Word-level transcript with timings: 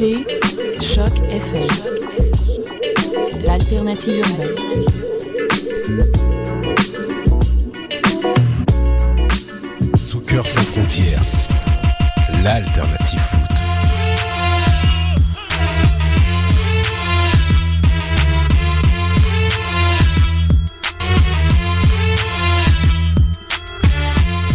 Écoutez 0.00 0.24
Choc 0.80 1.12
FM, 1.30 1.66
l'alternative 3.44 4.18
urbaine. 4.18 4.54
Sous 9.96 10.20
cœur 10.20 10.46
sans 10.46 10.60
frontières, 10.60 11.22
l'alternative 12.44 13.37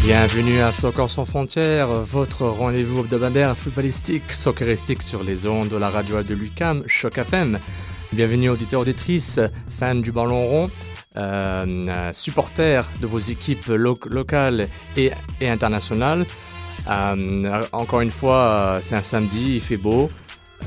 Bienvenue 0.04 0.59
à 0.59 0.73
Soccer 0.73 1.09
sans 1.09 1.23
frontières, 1.23 1.88
votre 1.88 2.46
rendez-vous 2.46 3.00
hebdomadaire 3.00 3.56
footballistique, 3.56 4.34
socceristique 4.34 5.02
sur 5.02 5.23
les 5.23 5.45
ondes 5.45 5.70
de 5.70 5.78
la 5.78 5.90
radio 5.90 6.22
de 6.22 6.34
l'UCAM, 6.34 6.84
Choc 6.88 7.18
FM. 7.20 7.58
Bienvenue 8.12 8.50
auditeurs, 8.50 8.82
auditrices, 8.82 9.40
fans 9.70 9.95
du 9.95 10.12
ballon 10.12 10.44
rond, 10.44 10.72
euh, 11.16 12.12
supporters 12.12 12.86
de 13.00 13.08
vos 13.08 13.20
équipes 13.20 13.66
lo- 13.68 13.98
locales 14.10 14.68
et, 14.98 15.14
internationales. 15.42 16.26
Euh, 16.90 17.62
encore 17.72 18.02
une 18.02 18.12
fois, 18.12 18.80
c'est 18.82 18.95
un 18.95 19.04
samedi, 19.04 19.56
il 19.56 19.62
fait 19.62 19.78
beau. 19.78 20.10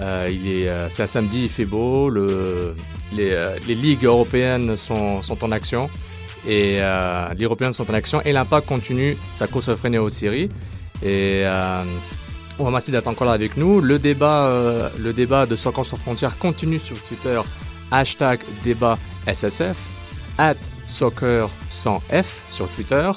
Euh, 0.00 0.30
il 0.32 0.48
est, 0.48 0.70
c'est 0.88 1.02
un 1.02 1.06
samedi, 1.06 1.42
il 1.42 1.50
fait 1.50 1.66
beau. 1.66 2.08
Le, 2.08 2.74
les, 3.12 3.58
ligues 3.68 4.04
européennes 4.04 4.76
sont 4.76 5.20
en 5.42 5.52
action 5.52 5.90
et 6.46 6.78
euh, 6.80 7.28
les 7.34 7.44
Européens 7.44 7.72
sont 7.72 7.90
en 7.90 7.94
action 7.94 8.20
et 8.24 8.32
l'impact 8.32 8.66
continue 8.66 9.16
sa 9.34 9.46
course 9.46 9.68
effrénée 9.68 9.98
aux 9.98 10.08
séries. 10.08 10.48
Et 11.02 11.42
euh, 11.44 11.82
merci 12.58 12.90
d'être 12.90 13.08
encore 13.08 13.26
là 13.26 13.32
avec 13.32 13.56
nous. 13.56 13.80
Le 13.80 13.98
débat, 13.98 14.46
euh, 14.46 14.88
le 14.98 15.12
débat 15.12 15.46
de 15.46 15.56
Soccer 15.56 15.84
sans 15.84 15.96
frontières 15.96 16.38
continue 16.38 16.78
sur 16.78 17.00
Twitter. 17.04 17.40
Hashtag 17.90 18.40
débat 18.64 18.98
SSF, 19.26 19.76
at 20.38 20.56
soccer 20.86 21.48
sans 21.68 22.00
F 22.10 22.44
sur 22.50 22.68
Twitter. 22.68 23.10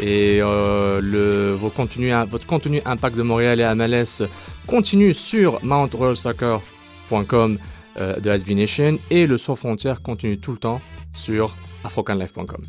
Et 0.00 0.38
euh, 0.40 1.00
le, 1.02 1.52
votre 1.52 1.76
contenu 2.46 2.80
Impact 2.84 3.16
de 3.16 3.22
Montréal 3.22 3.60
et 3.60 3.74
MLS 3.74 4.26
continue 4.66 5.12
sur 5.12 5.62
mountroyalsoccer.com 5.62 7.58
euh, 8.00 8.18
de 8.18 8.30
SB 8.30 8.54
Nation 8.54 8.98
et 9.10 9.26
le 9.26 9.36
Sans 9.36 9.54
Frontières 9.54 10.00
continue 10.02 10.38
tout 10.38 10.52
le 10.52 10.58
temps 10.58 10.80
sur 11.12 11.54
afrocanlife.com. 11.84 12.62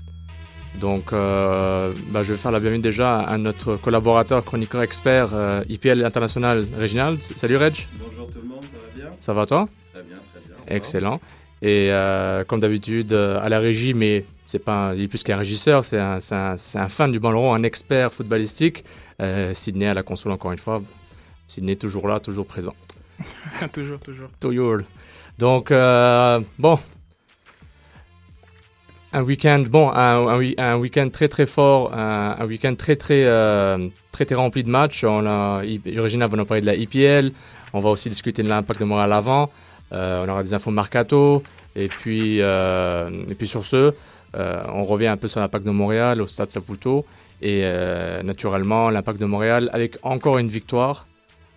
Donc, 0.79 1.13
euh, 1.13 1.93
bah, 2.09 2.23
je 2.23 2.33
vais 2.33 2.37
faire 2.37 2.51
la 2.51 2.59
bienvenue 2.59 2.81
déjà 2.81 3.19
à 3.19 3.37
notre 3.37 3.75
collaborateur, 3.75 4.43
chroniqueur 4.43 4.81
expert 4.81 5.29
euh, 5.33 5.63
IPL 5.69 6.03
international 6.03 6.67
Réginald. 6.75 7.21
Salut 7.21 7.57
Reg, 7.57 7.87
Bonjour 7.99 8.27
tout 8.31 8.39
le 8.41 8.47
monde, 8.49 8.63
ça 8.63 8.77
va 8.77 8.95
bien? 8.95 9.09
Ça 9.19 9.33
va 9.33 9.45
toi? 9.45 9.69
Très 9.93 10.03
bien, 10.03 10.15
très 10.31 10.41
bien. 10.41 10.75
Excellent. 10.75 11.21
Et 11.61 11.89
euh, 11.91 12.43
comme 12.43 12.59
d'habitude, 12.59 13.13
euh, 13.13 13.39
à 13.39 13.49
la 13.49 13.59
régie, 13.59 13.93
mais 13.93 14.25
c'est 14.47 14.59
pas 14.59 14.73
un- 14.89 14.95
il 14.95 15.03
est 15.03 15.07
plus 15.07 15.21
qu'un 15.23 15.37
régisseur, 15.37 15.85
c'est 15.85 15.97
un, 15.99 16.57
fan 16.89 17.11
du 17.11 17.19
ballon 17.19 17.41
rond, 17.41 17.53
un 17.53 17.63
expert 17.63 18.11
footballistique. 18.11 18.83
Euh, 19.21 19.53
Sydney 19.53 19.85
à 19.87 19.93
la 19.93 20.01
console 20.01 20.31
encore 20.31 20.51
une 20.51 20.57
fois. 20.57 20.81
Sydney 21.47 21.75
toujours 21.75 22.07
là, 22.07 22.19
toujours 22.19 22.47
présent. 22.47 22.73
toujours, 23.73 23.99
toujours. 23.99 24.29
Toujours. 24.39 24.77
Donc, 25.37 25.69
euh, 25.69 26.39
bon. 26.57 26.79
Un 29.15 29.21
week-end, 29.21 29.63
bon, 29.69 29.91
un, 29.93 30.75
week-end 30.77 31.09
très 31.13 31.27
très 31.27 31.45
fort, 31.45 31.93
un, 31.93 32.43
week-end 32.47 32.73
très 32.73 32.95
très, 32.95 33.23
euh, 33.25 33.87
très 34.11 34.25
très 34.25 34.33
rempli 34.33 34.63
de 34.63 34.69
matchs. 34.69 35.03
On 35.03 35.27
a, 35.27 35.59
Regina 35.59 36.25
va 36.25 36.35
nous 36.35 36.45
parler 36.45 36.61
de 36.61 36.65
la 36.65 36.73
IPL. 36.73 37.31
On 37.73 37.79
va 37.79 37.91
aussi 37.91 38.09
discuter 38.09 38.41
de 38.41 38.49
l'impact 38.49 38.79
de 38.79 38.85
Montréal 38.85 39.13
avant. 39.13 39.51
Euh, 39.91 40.25
on 40.25 40.29
aura 40.29 40.41
des 40.41 40.55
infos 40.55 40.71
mercato. 40.71 41.43
Et 41.75 41.89
puis, 41.89 42.41
euh, 42.41 43.11
et 43.29 43.35
puis 43.35 43.47
sur 43.47 43.65
ce, 43.65 43.93
on 44.33 44.83
revient 44.83 45.07
un 45.07 45.17
peu 45.17 45.27
sur 45.27 45.41
l'impact 45.41 45.63
de 45.63 45.71
Montréal 45.71 46.19
au 46.19 46.25
stade 46.25 46.49
Saputo. 46.49 47.05
Et 47.39 47.63
naturellement, 48.23 48.89
l'impact 48.89 49.19
de 49.19 49.25
Montréal 49.25 49.69
avec 49.73 49.95
encore 50.01 50.39
une 50.39 50.47
victoire 50.47 51.05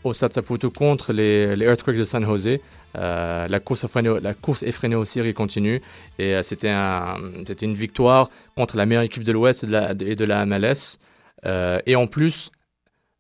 au 0.05 0.13
stade 0.13 0.35
Saputo 0.35 0.71
contre 0.71 1.15
les, 1.15 1.57
les 1.57 1.65
Earthquakes 1.65 1.97
de 1.97 2.05
San 2.05 2.23
Jose. 2.23 2.61
Euh, 2.97 3.47
la, 3.49 3.61
course 3.61 3.85
effrénée, 3.85 4.11
la 4.23 4.33
course 4.35 4.63
effrénée 4.63 4.95
aux 4.97 5.05
séries 5.05 5.35
continue 5.35 5.83
et 6.19 6.35
euh, 6.35 6.43
c'était 6.43 6.71
un, 6.71 7.17
c'était 7.47 7.67
une 7.67 7.75
victoire 7.75 8.31
contre 8.57 8.77
la 8.77 8.87
meilleure 8.87 9.03
équipe 9.03 9.23
de 9.25 9.33
l'Ouest 9.33 9.65
et, 9.65 9.67
de 9.67 9.73
la- 9.73 9.91
et 9.91 10.15
de 10.15 10.25
la 10.25 10.47
MLS. 10.47 10.99
Euh, 11.45 11.79
et 11.87 11.95
en 11.97 12.07
plus, 12.07 12.51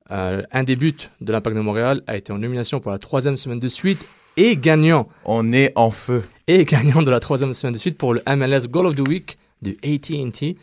un 0.09 0.63
des 0.63 0.77
buts 0.77 0.95
de 1.21 1.33
l'Impact 1.33 1.57
de 1.57 1.61
Montréal 1.61 2.03
a 2.07 2.17
été 2.17 2.33
en 2.33 2.39
nomination 2.39 2.81
pour 2.81 2.93
la 2.93 2.99
troisième 2.99 3.37
semaine 3.37 3.59
de 3.59 3.69
suite 3.69 4.07
et 4.37 4.57
gagnant 4.57 5.09
On 5.25 5.53
est 5.53 5.73
en 5.75 5.91
feu. 5.91 6.23
et 6.47 6.65
gagnant 6.65 7.03
de 7.03 7.11
la 7.11 7.21
troisième 7.21 7.55
semaine 7.55 7.73
de 7.75 7.79
suite 7.79 7.99
pour 7.99 8.15
le 8.15 8.23
MLS 8.27 8.69
Goal 8.69 8.87
of 8.87 8.95
the 8.95 9.07
Week 9.09 9.37
du 9.63 9.77
AT&T. 9.83 10.57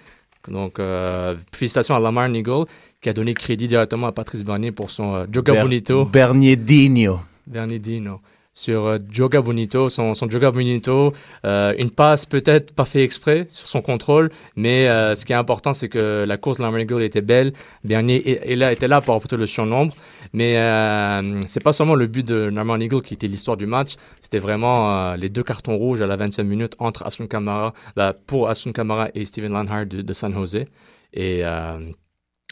Donc, 0.47 0.79
euh, 0.79 1.35
félicitations 1.51 1.95
à 1.95 1.99
Lamar 1.99 2.29
Nigel 2.29 2.63
qui 3.01 3.09
a 3.09 3.13
donné 3.13 3.33
crédit 3.33 3.67
directement 3.67 4.07
à 4.07 4.11
Patrice 4.11 4.43
Bernier 4.43 4.71
pour 4.71 4.91
son 4.91 5.15
euh, 5.15 5.25
Joga 5.31 5.53
Ber- 5.53 5.63
Bonito. 5.63 6.05
Bernier 6.05 6.55
Digno. 6.55 7.19
Bernardino 7.45 8.21
sur 8.53 8.85
euh, 8.85 8.99
Joga 9.09 9.41
Bonito, 9.41 9.89
son, 9.89 10.13
son 10.13 10.29
Joga 10.29 10.51
Bonito, 10.51 11.13
euh, 11.45 11.73
une 11.77 11.89
passe 11.89 12.25
peut-être 12.25 12.73
pas 12.73 12.85
fait 12.85 13.03
exprès 13.03 13.45
sur 13.49 13.67
son 13.67 13.81
contrôle, 13.81 14.31
mais 14.55 14.87
euh, 14.87 15.15
ce 15.15 15.25
qui 15.25 15.33
est 15.33 15.35
important 15.35 15.73
c'est 15.73 15.89
que 15.89 16.23
la 16.23 16.37
course 16.37 16.59
de 16.59 16.63
Lamar 16.63 16.79
Eagle 16.79 17.01
était 17.01 17.21
belle, 17.21 17.53
Bernier 17.83 18.51
est 18.51 18.55
là, 18.55 18.71
était 18.71 18.87
là 18.87 19.01
pour 19.01 19.15
apporter 19.15 19.37
le 19.37 19.47
surnombre, 19.47 19.93
mais 20.33 20.57
euh, 20.57 21.41
c'est 21.47 21.63
pas 21.63 21.73
seulement 21.73 21.95
le 21.95 22.05
but 22.05 22.25
de 22.25 22.35
Lamar 22.35 22.79
Eagle 22.79 23.01
qui 23.01 23.15
était 23.15 23.27
l'histoire 23.27 23.57
du 23.57 23.65
match, 23.65 23.95
c'était 24.21 24.39
vraiment 24.39 24.95
euh, 24.95 25.15
les 25.17 25.29
deux 25.29 25.43
cartons 25.43 25.75
rouges 25.75 26.01
à 26.01 26.07
la 26.07 26.15
25 26.15 26.43
minutes 26.43 26.75
entre 26.77 27.05
Asun 27.05 27.25
Kamara, 27.27 27.73
bah, 27.95 28.13
pour 28.27 28.49
Asun 28.49 28.71
Kamara 28.71 29.09
et 29.15 29.25
Steven 29.25 29.51
Lanhard 29.51 29.87
de, 29.87 30.13
San 30.13 30.31
Jose, 30.31 30.65
et 31.13 31.43
euh, 31.43 31.79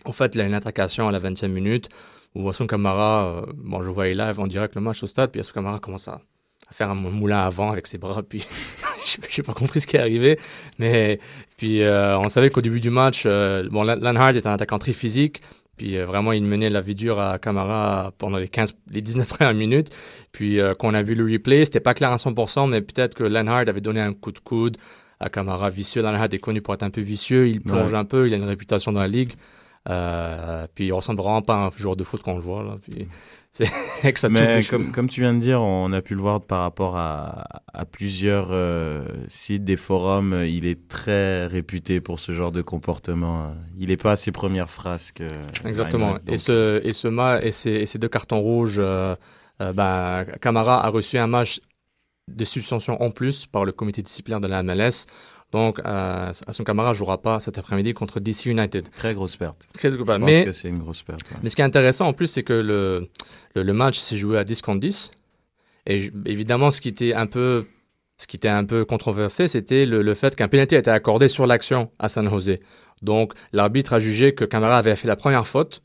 en 0.04 0.12
fait 0.12 0.34
il 0.34 0.40
y 0.40 0.42
a 0.42 0.46
une 0.46 0.56
attaquation 0.56 1.08
à 1.08 1.12
la 1.12 1.20
20e 1.20 1.48
minute, 1.48 1.90
où 2.36 2.44
Wasson 2.44 2.68
Kamara, 2.68 3.26
euh, 3.26 3.42
bon, 3.56 3.82
je 3.82 3.90
voyais 3.90 4.14
live 4.14 4.40
en 4.40 4.48
direct 4.48 4.76
le 4.76 4.82
match 4.82 5.04
au 5.04 5.08
stade, 5.08 5.32
puis 5.32 5.40
Wasson 5.40 5.54
Kamara 5.54 5.80
commence 5.80 6.08
à, 6.08 6.22
à 6.70 6.74
faire 6.74 6.90
un 6.90 6.96
moulin 6.96 7.40
avant 7.40 7.72
avec 7.72 7.88
ses 7.88 7.98
bras, 7.98 8.24
puis 8.24 8.46
j'ai 9.06 9.18
j'ai 9.30 9.44
pas 9.44 9.54
compris 9.54 9.80
ce 9.82 9.88
qui 9.88 9.98
est 9.98 10.00
arrivé, 10.00 10.40
mais 10.80 11.20
puis 11.58 11.82
euh, 11.84 12.18
on 12.20 12.28
savait 12.30 12.50
qu'au 12.50 12.62
début 12.62 12.80
du 12.80 12.90
match, 12.90 13.24
euh, 13.26 13.68
bon, 13.70 13.84
Lan- 13.84 14.00
Lanhard 14.02 14.36
est 14.38 14.48
un 14.48 14.54
attaquant 14.54 14.80
très 14.80 14.94
physique, 14.94 15.42
puis 15.78 15.98
euh, 15.98 16.06
vraiment 16.06 16.32
il 16.32 16.44
menait 16.44 16.70
la 16.70 16.80
vie 16.82 16.96
dure 16.96 17.20
à 17.20 17.38
Kamara 17.40 18.12
pendant 18.18 18.38
les 18.38 18.48
15, 18.48 18.76
les 18.92 19.02
19 19.02 19.28
premières 19.28 19.54
minutes, 19.54 19.90
puis 20.32 20.60
quand 20.80 20.90
on 20.90 20.94
a 20.94 21.02
vu 21.02 21.16
le 21.16 21.26
replay, 21.30 21.66
c'était 21.66 21.80
pas 21.82 21.94
clair 21.94 22.12
à 22.12 22.16
100%, 22.16 22.70
mais 22.70 22.82
peut-être 22.82 23.14
que 23.16 23.24
Lanhard 23.24 23.68
avait 23.68 23.82
donné 23.82 24.00
un 24.00 24.14
coup 24.14 24.32
de 24.32 24.40
coude 24.40 24.78
à 25.20 25.30
Kamara 25.30 25.70
vicieux. 25.70 26.02
Lanhard 26.02 26.30
est 26.32 26.40
connu 26.40 26.62
pour 26.62 26.74
être 26.74 26.84
un 26.84 26.90
peu 26.90 27.02
vicieux, 27.02 27.50
il 27.50 27.60
plonge 27.62 27.92
Ouais. 27.92 27.98
un 27.98 28.06
peu, 28.06 28.28
il 28.28 28.34
a 28.34 28.38
une 28.38 28.46
réputation 28.46 28.94
dans 28.94 29.02
la 29.02 29.10
ligue. 29.10 29.34
Euh, 29.90 30.68
puis 30.76 30.88
il 30.88 30.94
ressemble 30.94 31.22
vraiment 31.22 31.42
pas 31.42 31.56
à 31.56 31.58
un 31.58 31.70
joueur 31.76 31.96
de 31.96 32.04
foot 32.04 32.22
quand 32.24 32.34
on 32.34 32.36
le 32.36 32.42
voit 32.42 32.64
là. 32.64 32.78
Puis 32.82 33.08
c'est 33.52 33.66
que 34.14 34.20
ça 34.20 34.30
Mais 34.30 34.62
comme, 34.64 35.10
tu 35.10 35.22
viens 35.22 35.34
de 35.34 35.40
dire, 35.40 35.60
on 35.62 35.92
a 35.92 36.02
pu 36.02 36.14
le 36.16 36.22
voir 36.22 36.40
par 36.42 36.62
rapport 36.62 36.96
à, 36.96 37.46
à 37.74 37.86
plusieurs 37.86 38.50
euh, 38.52 39.04
sites, 39.28 39.66
des 39.66 39.76
forums. 39.76 40.44
Il 40.48 40.66
est 40.66 40.88
très 40.88 41.48
réputé 41.48 42.00
pour 42.00 42.20
ce 42.20 42.32
genre 42.32 42.52
de 42.52 42.62
comportement. 42.62 43.54
Il 43.78 43.90
n'est 43.90 43.98
pas 43.98 44.12
à 44.12 44.16
ses 44.16 44.32
premières 44.32 44.70
frasques. 44.70 45.22
euh, 45.22 45.42
Exactement. 45.66 46.14
Reinhardt, 46.14 46.32
Et 46.32 46.38
ce 46.38 46.80
et 46.86 46.94
ce 46.94 47.08
ma 47.10 47.40
et 47.40 47.52
ces, 47.52 47.72
et 47.72 47.86
ces 47.86 48.00
deux 48.00 48.08
cartons 48.10 48.40
rouges, 48.40 48.80
euh, 48.82 49.16
ben 49.60 50.26
Camara 50.42 50.86
a 50.86 50.90
reçu 50.90 51.18
un 51.18 51.28
match 51.28 51.60
de 52.30 52.46
suspension 52.46 53.02
en 53.02 53.12
plus 53.12 53.46
par 53.48 53.66
le 53.66 53.72
comité 53.74 54.02
disciplinaire 54.02 54.40
de 54.40 54.48
la 54.48 54.64
MLS. 54.64 55.08
Donc, 55.52 55.80
euh, 55.80 56.32
Hassan 56.48 56.66
Camara 56.66 56.94
jouera 56.94 57.22
pas 57.22 57.40
cet 57.40 57.58
après-midi 57.58 57.94
contre 57.94 58.20
DC 58.20 58.46
United. 58.46 58.88
Très 58.98 59.14
grosse 59.14 59.36
perte. 59.36 59.68
Très 59.74 59.92
Je 59.92 59.98
pense 59.98 60.18
Mais 60.20 60.46
que 60.46 60.52
c'est 60.54 60.70
une 60.70 60.80
grosse 60.80 61.04
perte. 61.04 61.30
ouais. 61.32 61.38
Mais 61.44 61.50
ce 61.50 61.56
qui 61.56 61.62
est 61.62 61.66
intéressant 61.66 62.08
en 62.08 62.14
plus, 62.14 62.28
c'est 62.28 62.44
que 62.44 62.54
le, 62.54 63.10
le, 63.56 63.64
le 63.64 63.74
match 63.74 64.00
s'est 64.00 64.16
joué 64.16 64.38
à 64.38 64.44
10 64.44 64.62
contre 64.62 64.80
10. 64.80 65.12
Et 65.88 66.10
évidemment, 66.26 66.72
ce 66.72 66.80
qui 66.80 66.90
était 66.90 67.14
un 67.14 67.26
peu 67.26 67.66
ce 68.18 68.28
qui 68.28 68.36
était 68.38 68.50
un 68.50 68.64
peu 68.66 68.86
controversé, 68.86 69.48
c'était 69.48 69.86
le, 69.88 70.04
le 70.04 70.14
fait 70.14 70.36
qu'un 70.36 70.48
pénalty 70.48 70.76
a 70.76 70.80
été 70.80 70.92
accordé 70.92 71.28
sur 71.28 71.48
l'action 71.48 71.90
à 71.98 72.08
San 72.08 72.30
Jose. 72.30 72.60
Donc, 73.02 73.34
l'arbitre 73.52 73.94
a 73.94 74.00
jugé 74.00 74.36
que 74.36 74.46
Camara 74.46 74.78
avait 74.78 74.96
fait 74.96 75.08
la 75.08 75.16
première 75.16 75.48
faute 75.48 75.82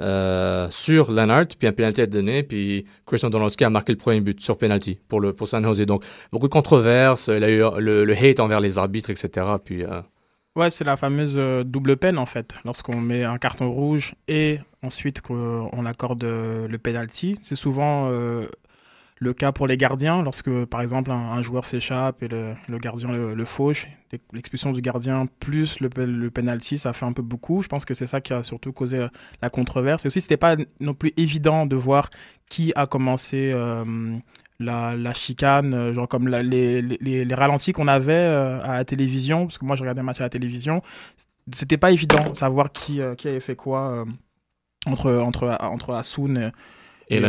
euh, 0.00 0.68
sur 0.70 1.10
Leonard, 1.10 1.46
puis 1.58 1.68
un 1.68 1.72
penalty 1.72 2.00
est 2.02 2.06
donné, 2.06 2.42
puis 2.42 2.84
Christian 3.06 3.30
Donaldski 3.30 3.64
a 3.64 3.70
marqué 3.70 3.92
le 3.92 3.98
premier 3.98 4.20
but 4.20 4.40
sur 4.40 4.58
penalty 4.58 4.98
pour, 5.08 5.20
le, 5.20 5.32
pour 5.32 5.48
San 5.48 5.64
Jose. 5.64 5.86
Donc, 5.86 6.04
beaucoup 6.32 6.48
de 6.48 6.52
controverses, 6.52 7.28
il 7.28 7.42
a 7.42 7.50
eu 7.50 7.62
le, 7.78 8.04
le 8.04 8.12
hate 8.16 8.40
envers 8.40 8.60
les 8.60 8.78
arbitres, 8.78 9.10
etc. 9.10 9.46
Puis, 9.64 9.84
euh, 9.84 10.00
Ouais, 10.56 10.70
c'est 10.70 10.84
la 10.84 10.96
fameuse 10.96 11.36
euh, 11.36 11.64
double 11.64 11.98
peine 11.98 12.18
en 12.18 12.24
fait. 12.24 12.54
Lorsqu'on 12.64 12.98
met 12.98 13.24
un 13.24 13.36
carton 13.36 13.70
rouge 13.70 14.14
et 14.26 14.58
ensuite 14.82 15.20
qu'on 15.20 15.84
accorde 15.84 16.24
euh, 16.24 16.66
le 16.66 16.78
penalty, 16.78 17.38
c'est 17.42 17.56
souvent 17.56 18.08
euh, 18.10 18.46
le 19.18 19.34
cas 19.34 19.52
pour 19.52 19.66
les 19.66 19.76
gardiens. 19.76 20.22
Lorsque 20.22 20.64
par 20.66 20.80
exemple 20.80 21.10
un, 21.10 21.42
joueur 21.42 21.64
s'échappe 21.64 22.22
et 22.22 22.28
le, 22.28 22.54
gardien 22.78 23.10
le, 23.12 23.44
fauche, 23.44 23.86
l'expulsion 24.32 24.72
du 24.72 24.80
gardien 24.80 25.26
plus 25.40 25.80
le, 25.80 25.88
le 26.04 26.30
penalty, 26.30 26.78
ça 26.78 26.92
fait 26.92 27.06
un 27.06 27.12
peu 27.12 27.22
beaucoup. 27.22 27.62
Je 27.62 27.68
pense 27.68 27.84
que 27.84 27.94
c'est 27.94 28.06
ça 28.06 28.20
qui 28.20 28.32
a 28.32 28.42
surtout 28.42 28.72
causé 28.72 28.98
la, 28.98 29.10
la 29.42 29.50
controverse. 29.50 30.04
Et 30.04 30.08
aussi, 30.08 30.20
c'était 30.20 30.36
pas 30.36 30.56
non 30.80 30.94
plus 30.94 31.12
évident 31.16 31.66
de 31.66 31.76
voir 31.76 32.10
qui 32.48 32.72
a 32.76 32.86
commencé. 32.86 33.52
euh, 33.52 34.18
la, 34.60 35.12
chicane, 35.12 35.74
euh, 35.74 35.92
genre 35.92 36.08
comme 36.08 36.28
les, 36.28 37.26
ralentis 37.34 37.72
qu'on 37.72 37.88
avait 37.88 38.12
euh, 38.12 38.62
à 38.62 38.74
la 38.74 38.84
télévision, 38.84 39.46
parce 39.46 39.58
que 39.58 39.64
moi 39.64 39.76
je 39.76 39.82
regardais 39.82 40.00
un 40.00 40.04
match 40.04 40.20
à 40.20 40.24
la 40.24 40.30
télévision, 40.30 40.82
c'était 41.52 41.76
pas 41.76 41.90
évident 41.90 42.30
de 42.30 42.36
savoir 42.36 42.72
qui, 42.72 43.00
euh, 43.00 43.14
avait 43.24 43.40
fait 43.40 43.56
quoi 43.56 43.90
euh, 43.90 44.04
entre, 44.86 45.12
entre, 45.12 45.56
entre 45.60 45.94
Asun 45.94 46.52
et, 47.08 47.20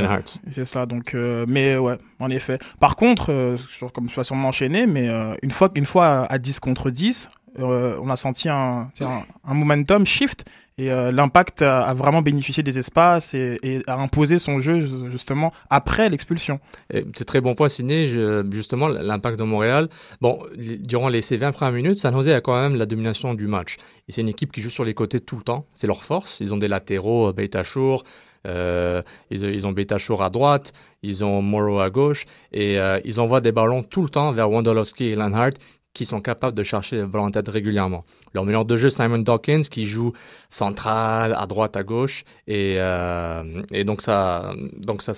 et 0.47 0.51
c'est 0.51 0.65
cela. 0.65 0.85
Donc, 0.85 1.13
euh, 1.13 1.45
mais 1.47 1.77
ouais, 1.77 1.97
en 2.19 2.29
effet. 2.29 2.57
Par 2.79 2.95
contre, 2.95 3.31
euh, 3.31 3.57
comme 3.93 4.09
je 4.09 4.15
vais 4.15 4.23
sûrement 4.23 4.47
enchaîner, 4.49 4.87
mais 4.87 5.07
euh, 5.09 5.35
une 5.43 5.51
fois, 5.51 5.69
une 5.75 5.85
fois 5.85 6.25
à 6.31 6.37
10 6.37 6.59
contre 6.59 6.89
10, 6.89 7.29
euh, 7.59 7.97
on 8.01 8.09
a 8.09 8.15
senti 8.15 8.49
un, 8.49 8.89
un, 9.01 9.23
un 9.47 9.53
momentum 9.53 10.05
shift 10.05 10.45
et 10.79 10.89
l'impact 10.89 11.63
a, 11.63 11.81
a 11.87 11.93
vraiment 11.95 12.21
bénéficié 12.21 12.61
des 12.61 12.77
espaces 12.77 13.33
et, 13.33 13.57
et 13.63 13.81
a 13.87 13.95
imposé 13.95 14.37
son 14.37 14.59
jeu 14.59 15.09
justement 15.09 15.51
après 15.71 16.07
l'expulsion. 16.07 16.59
C'est 16.91 17.25
très 17.25 17.41
bon 17.41 17.55
point, 17.55 17.67
Sidney. 17.67 18.05
Je- 18.05 18.45
justement, 18.51 18.87
l'impact 18.87 19.39
de 19.39 19.43
Montréal. 19.43 19.89
Bon, 20.21 20.37
durant 20.55 21.09
les, 21.09 21.21
ces 21.21 21.35
20 21.35 21.51
premières 21.51 21.73
minutes, 21.73 21.97
San 21.97 22.13
Jose 22.13 22.29
a 22.29 22.41
quand 22.41 22.61
même 22.61 22.75
la 22.75 22.85
domination 22.85 23.33
du 23.33 23.47
match. 23.47 23.77
Et 24.07 24.11
c'est 24.11 24.21
une 24.21 24.29
équipe 24.29 24.51
qui 24.51 24.61
joue 24.61 24.69
sur 24.69 24.85
les 24.85 24.93
côtés 24.93 25.19
tout 25.19 25.37
le 25.37 25.41
temps. 25.41 25.65
C'est 25.73 25.87
leur 25.87 26.03
force. 26.03 26.37
Ils 26.41 26.53
ont 26.53 26.57
des 26.57 26.67
latéraux, 26.67 27.33
Beitachour, 27.33 28.03
euh, 28.47 29.01
ils, 29.29 29.43
ils 29.43 29.67
ont 29.67 29.71
Beitachour 29.71 30.23
à 30.23 30.29
droite, 30.29 30.73
ils 31.03 31.23
ont 31.23 31.41
Morrow 31.41 31.79
à 31.79 31.89
gauche, 31.89 32.25
et 32.51 32.79
euh, 32.79 32.99
ils 33.05 33.19
envoient 33.19 33.41
des 33.41 33.51
ballons 33.51 33.83
tout 33.83 34.01
le 34.01 34.09
temps 34.09 34.31
vers 34.31 34.49
Wondolowski 34.49 35.05
et 35.05 35.15
Lanhart 35.15 35.51
qui 35.93 36.05
sont 36.05 36.21
capables 36.21 36.55
de 36.55 36.61
chercher 36.61 36.97
le 36.97 37.07
ballon 37.07 37.25
en 37.25 37.31
tête 37.31 37.47
régulièrement. 37.47 38.05
Leur 38.35 38.45
meilleur 38.45 38.65
de 38.65 38.75
jeu, 38.75 38.87
Simon 38.87 39.17
Dawkins, 39.17 39.61
qui 39.61 39.87
joue 39.87 40.13
central, 40.47 41.35
à 41.35 41.47
droite, 41.47 41.75
à 41.75 41.81
gauche, 41.81 42.23
et, 42.45 42.75
euh, 42.77 43.63
donc 43.83 44.01
ça, 44.03 44.53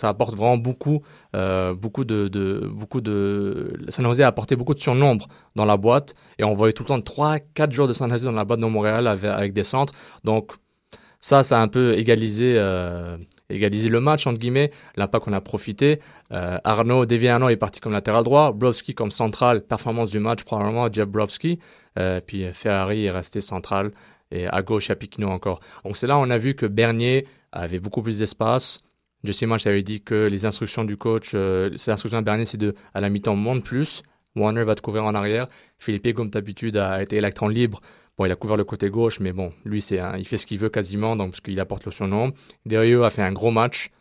apporte 0.04 0.36
vraiment 0.36 0.58
beaucoup 0.58 1.02
beaucoup 1.34 2.06
de, 2.06 2.30
de 2.30 2.70
beaucoup 2.74 3.02
de 3.02 3.78
San 3.90 4.06
Jose 4.06 4.22
a 4.22 4.28
apporté 4.28 4.56
beaucoup 4.56 4.74
de 4.74 4.80
surnombre 4.80 5.28
dans 5.56 5.66
la 5.66 5.76
boîte 5.76 6.16
et 6.38 6.44
on 6.44 6.54
voyait 6.54 6.74
tout 6.74 6.84
le 6.84 6.88
temps 6.88 7.02
3 7.02 7.40
4 7.40 7.72
joueurs 7.72 7.88
de 7.88 7.94
San 7.94 8.10
Jose 8.10 8.24
dans 8.24 8.32
la 8.32 8.46
boîte 8.46 8.60
de 8.60 8.66
Montréal 8.66 9.06
avec, 9.08 9.26
avec 9.26 9.54
des 9.54 9.64
centres 9.64 9.94
donc 10.24 10.54
ça 11.20 11.44
ça 11.44 11.60
a 11.60 11.62
un 11.62 11.68
peu 11.68 11.98
égalisé 11.98 12.56
euh, 12.58 13.18
égalisé 13.50 13.90
le 13.90 14.00
match 14.00 14.28
entre 14.28 14.40
guillemets 14.40 14.72
l'impact 14.96 15.26
qu'on 15.26 15.34
a 15.34 15.42
profité 15.42 16.00
euh, 16.32 16.58
Arnaud 16.64 17.06
Deviano 17.06 17.50
est 17.50 17.58
parti 17.58 17.80
comme 17.80 17.94
latéral 17.94 18.24
droit 18.24 18.52
Brobski 18.52 18.94
comme 18.94 19.12
central 19.12 19.62
performance 19.62 20.12
du 20.12 20.20
match 20.20 20.44
probablement 20.44 20.88
Jeff 20.92 21.08
Brobski 21.08 21.60
euh, 21.98 22.22
puis 22.26 22.46
Ferrari 22.54 23.06
est 23.06 23.12
resté 23.12 23.42
central 23.42 23.92
et 24.32 24.48
à 24.48 24.62
gauche 24.62 24.90
a 24.90 24.96
Piquino 24.96 25.30
encore 25.30 25.60
donc 25.84 25.98
c'est 25.98 26.08
là 26.08 26.18
on 26.18 26.30
a 26.30 26.38
vu 26.38 26.56
que 26.56 26.66
Bernier 26.66 27.28
avait 27.52 27.80
beaucoup 27.80 28.02
plus 28.02 28.20
d'espace 28.20 28.82
Jesse 29.24 29.44
March 29.44 29.68
avait 29.68 29.84
dit 29.84 30.02
que 30.02 30.28
les 30.28 30.46
instructions 30.46 30.86
du 30.86 30.96
coach, 30.96 31.32
euh, 31.34 31.76
ses 31.76 31.92
instructions 31.92 32.20
à 32.20 32.22
Bernier, 32.22 32.46
c'est 32.46 32.58
de, 32.58 32.74
à 32.94 33.02
la 33.02 33.10
mi-temps, 33.10 33.36
monte 33.36 33.64
plus. 33.64 34.02
Warner 34.36 34.64
va 34.64 34.76
te 34.76 34.82
couvrir 34.82 35.04
en 35.04 35.14
arrière. 35.14 35.46
Philippe, 35.78 36.14
comme 36.14 36.30
d'habitude, 36.30 36.78
a 36.78 37.02
été 37.02 37.18
électron 37.18 37.48
libre. 37.48 37.82
Bon, 38.20 38.26
il 38.26 38.32
a 38.34 38.36
couvert 38.36 38.58
le 38.58 38.66
côté 38.66 38.90
gauche, 38.90 39.22
mais 39.22 39.32
bon, 39.32 39.54
lui, 39.64 39.82
c'est 39.82 39.98
un- 40.00 40.18
il 40.18 40.28
fait 40.28 40.36
ce 40.36 40.46
qu'il 40.46 40.60
veut 40.60 40.68
quasiment, 40.68 41.16
donc, 41.16 41.30
parce 41.32 41.40
qu'il 41.40 41.58
apporte 41.62 41.86
le 41.86 41.92
surnom. 41.94 42.34
Derio 42.66 43.04
a 43.04 43.10
fait 43.12 43.22
un 43.22 43.32
gros 43.32 43.50
match, 43.50 43.92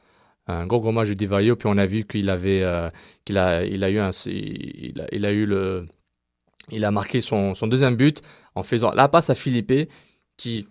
un 0.49 0.67
gros, 0.67 0.81
gros 0.81 0.91
match 0.91 1.07
de 1.09 1.15
Devario, 1.15 1.55
puis 1.55 1.69
on 1.71 1.79
a 1.79 1.87
vu 1.87 2.05
qu'il 2.05 2.29
avait, 2.29 2.63
euh, 2.65 2.91
qu'il 3.25 3.39
a, 3.39 3.65
il 3.65 3.85
a 3.85 3.91
eu 3.91 4.01
un, 4.01 4.11
il 4.27 5.01
a, 5.01 5.07
il 5.13 5.25
a 5.25 5.31
eu 5.31 5.47
le, 5.47 5.87
il 6.73 6.85
a 6.85 6.91
marqué 6.91 7.21
son, 7.21 7.53
deuxième 7.69 7.95
but 7.95 8.21
en 8.57 8.65
faisant 8.65 8.91
la 8.93 9.07
passe 9.09 9.31
à 9.31 9.37
Philippe, 9.37 9.89
qui, 10.37 10.67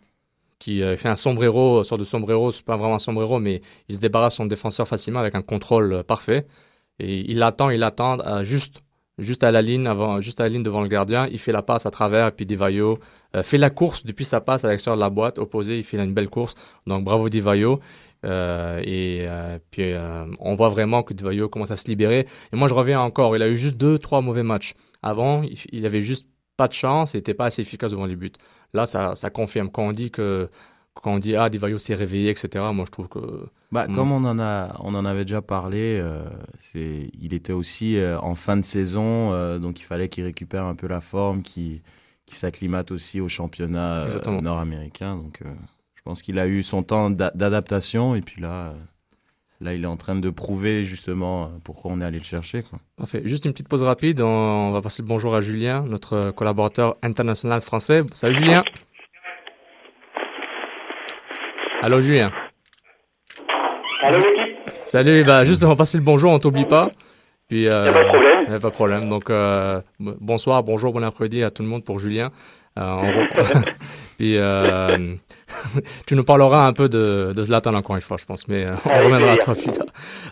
qui 0.60 0.84
euh, 0.84 0.98
fait 0.98 1.08
un 1.10 1.16
sombrero, 1.16 1.86
sorte 1.86 2.02
de 2.02 2.06
sombrero, 2.06 2.52
c'est 2.52 2.66
pas 2.66 2.76
vraiment 2.76 2.96
un 2.96 3.00
sombrero, 3.00 3.40
mais 3.40 3.62
il 3.88 3.96
se 3.96 4.02
débarrasse 4.02 4.36
son 4.36 4.46
défenseur 4.46 4.90
facilement 4.90 5.20
avec 5.22 5.36
un 5.36 5.42
contrôle 5.42 5.94
euh, 5.94 6.04
parfait. 6.04 6.48
Et 7.00 7.32
il 7.32 7.42
attend, 7.44 7.70
il 7.70 7.84
attend 7.84 8.44
juste, 8.44 8.82
juste 9.18 9.44
à 9.44 9.52
la 9.52 9.62
ligne 9.62 9.88
avant, 9.88 10.22
juste 10.22 10.40
à 10.40 10.44
la 10.44 10.50
ligne 10.50 10.64
devant 10.64 10.82
le 10.82 10.88
gardien. 10.88 11.28
Il 11.32 11.40
fait 11.40 11.52
la 11.52 11.62
passe 11.62 11.86
à 11.86 11.92
travers, 11.92 12.32
puis 12.32 12.46
Divayo 12.46 13.00
euh, 13.36 13.44
fait 13.44 13.58
la 13.58 13.70
course 13.70 14.06
depuis 14.06 14.26
sa 14.26 14.42
passe 14.42 14.64
à 14.64 14.70
l'extérieur 14.70 14.98
de 14.98 15.02
la 15.02 15.10
boîte 15.10 15.40
opposée. 15.40 15.78
Il 15.78 15.84
fait 15.84 15.98
une 15.98 16.14
belle 16.14 16.30
course. 16.30 16.56
Donc 16.86 17.04
bravo 17.04 17.30
Divayo. 17.30 17.80
Euh, 18.26 18.82
et 18.84 19.26
euh, 19.28 19.60
puis 19.72 19.94
euh, 19.94 20.26
on 20.40 20.56
voit 20.56 20.70
vraiment 20.70 21.04
que 21.04 21.14
Divayo 21.14 21.50
commence 21.50 21.72
à 21.72 21.76
se 21.76 21.88
libérer. 21.88 22.28
Et 22.52 22.56
moi 22.56 22.68
je 22.68 22.74
reviens 22.74 23.00
encore. 23.02 23.36
Il 23.36 23.44
a 23.44 23.48
eu 23.48 23.58
juste 23.58 23.78
deux, 23.78 24.00
trois 24.00 24.22
mauvais 24.22 24.44
matchs. 24.44 24.74
Avant, 25.04 25.44
il, 25.44 25.58
il 25.72 25.86
avait 25.86 26.02
juste 26.02 26.28
pas 26.58 26.68
de 26.68 26.74
chance 26.74 27.14
et 27.14 27.20
n'était 27.20 27.36
pas 27.36 27.46
assez 27.46 27.62
efficace 27.62 27.92
devant 27.92 28.06
les 28.06 28.16
buts. 28.16 28.32
Là, 28.74 28.86
ça, 28.86 29.16
ça 29.16 29.30
confirme. 29.30 29.70
Quand 29.70 29.84
on 29.84 29.92
dit 29.94 30.12
que 30.12 30.48
quand 30.94 31.14
on 31.14 31.20
dit 31.20 31.36
ah 31.36 31.50
Divayo 31.50 31.78
s'est 31.78 31.96
réveillé, 31.96 32.32
etc. 32.32 32.66
Moi, 32.74 32.86
je 32.86 32.92
trouve 32.92 33.08
que 33.08 33.20
Bah, 33.72 33.86
Mm. 33.88 33.96
Comme 33.96 34.12
on 34.14 34.24
en, 34.24 34.40
a, 34.40 34.76
on 34.80 34.96
en 34.96 35.04
avait 35.04 35.26
déjà 35.26 35.42
parlé, 35.42 36.00
euh, 36.02 36.24
c'est, 36.58 37.10
il 37.20 37.34
était 37.34 37.52
aussi 37.54 37.98
euh, 37.98 38.18
en 38.20 38.34
fin 38.34 38.56
de 38.56 38.62
saison, 38.62 39.34
euh, 39.34 39.60
donc 39.60 39.82
il 39.82 39.84
fallait 39.84 40.08
qu'il 40.08 40.24
récupère 40.24 40.64
un 40.64 40.74
peu 40.76 40.88
la 40.88 41.02
forme, 41.02 41.42
qu'il, 41.42 41.82
qu'il 42.26 42.38
s'acclimate 42.38 42.92
aussi 42.92 43.20
au 43.20 43.28
championnat 43.28 44.04
euh, 44.06 44.40
nord-américain. 44.42 45.18
Donc 45.18 45.42
euh, 45.46 45.50
je 45.96 46.02
pense 46.04 46.22
qu'il 46.22 46.40
a 46.40 46.48
eu 46.48 46.64
son 46.64 46.82
temps 46.82 47.10
d'a- 47.10 47.32
d'adaptation 47.36 48.16
et 48.16 48.22
puis 48.22 48.42
là, 48.42 48.68
euh, 48.68 48.74
là, 49.60 49.74
il 49.74 49.84
est 49.84 49.88
en 49.88 49.98
train 49.98 50.16
de 50.16 50.30
prouver 50.30 50.86
justement 50.86 51.52
pourquoi 51.66 51.92
on 51.92 52.00
est 52.00 52.06
allé 52.06 52.20
le 52.20 52.24
chercher. 52.24 52.62
Quoi. 52.64 52.80
Parfait. 52.96 53.22
Juste 53.26 53.44
une 53.44 53.52
petite 53.52 53.68
pause 53.68 53.84
rapide. 53.84 54.22
On 54.22 54.72
va 54.72 54.82
passer 54.82 55.02
le 55.02 55.10
bonjour 55.10 55.36
à 55.36 55.42
Julien, 55.42 55.82
notre 55.84 56.32
collaborateur 56.32 56.96
international 57.04 57.60
français. 57.60 58.04
Salut 58.14 58.36
Julien. 58.36 58.64
Allô 61.82 62.00
Julien. 62.00 62.32
Allô 64.02 64.18
l'équipe 64.20 64.58
Salut. 64.86 65.24
Bah 65.24 65.44
juste 65.44 65.64
on 65.64 65.68
va 65.70 65.76
passer 65.76 65.98
le 65.98 66.04
bonjour, 66.04 66.32
on 66.32 66.40
t'oublie 66.40 66.66
pas. 66.66 66.90
Puis. 67.48 67.68
Euh, 67.68 67.86
Y'a 67.86 67.94
pas 67.94 68.04
de 68.04 68.08
problème. 68.10 68.46
y 68.50 68.54
a 68.54 68.60
pas 68.60 68.70
de 68.70 68.74
problème. 68.74 69.10
Donc 69.10 69.30
euh, 69.30 69.82
bonsoir, 70.00 70.64
bonjour, 70.64 70.94
bon 70.94 71.04
après-midi 71.04 71.44
à 71.44 71.50
tout 71.50 71.64
le 71.64 71.70
monde 71.70 71.84
pour 71.84 72.00
Julien. 72.00 72.32
Euh, 72.78 72.82
on 72.84 73.62
Puis 74.18 74.36
euh, 74.36 75.16
tu 76.08 76.16
nous 76.16 76.24
parleras 76.24 76.66
un 76.66 76.74
peu 76.74 76.90
de, 76.90 77.34
de 77.36 77.44
Zlatan 77.44 77.74
encore 77.76 77.96
une 77.96 78.02
fois, 78.02 78.18
je 78.20 78.26
pense, 78.26 78.48
mais 78.48 78.66
euh, 78.66 78.74
on 78.86 79.06
reviendra 79.06 79.32
à 79.34 79.38
toi 79.38 79.54
plus 79.54 79.72
tard. 79.72 79.86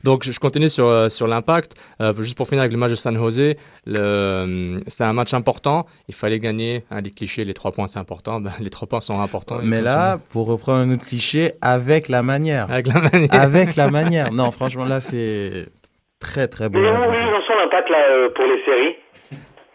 Donc 0.03 0.23
je 0.23 0.39
continue 0.39 0.69
sur, 0.69 1.11
sur 1.11 1.27
l'impact. 1.27 1.73
Euh, 2.01 2.13
juste 2.17 2.35
pour 2.35 2.47
finir 2.47 2.61
avec 2.61 2.73
le 2.73 2.79
match 2.79 2.91
de 2.91 2.95
San 2.95 3.15
Jose, 3.15 3.55
c'était 3.85 5.03
un 5.03 5.13
match 5.13 5.33
important. 5.33 5.85
Il 6.07 6.15
fallait 6.15 6.39
gagner. 6.39 6.83
Hein, 6.89 7.01
les 7.01 7.11
clichés, 7.11 7.43
les 7.43 7.53
trois 7.53 7.71
points, 7.71 7.87
c'est 7.87 7.99
important. 7.99 8.39
Ben, 8.41 8.51
les 8.59 8.69
trois 8.69 8.87
points 8.87 8.99
sont 8.99 9.19
importants. 9.21 9.59
Mais 9.63 9.81
là, 9.81 10.17
pour 10.29 10.47
reprendre 10.47 10.79
un 10.79 10.93
autre 10.93 11.05
cliché, 11.05 11.53
avec 11.61 12.09
la 12.09 12.23
manière. 12.23 12.69
avec 12.71 12.87
la 12.87 13.01
manière. 13.01 13.33
avec 13.33 13.75
la 13.75 13.91
manière. 13.91 14.31
Non, 14.33 14.49
franchement, 14.51 14.85
là, 14.85 14.99
c'est 14.99 15.67
très 16.19 16.47
très 16.47 16.69
bon. 16.69 16.79
Mais 16.79 16.89
où 16.89 16.93
ils 16.93 17.35
en 17.35 17.45
sont 17.45 17.55
l'impact 17.55 17.89
là 17.89 17.97
euh, 17.97 18.29
pour 18.35 18.45
les 18.45 18.63
séries 18.65 18.95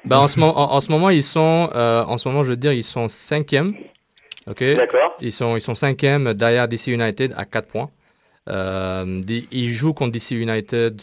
Ben, 0.05 0.19
en, 0.19 0.29
ce 0.29 0.41
moment, 0.41 0.59
en, 0.59 0.75
en 0.77 0.81
ce 0.81 0.91
moment, 0.91 1.11
ils 1.11 1.23
sont, 1.23 1.69
euh, 1.75 2.03
en 2.05 2.17
ce 2.17 2.29
moment, 2.29 2.43
je 2.43 2.51
veux 2.51 2.57
dire, 2.57 2.73
ils 2.73 2.83
sont 2.83 3.09
cinquième. 3.09 3.73
Ok? 4.47 4.63
D'accord. 4.63 5.15
Ils 5.21 5.33
sont, 5.33 5.57
ils 5.57 5.61
sont 5.61 5.75
cinquième 5.75 6.33
derrière 6.35 6.67
DC 6.69 6.89
United 6.89 7.35
à 7.37 7.45
4 7.45 7.69
points. 7.69 7.91
Euh, 8.49 9.21
ils 9.53 9.71
jouent 9.71 9.93
contre 9.93 10.13
DC 10.13 10.33
United 10.33 11.03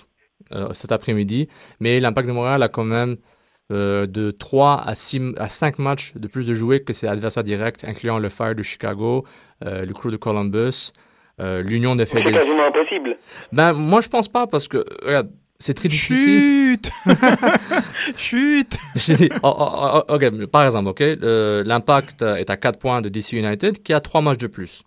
euh, 0.54 0.70
cet 0.74 0.92
après-midi, 0.92 1.48
mais 1.80 2.00
l'Impact 2.00 2.28
de 2.28 2.34
Montréal 2.34 2.64
a 2.64 2.68
quand 2.68 2.84
même 2.84 3.18
euh, 3.72 4.08
de 4.08 4.32
3 4.32 4.82
à, 4.86 4.96
6, 4.96 5.34
à 5.38 5.50
5 5.50 5.78
matchs 5.78 6.14
de 6.16 6.28
plus 6.28 6.48
de 6.48 6.54
jouer 6.54 6.84
que 6.84 6.94
ses 6.94 7.08
adversaires 7.08 7.44
directs, 7.44 7.84
incluant 7.84 8.18
le 8.18 8.30
Fire 8.30 8.56
de 8.56 8.64
Chicago, 8.64 9.26
euh, 9.66 9.86
le 9.86 9.94
Crew 9.94 10.10
de 10.10 10.18
Columbus, 10.18 10.92
euh, 11.42 11.62
l'Union 11.62 11.96
de 11.96 12.06
C'est 12.06 12.18
Philadelphie. 12.18 12.38
quasiment 12.46 12.66
impossible. 12.66 13.18
Ben, 13.52 13.74
moi, 13.74 14.02
je 14.02 14.08
pense 14.10 14.28
pas 14.30 14.48
parce 14.48 14.68
que, 14.68 14.84
regarde, 15.06 15.30
c'est 15.60 15.74
très 15.74 15.90
difficile. 15.90 16.78
Chut 16.78 16.92
Chut 18.18 18.78
J'ai 18.96 19.16
dit, 19.16 19.30
oh, 19.44 19.54
oh, 19.58 20.02
oh, 20.10 20.14
ok, 20.16 20.46
par 20.48 20.66
exemple, 20.66 20.90
ok, 20.90 21.00
le- 21.00 21.64
l'impact 21.66 22.22
euh, 22.22 22.36
est 22.36 22.50
à 22.50 22.58
4 22.58 22.80
points 22.80 23.02
de 23.02 23.10
DC 23.10 23.34
United 23.34 23.82
qui 23.84 23.94
a 23.94 24.00
3 24.00 24.22
matchs 24.22 24.38
de 24.38 24.48
plus. 24.48 24.84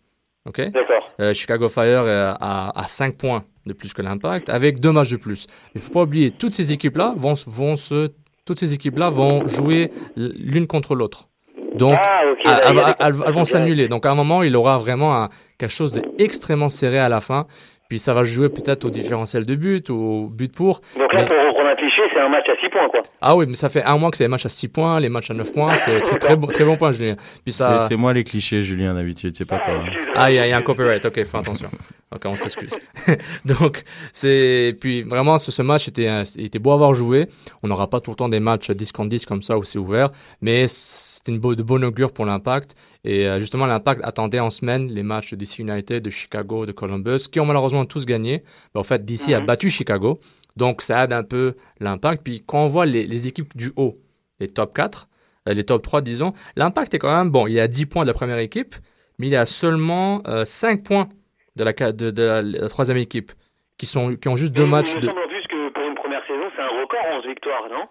Ok, 0.49 0.61
D'accord. 0.61 1.11
Euh, 1.21 1.35
Chicago 1.35 1.69
Fire 1.69 2.09
est 2.09 2.35
à, 2.41 2.71
à 2.75 2.87
5 2.87 3.17
points 3.17 3.45
de 3.67 3.73
plus 3.73 3.93
que 3.93 4.01
l'impact 4.03 4.49
avec 4.49 4.81
2 4.81 4.91
matchs 4.93 5.11
de 5.11 5.17
plus. 5.17 5.47
Il 5.75 5.81
faut 5.81 5.93
pas 5.93 6.03
oublier, 6.03 6.31
toutes 6.31 6.55
ces 6.55 6.73
équipes-là 6.73 7.15
vont, 7.17 7.35
vont 7.47 7.77
se 7.77 8.11
toutes 8.47 8.59
ces 8.59 8.73
équipes-là 8.75 9.11
vont 9.11 9.47
jouer 9.47 9.93
l'une 10.17 10.67
contre 10.67 10.95
l'autre. 10.97 11.29
Donc, 11.77 11.97
Ah, 12.03 12.23
ok. 12.33 12.39
elles, 12.45 12.51
là, 12.51 12.61
il 12.71 12.75
y 12.75 12.79
a 12.81 12.97
elles- 13.07 13.13
des 13.13 13.19
elles- 13.21 13.25
elles 13.29 13.33
vont 13.35 13.45
s'annuler. 13.45 13.87
Donc, 13.87 14.07
à 14.07 14.11
un 14.11 14.15
moment, 14.17 14.43
il 14.43 14.57
aura 14.57 14.79
vraiment 14.79 15.15
un- 15.23 15.29
quelque 15.59 15.71
chose 15.71 15.93
d'extrêmement 15.93 16.69
serré 16.69 16.99
à 16.99 17.09
la 17.09 17.21
fin. 17.21 17.47
Puis, 17.91 17.99
ça 17.99 18.15
va 18.15 18.25
jouer 18.25 18.49
peut-être 18.49 18.87
au 18.87 18.91
différentiel 18.91 19.45
de 19.45 19.55
but 19.55 19.91
ou 19.91 19.95
au 19.97 20.27
but 20.29 20.55
pour. 20.55 20.81
Donc 20.97 21.13
là, 21.13 21.21
Mais- 21.23 21.27
pour 21.27 21.37
reprendre 21.49 21.69
un 21.71 21.75
cliché, 21.75 22.01
c'est 22.15 22.21
un 22.21 22.29
match 22.31 22.47
à 22.49 22.55
6 22.63 22.71
points, 22.71 22.89
quoi. 22.89 23.01
Ah 23.21 23.37
oui, 23.37 23.45
mais 23.47 23.55
ça 23.55 23.69
fait 23.69 23.83
un 23.83 23.99
mois 23.99 24.11
que 24.11 24.17
c'est 24.17 24.25
les 24.25 24.29
matchs 24.29 24.47
à 24.47 24.49
6 24.49 24.69
points, 24.69 24.99
les 25.01 25.09
matchs 25.11 25.31
à 25.31 25.35
9 25.35 25.53
points. 25.53 25.75
C'est 25.75 26.01
très, 26.01 26.17
très, 26.19 26.37
bon, 26.37 26.47
très 26.47 26.65
bon 26.65 26.77
point, 26.79 26.93
Julien. 26.93 27.17
Puis 27.45 27.53
ça. 27.53 27.79
C'est 27.81 27.89
c'est 27.89 27.97
moi 27.97 28.13
les 28.15 28.25
clichés, 28.25 28.63
Julien, 28.63 28.95
d'habitude, 28.95 29.35
c'est 29.35 29.45
pas 29.45 29.59
toi. 29.59 29.75
hein. 29.75 29.91
Ah, 30.15 30.31
il 30.31 30.37
y, 30.37 30.39
a- 30.39 30.47
il 30.47 30.51
y 30.51 30.53
a 30.53 30.57
un 30.57 30.63
copyright. 30.63 31.05
Ok, 31.05 31.15
fais 31.25 31.37
attention. 31.39 31.69
Ok, 32.15 32.23
on 32.25 32.35
s'excuse. 32.37 32.77
Donc, 33.45 33.83
c'est. 34.13 34.77
Puis, 34.81 35.03
vraiment, 35.03 35.39
ce, 35.39 35.51
ce 35.51 35.63
match 35.63 35.89
était, 35.89 36.09
un- 36.09 36.23
il 36.37 36.47
était 36.47 36.59
beau 36.59 36.71
à 36.71 36.75
avoir 36.75 36.95
joué. 36.95 37.27
On 37.63 37.69
n'aura 37.69 37.89
pas 37.89 38.01
tout 38.01 38.11
le 38.11 38.17
temps 38.17 38.29
des 38.29 38.41
matchs 38.41 38.71
10 38.71 38.93
contre 38.93 39.09
10 39.11 39.27
comme 39.27 39.43
ça 39.43 39.57
où 39.59 39.65
c'est 39.65 39.79
ouvert. 39.79 40.09
Mais 40.41 40.67
c'était 40.69 41.33
une 41.33 41.39
beau- 41.39 41.55
de 41.55 41.63
bonne 41.63 41.85
augure 41.85 42.13
pour 42.13 42.25
l'impact. 42.27 42.75
Et 43.05 43.27
euh, 43.27 43.39
justement, 43.41 43.67
l'impact 43.67 44.01
attendait 44.05 44.41
en 44.41 44.51
semaine 44.51 44.89
les 44.89 45.03
matchs 45.03 45.31
de 45.31 45.37
DC 45.37 45.59
United, 45.61 46.03
de 46.03 46.11
Chicago, 46.11 46.67
de 46.67 46.73
Columbus, 46.73 47.29
qui 47.33 47.41
ont 47.41 47.47
malheureusement 47.47 47.85
tous 47.87 48.05
gagné. 48.05 48.43
Mais 48.75 48.81
en 48.81 48.83
fait, 48.85 49.05
DC 49.05 49.33
a 49.35 49.41
Mhm. 49.41 49.47
battu 49.47 49.71
Chicago. 49.71 50.19
Donc, 50.57 50.83
ça 50.83 51.05
aide 51.05 51.13
un 51.13 51.23
peu 51.23 51.55
l'impact. 51.81 52.23
Puis, 52.23 52.43
quand 52.47 52.65
on 52.65 52.67
voit 52.67 52.85
les, 52.87 53.07
les 53.07 53.27
équipes 53.27 53.57
du 53.57 53.73
haut, 53.77 53.99
les 54.41 54.49
top 54.49 54.75
4, 54.75 55.09
euh, 55.49 55.55
les 55.55 55.65
top 55.65 55.83
3, 55.83 56.03
disons, 56.03 56.33
l'impact 56.57 56.93
est 56.95 56.99
quand 56.99 57.17
même 57.17 57.31
bon. 57.31 57.47
Il 57.47 57.55
y 57.55 57.61
a 57.61 57.69
10 57.69 57.87
points 57.87 58.03
de 58.03 58.09
la 58.09 58.15
première 58.15 58.39
équipe, 58.39 58.75
mais 59.19 59.29
il 59.29 59.33
y 59.33 59.37
a 59.37 59.47
seulement 59.47 60.23
euh, 60.27 60.45
5 60.45 60.83
points 60.83 61.09
de 61.57 61.65
la, 61.65 61.73
ca- 61.77 61.93
de, 61.93 62.11
de 62.11 62.23
la, 62.23 62.43
la 62.43 62.69
troisième 62.69 62.99
équipe 62.99 63.33
qui, 63.79 63.87
sont, 63.87 64.15
qui 64.17 64.29
ont 64.29 64.37
juste 64.37 64.53
deux 64.53 64.65
Mais 64.65 64.71
matchs 64.71 64.95
de. 64.97 65.01
plus 65.09 65.47
que 65.49 65.73
pour 65.73 65.85
une 65.89 65.95
première 65.95 66.21
saison, 66.27 66.45
c'est 66.55 66.63
un 66.63 66.81
record 66.83 67.01
11 67.19 67.27
victoires, 67.27 67.65
non? 67.71 67.85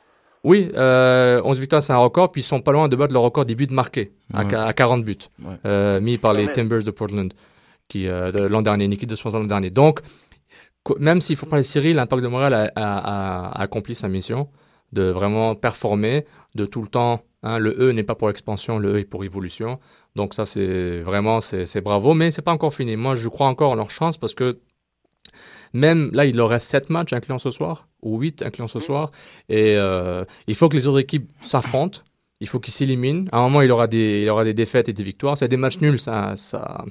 Oui, 0.43 0.71
euh, 0.75 1.41
11 1.43 1.59
victoires, 1.59 1.81
c'est 1.81 1.91
un 1.93 1.97
record, 1.97 2.31
puis 2.31 2.41
ils 2.41 2.45
sont 2.45 2.61
pas 2.61 2.71
loin 2.71 2.87
de 2.87 2.95
battre 2.95 3.13
le 3.13 3.19
record 3.19 3.45
des 3.45 3.55
buts 3.55 3.67
marqués, 3.71 4.13
à, 4.33 4.45
Ouais. 4.45 4.55
à 4.55 4.71
40 4.73 5.03
buts, 5.03 5.15
Ouais. 5.43 5.55
euh, 5.65 5.99
mis 5.99 6.17
par 6.17 6.33
les. 6.33 6.47
Timbers 6.51 6.83
de 6.83 6.91
Portland, 6.91 7.33
qui, 7.89 8.07
euh, 8.07 8.31
de 8.31 8.43
l'an 8.43 8.61
dernier, 8.61 8.85
une 8.85 8.93
équipe 8.93 9.09
de 9.09 9.15
60 9.15 9.41
l'an 9.41 9.47
dernier. 9.47 9.69
Donc, 9.69 9.99
même 10.97 11.19
s'il 11.21 11.35
faut 11.35 11.45
pas 11.45 11.57
les 11.57 11.63
séries, 11.63 11.93
l'impact 11.93 12.23
de 12.23 12.27
Montréal 12.29 12.53
a, 12.53 12.71
a- 12.75 12.97
a- 12.97 13.47
a 13.49 13.61
accompli 13.61 13.95
sa 13.95 14.07
mission 14.07 14.47
de 14.93 15.03
vraiment 15.03 15.55
performer, 15.55 16.25
de 16.55 16.65
tout 16.65 16.81
le 16.81 16.87
temps. 16.87 17.21
hein, 17.43 17.57
le 17.57 17.71
E 17.79 17.91
n'est 17.93 18.03
pas 18.03 18.15
pour 18.15 18.27
l'expansion, 18.27 18.79
le 18.79 18.95
E 18.95 18.99
est 18.99 19.05
pour 19.05 19.23
évolution. 19.23 19.79
Donc 20.15 20.33
ça, 20.33 20.45
c'est 20.45 20.99
vraiment, 21.01 21.39
c'est 21.41 21.65
c'est 21.65 21.79
bravo, 21.79 22.13
mais 22.13 22.31
c'est 22.31 22.41
pas 22.41 22.51
encore 22.51 22.73
fini. 22.73 22.97
Moi, 22.97 23.13
je 23.15 23.29
crois 23.29 23.47
encore 23.47 23.71
en 23.71 23.75
leur 23.75 23.89
chance 23.91 24.17
parce 24.17 24.33
que 24.33 24.59
même 25.73 26.09
là, 26.13 26.25
il 26.25 26.35
leur 26.35 26.49
reste 26.49 26.69
7 26.69 26.89
matchs 26.89 27.13
incluant 27.13 27.39
ce 27.39 27.51
soir, 27.51 27.87
ou 28.01 28.19
8 28.19 28.43
incluant 28.43 28.67
ce 28.67 28.79
soir, 28.79 29.11
et 29.49 29.75
euh, 29.75 30.25
il 30.47 30.55
faut 30.55 30.69
que 30.69 30.75
les 30.75 30.87
autres 30.87 30.99
équipes 30.99 31.29
s'affrontent. 31.41 31.99
Il 32.41 32.47
faut 32.47 32.59
qu'ils 32.59 32.73
s'éliminent. 32.73 33.25
À 33.33 33.39
un 33.39 33.41
moment, 33.41 33.61
il 33.61 33.71
aura 33.71 33.87
des, 33.87 34.21
il 34.23 34.29
aura 34.29 34.45
des 34.45 34.53
défaites 34.53 34.87
et 34.87 34.93
des 34.93 35.03
victoires. 35.03 35.37
C'est 35.37 35.49
des 35.49 35.57
matchs 35.57 35.79
nuls, 35.81 35.99
ça, 35.99 36.37
ça, 36.37 36.85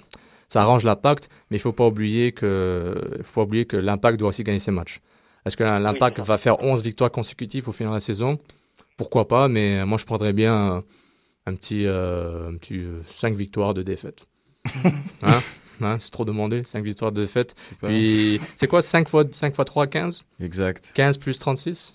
ça 0.49 0.61
arrange 0.61 0.85
l'impact, 0.85 1.31
mais 1.51 1.57
il 1.57 1.61
faut 1.61 1.73
pas 1.73 1.87
oublier 1.87 2.33
que, 2.33 2.95
faut 3.23 3.41
pas 3.41 3.45
oublier 3.47 3.65
que 3.65 3.79
l'impact 3.79 4.19
doit 4.19 4.29
aussi 4.29 4.45
gagner 4.45 4.59
ses 4.59 4.73
matchs. 4.73 5.01
Est-ce 5.47 5.57
que 5.57 5.65
l'impact 5.65 6.21
va 6.21 6.37
faire 6.37 6.63
11 6.63 6.83
victoires 6.83 7.11
consécutives 7.11 7.69
au 7.69 7.73
final 7.73 7.93
de 7.93 7.97
la 7.97 8.01
saison? 8.01 8.39
Pourquoi 8.99 9.27
pas, 9.27 9.49
mais 9.49 9.87
moi 9.87 9.97
je 9.97 10.05
prendrais 10.05 10.35
bien 10.35 10.55
un, 10.55 10.85
un 11.47 11.55
petit, 11.55 11.87
euh, 11.87 12.51
un 12.51 12.57
petit 12.57 12.83
5 13.07 13.35
victoires 13.35 13.73
de 13.73 13.83
défaite. 13.83 14.27
hein? 15.23 15.41
Hein, 15.81 15.97
c'est 15.99 16.11
trop 16.11 16.25
demandé, 16.25 16.63
5 16.65 16.85
victoires 16.85 17.13
de 17.13 17.23
défaite. 17.23 17.55
Puis, 17.83 18.41
c'est 18.57 18.67
quoi 18.67 18.83
5 18.83 19.09
fois, 19.09 19.25
5 19.31 19.55
fois 19.55 19.65
3, 19.65 19.87
15 19.87 20.25
Exact. 20.41 20.85
15 20.95 21.19
plus 21.19 21.39
36 21.39 21.95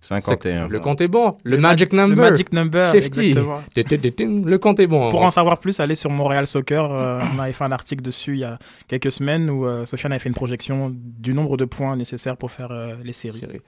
51. 0.00 0.68
Le 0.68 0.80
compte 0.80 1.00
est 1.00 1.08
bon. 1.08 1.32
Le, 1.44 1.58
magic 1.58 1.92
number. 1.92 2.16
Le 2.24 2.30
Magic 2.30 2.52
Number, 2.52 2.92
50. 2.92 3.18
exactement. 3.18 3.60
Tététété, 3.74 4.24
Le 4.24 4.58
compte 4.58 4.80
est 4.80 4.86
bon. 4.86 5.10
Pour 5.10 5.22
en 5.22 5.30
savoir 5.30 5.58
plus, 5.58 5.80
allez 5.80 5.94
sur 5.94 6.10
Montréal 6.10 6.46
Soccer. 6.46 6.90
Euh, 6.90 7.20
on 7.34 7.38
avait 7.38 7.52
fait 7.52 7.64
un 7.64 7.72
article 7.72 8.02
dessus 8.02 8.34
il 8.34 8.40
y 8.40 8.44
a 8.44 8.58
quelques 8.88 9.12
semaines 9.12 9.50
où 9.50 9.66
euh, 9.66 9.84
Sofiane 9.84 10.12
avait 10.12 10.18
fait 10.18 10.28
une 10.28 10.34
projection 10.34 10.90
du 10.94 11.34
nombre 11.34 11.56
de 11.56 11.64
points 11.66 11.94
nécessaires 11.96 12.36
pour 12.36 12.50
faire 12.50 12.70
euh, 12.72 12.94
les 13.04 13.12
séries. 13.12 13.38
série. 13.38 13.60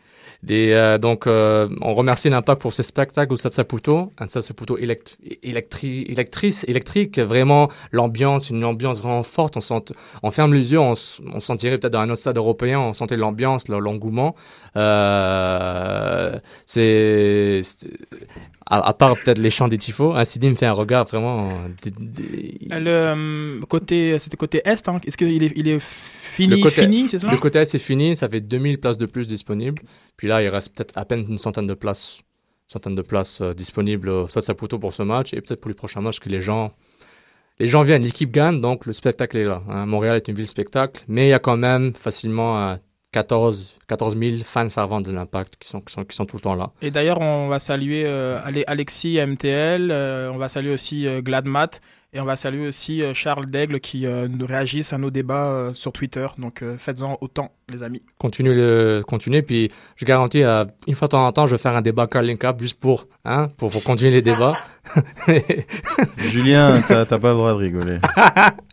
Des, 0.43 0.73
euh, 0.73 0.99
donc, 0.99 1.27
euh, 1.27 1.69
on 1.83 1.95
remercie 1.95 2.29
l'Impact 2.31 2.61
pour 2.61 2.73
ce 2.73 2.83
spectacle 2.83 3.33
au 3.33 3.37
Stade 3.37 3.53
Saputo. 3.53 4.13
Un 4.19 4.29
Stade 4.29 4.43
Saputo 4.43 4.79
élect 4.79 5.19
électri 5.43 6.03
électrice, 6.09 6.65
électrique. 6.69 7.19
Vraiment, 7.19 7.69
l'ambiance, 7.93 8.51
une 8.51 8.65
ambiance 8.65 8.99
vraiment 9.01 9.23
forte. 9.23 9.57
On, 9.57 9.61
sent, 9.61 9.93
on 10.23 10.31
ferme 10.31 10.55
les 10.55 10.73
yeux, 10.73 10.81
on, 10.81 10.95
on 11.33 11.41
sentirait 11.41 11.79
peut-être 11.79 11.93
dans 11.93 12.01
un 12.01 12.09
autre 12.11 12.21
stade 12.21 12.37
européen, 12.39 12.81
on 12.81 12.93
sentait 12.95 13.17
l'ambiance, 13.17 13.69
le- 13.69 13.79
l'engouement. 13.79 14.35
Euh, 14.77 16.39
c'est, 16.67 17.61
à, 18.67 18.93
part 18.95 19.17
peut-être 19.23 19.39
les 19.39 19.51
chants 19.51 19.69
des 19.69 19.79
tifos, 19.79 20.15
hein, 20.15 20.25
Sidi 20.25 20.49
me 20.51 20.55
fait 20.55 20.67
un 20.67 20.73
regard 20.73 21.05
vraiment. 21.05 21.51
euh, 21.51 21.91
Le 22.71 22.87
euh, 22.89 23.61
côté, 23.69 24.19
c'était 24.19 24.37
côté 24.37 24.63
est. 24.65 24.89
hein. 24.89 24.99
Est-ce 25.07 25.17
qu'il 25.17 25.43
est, 25.43 25.53
il 25.55 25.69
est 25.69 25.79
fini, 25.81 26.57
Le 26.57 26.63
côté- 26.63 26.83
fini, 26.83 27.09
c'est 27.09 27.19
ça 27.19 27.31
Le 27.31 27.37
côté 27.37 27.59
A, 27.61 27.65
c'est 27.65 27.79
fini, 27.79 28.17
ça 28.17 28.29
fait 28.29 28.41
2000 28.41 28.79
places 28.81 28.99
de 28.99 29.07
plus 29.07 29.27
disponibles. 29.27 29.83
Puis 30.17 30.29
là, 30.29 30.43
il 30.43 30.49
reste 30.49 30.75
peut-être 30.75 30.97
à 30.97 31.05
peine 31.05 31.25
une 31.29 31.39
centaine 31.39 31.67
de 31.67 31.75
places, 31.75 32.21
centaine 32.67 32.95
de 32.95 33.03
places 33.03 33.41
euh, 33.43 33.53
disponibles 33.53 34.09
au 34.09 34.29
Stade 34.29 34.45
Saputo 34.45 34.79
pour 34.79 34.95
ce 34.95 35.03
match 35.03 35.35
et 35.35 35.41
peut-être 35.41 35.61
pour 35.61 35.69
les 35.69 35.75
prochains 35.75 36.01
matchs 36.01 36.21
que 36.21 36.29
les 36.29 36.41
gens, 36.41 36.73
les 37.59 37.67
gens 37.69 37.83
viennent, 37.83 38.03
l'équipe 38.03 38.31
gagne, 38.33 38.61
donc 38.61 38.87
le 38.87 38.93
spectacle 38.93 39.37
est 39.37 39.45
là. 39.45 39.63
hein. 39.69 39.87
Montréal 39.87 40.17
est 40.17 40.27
une 40.29 40.35
ville 40.35 40.49
spectacle, 40.49 41.05
mais 41.07 41.27
il 41.27 41.31
y 41.31 41.35
a 41.35 41.39
quand 41.39 41.57
même 41.57 41.93
facilement 41.95 42.59
euh, 42.71 42.77
14, 43.13 43.74
14 43.89 44.17
000 44.19 44.37
fans 44.45 44.69
fervents 44.71 45.01
de 45.01 45.11
l'Impact 45.13 45.55
qui 45.61 45.69
sont, 45.69 45.81
qui, 45.81 45.93
sont, 45.93 46.05
qui 46.05 46.17
sont 46.17 46.25
tout 46.27 46.37
le 46.37 46.43
temps 46.43 46.55
là. 46.55 46.71
Et 46.83 46.91
d'ailleurs, 46.91 47.21
on 47.21 47.49
va 47.49 47.59
saluer 47.59 48.05
euh, 48.07 48.39
Ale- 48.45 48.65
Alexis 48.67 49.19
MTL, 49.25 49.91
euh, 49.91 50.31
on 50.33 50.39
va 50.39 50.49
saluer 50.49 50.73
aussi 50.73 51.07
euh, 51.07 51.21
Gladmat 51.21 51.69
et 52.17 52.21
on 52.21 52.25
va 52.25 52.37
saluer 52.37 52.69
aussi 52.69 53.03
euh, 53.03 53.13
Charles 53.13 53.47
Daigle 53.47 53.81
qui 53.81 54.07
euh, 54.07 54.29
nous 54.29 54.47
réagissent 54.47 54.93
à 54.93 54.99
nos 54.99 55.11
débats 55.11 55.47
euh, 55.49 55.75
sur 55.75 55.91
Twitter. 55.93 56.27
Donc 56.39 56.63
euh, 56.63 56.77
faites-en 56.79 57.19
autant, 57.21 57.51
les 57.73 57.83
amis. 57.83 58.03
Continuez, 58.19 58.55
le, 58.55 59.03
continuez, 59.07 59.43
puis 59.43 59.69
je 59.97 60.05
garantis, 60.05 60.43
euh, 60.45 60.63
une 60.87 60.95
fois 60.95 61.09
de 61.09 61.11
temps 61.11 61.27
en 61.27 61.33
temps, 61.33 61.47
je 61.49 61.53
vais 61.57 61.59
faire 61.63 61.75
un 61.75 61.83
débat 61.83 62.07
Carling 62.07 62.39
Cup 62.39 62.57
juste 62.61 62.79
pour, 62.79 63.09
hein, 63.25 63.49
pour, 63.57 63.71
pour 63.71 63.83
continuer 63.83 64.13
les 64.13 64.23
débats. 64.23 64.55
Julien, 66.19 66.81
t'as 66.87 67.05
t'as 67.05 67.19
pas 67.19 67.31
le 67.31 67.35
droit 67.37 67.51
de 67.53 67.59
rigoler. 67.59 67.99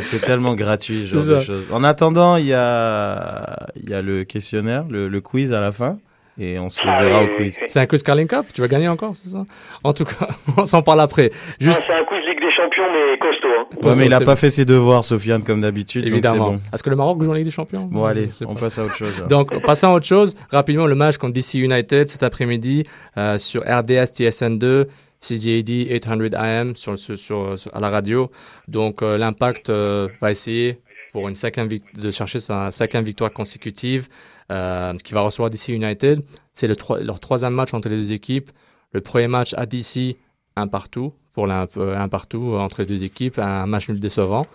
C'est 0.00 0.20
tellement 0.20 0.54
gratuit, 0.54 1.06
ce 1.08 1.14
genre 1.14 1.24
de 1.24 1.40
choses. 1.40 1.64
En 1.70 1.84
attendant, 1.84 2.36
il 2.36 2.46
y 2.46 2.52
a, 2.54 3.66
il 3.82 3.90
y 3.90 3.94
a 3.94 4.02
le 4.02 4.24
questionnaire, 4.24 4.84
le, 4.90 5.08
le 5.08 5.20
quiz 5.20 5.52
à 5.52 5.60
la 5.60 5.72
fin, 5.72 5.98
et 6.38 6.58
on 6.58 6.68
se 6.68 6.80
Ah 6.84 7.02
verra 7.02 7.20
oui, 7.22 7.28
au 7.32 7.36
quiz. 7.36 7.58
oui. 7.60 7.66
C'est 7.68 7.80
un 7.80 7.86
quiz 7.86 8.02
Carling 8.02 8.26
Cup, 8.26 8.46
tu 8.54 8.60
vas 8.60 8.68
gagner 8.68 8.88
encore, 8.88 9.14
c'est 9.14 9.28
ça? 9.28 9.44
En 9.84 9.92
tout 9.92 10.04
cas, 10.04 10.28
on 10.56 10.66
s'en 10.66 10.82
parle 10.82 11.00
après. 11.00 11.30
Juste, 11.60 11.80
Ah, 11.84 11.86
c'est 11.88 11.94
un 12.00 12.04
quiz 12.04 12.18
Ligue 12.26 12.40
des 12.40 12.50
Champions, 12.56 12.84
mais 12.92 13.18
costaud. 13.18 13.48
Hein. 13.48 13.86
Ouais, 13.88 13.92
mais 13.98 14.06
il 14.06 14.14
a 14.14 14.18
c'est- 14.18 14.24
pas 14.24 14.36
fait 14.36 14.50
ses 14.50 14.64
devoirs, 14.64 15.04
Sofiane, 15.04 15.44
comme 15.44 15.60
d'habitude, 15.60 16.02
donc 16.02 16.10
c'est 16.10 16.14
Évidemment. 16.14 16.52
bon. 16.52 16.60
Est-ce 16.72 16.82
que 16.82 16.90
le 16.90 16.96
Maroc 16.96 17.22
joue 17.22 17.30
en 17.30 17.34
Ligue 17.34 17.44
des 17.44 17.50
Champions? 17.50 17.84
Bon, 17.90 18.04
allez, 18.04 18.28
on 18.46 18.54
pas. 18.54 18.60
passe 18.62 18.78
à 18.78 18.84
autre 18.84 18.96
chose. 18.96 19.24
Donc, 19.28 19.60
passons 19.64 19.88
à 19.88 19.92
autre 19.92 20.06
chose. 20.06 20.34
Rapidement, 20.50 20.86
le 20.86 20.94
match 20.94 21.18
contre 21.18 21.34
DC 21.34 21.54
United 21.54 22.08
cet 22.08 22.22
après-midi 22.22 22.84
euh, 23.18 23.38
sur 23.38 23.62
RDS 23.62 24.10
TSN2, 24.12 24.86
CJAD 25.26 25.68
800 25.90 26.34
AM 26.34 26.76
sur, 26.76 27.56
à 27.72 27.80
la 27.80 27.90
radio. 27.90 28.30
Donc, 28.68 29.02
euh, 29.02 29.16
l'Impact 29.16 29.70
euh, 29.70 30.08
va 30.20 30.30
essayer 30.30 30.80
pour 31.12 31.28
une 31.28 31.36
cinquième 31.36 31.68
de 31.68 32.10
chercher 32.10 32.40
sa 32.40 32.70
cinquième 32.70 33.04
victoire 33.04 33.32
consécutive 33.32 34.08
euh, 34.52 34.92
qui 35.02 35.14
va 35.14 35.20
recevoir 35.22 35.50
DC 35.50 35.68
United. 35.68 36.22
C'est 36.52 36.66
leur 36.68 37.20
troisième 37.20 37.54
match 37.54 37.72
entre 37.72 37.88
les 37.88 37.96
deux 37.96 38.12
équipes. 38.12 38.50
Le 38.92 39.00
premier 39.00 39.28
match 39.28 39.54
à 39.56 39.66
DC, 39.66 40.16
un 40.56 40.66
partout 40.68 41.12
pour 41.32 41.50
un 41.50 42.08
partout 42.08 42.54
entre 42.56 42.82
les 42.82 42.86
deux 42.86 43.02
équipes, 43.02 43.38
un 43.40 43.66
match 43.66 43.88
nul 43.88 43.98
décevant. 43.98 44.46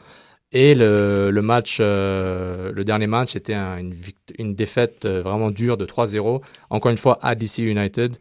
Et 0.54 0.74
le, 0.76 1.42
match, 1.42 1.80
le 1.80 2.84
dernier 2.84 3.08
match, 3.08 3.34
c'était 3.34 3.54
un- 3.54 3.78
une, 3.80 3.94
une 4.38 4.56
défaite 4.56 5.06
vraiment 5.06 5.52
dure 5.52 5.76
de 5.78 5.86
3-0. 5.86 6.42
Encore 6.70 6.90
une 6.92 6.98
fois, 6.98 7.20
à 7.22 7.36
DC 7.36 7.60
United, 7.60 8.16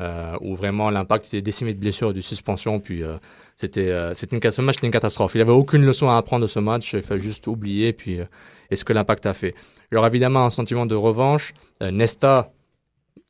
euh, 0.00 0.36
où 0.40 0.54
vraiment 0.54 0.90
l'impact 0.90 1.26
était 1.26 1.42
décimé 1.42 1.74
de 1.74 1.78
blessures 1.78 2.12
de 2.12 2.20
suspensions. 2.20 2.80
Puis 2.80 3.02
euh, 3.02 3.16
c'était 3.56 3.90
euh, 3.90 4.14
une, 4.30 4.50
ce 4.50 4.62
match 4.62 4.78
était 4.78 4.86
une 4.86 4.92
catastrophe. 4.92 5.34
Il 5.34 5.38
n'y 5.38 5.42
avait 5.42 5.52
aucune 5.52 5.84
leçon 5.84 6.08
à 6.08 6.16
apprendre 6.16 6.42
de 6.42 6.48
ce 6.48 6.58
match. 6.58 6.94
Il 6.94 7.02
fallait 7.02 7.20
juste 7.20 7.46
oublier. 7.46 7.92
Puis, 7.92 8.20
euh, 8.20 8.24
et 8.70 8.76
ce 8.76 8.84
que 8.84 8.92
l'impact 8.92 9.26
a 9.26 9.34
fait. 9.34 9.54
Il 9.90 9.96
y 9.96 9.98
aura 9.98 10.08
évidemment 10.08 10.46
un 10.46 10.50
sentiment 10.50 10.86
de 10.86 10.94
revanche. 10.94 11.52
Nesta 11.82 12.52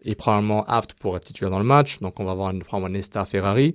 est 0.04 0.14
probablement 0.14 0.64
apte 0.66 0.94
pour 0.94 1.16
être 1.16 1.24
titulaire 1.24 1.50
dans 1.50 1.58
le 1.58 1.64
match. 1.64 1.98
Donc 1.98 2.20
on 2.20 2.24
va 2.24 2.30
avoir 2.30 2.54
probablement 2.60 2.92
Nesta 2.92 3.24
Ferrari. 3.24 3.74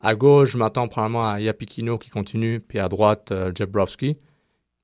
À 0.00 0.14
gauche, 0.14 0.52
je 0.52 0.58
m'attends 0.58 0.86
probablement 0.86 1.28
à 1.28 1.40
Yapikino 1.40 1.98
qui 1.98 2.10
continue, 2.10 2.60
puis 2.60 2.78
à 2.78 2.88
droite, 2.88 3.34
Jabrowski. 3.56 4.16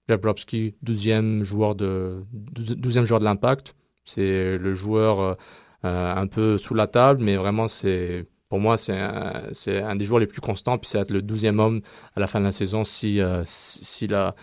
Jabrowski, 0.09 0.75
12e 0.85 1.45
joueur 1.45 1.77
de, 1.77 2.25
12e 2.57 3.05
joueur 3.05 3.21
de 3.21 3.25
l'impact. 3.25 3.77
C'est 4.03 4.59
le 4.59 4.75
joueur 4.75 5.37
un 5.83 6.27
peu 6.27 6.59
sous 6.59 6.75
la 6.75 6.87
table, 6.87 7.23
mais 7.23 7.37
vraiment, 7.37 7.69
c'est 7.69 8.27
pour 8.49 8.61
moi, 8.61 8.77
c'est 8.77 8.97
un, 8.97 9.43
c'est 9.53 9.81
un 9.83 9.97
des 9.97 10.05
joueurs 10.05 10.21
les 10.21 10.27
plus 10.27 10.41
constants, 10.41 10.79
puis 10.79 10.89
ça 10.89 10.99
va 10.99 11.03
être 11.03 11.11
le 11.11 11.21
12e 11.21 11.59
homme 11.59 11.81
à 12.15 12.21
la 12.21 12.27
fin 12.29 12.39
de 12.41 12.45
la 12.45 12.53
saison 12.53 12.85
si, 12.85 13.21
euh, 13.21 13.43
si, 13.45 13.85
si 13.85 14.07
la, 14.07 14.35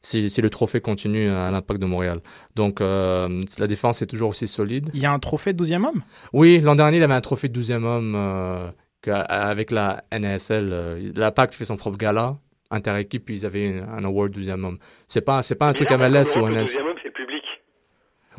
si, 0.00 0.30
si 0.30 0.40
le 0.40 0.48
trophée 0.48 0.80
continue 0.80 1.28
à 1.30 1.50
l'impact 1.50 1.78
de 1.80 1.86
Montréal. 1.86 2.20
Donc 2.56 2.80
euh, 2.80 3.42
la 3.58 3.66
défense 3.66 4.00
est 4.00 4.06
toujours 4.06 4.30
aussi 4.30 4.48
solide. 4.48 4.88
Il 4.94 5.00
y 5.00 5.06
a 5.06 5.12
un 5.12 5.18
trophée 5.18 5.52
de 5.52 5.62
12e 5.62 5.84
homme? 5.86 6.02
Oui, 6.32 6.58
l'an 6.60 6.74
dernier, 6.74 6.96
il 6.96 7.02
avait 7.02 7.12
un 7.14 7.20
trophée 7.20 7.48
de 7.48 7.60
12e 7.60 7.84
homme 7.84 8.14
euh, 8.16 8.70
avec 9.06 9.70
la 9.70 10.04
NASL. 10.10 10.70
euh, 10.72 11.12
L'impact 11.14 11.52
fait 11.54 11.66
son 11.66 11.76
propre 11.76 11.98
gala. 11.98 12.36
Inter-équipe, 12.72 13.24
puis 13.24 13.34
ils 13.34 13.44
avaient 13.46 13.82
un 13.94 14.04
award 14.04 14.32
12e 14.32 14.62
homme. 14.64 14.78
C'est 15.08 15.22
pas, 15.22 15.42
c'est 15.42 15.56
pas 15.56 15.66
un 15.66 15.72
Mais 15.72 15.74
truc 15.74 15.90
là, 15.90 15.98
MLS 15.98 16.36
ou 16.36 16.46
le 16.46 16.52
NS. 16.54 16.60
deuxième 16.60 16.86
homme, 16.86 16.96
c'est 17.02 17.08
le 17.08 17.12
public. 17.14 17.39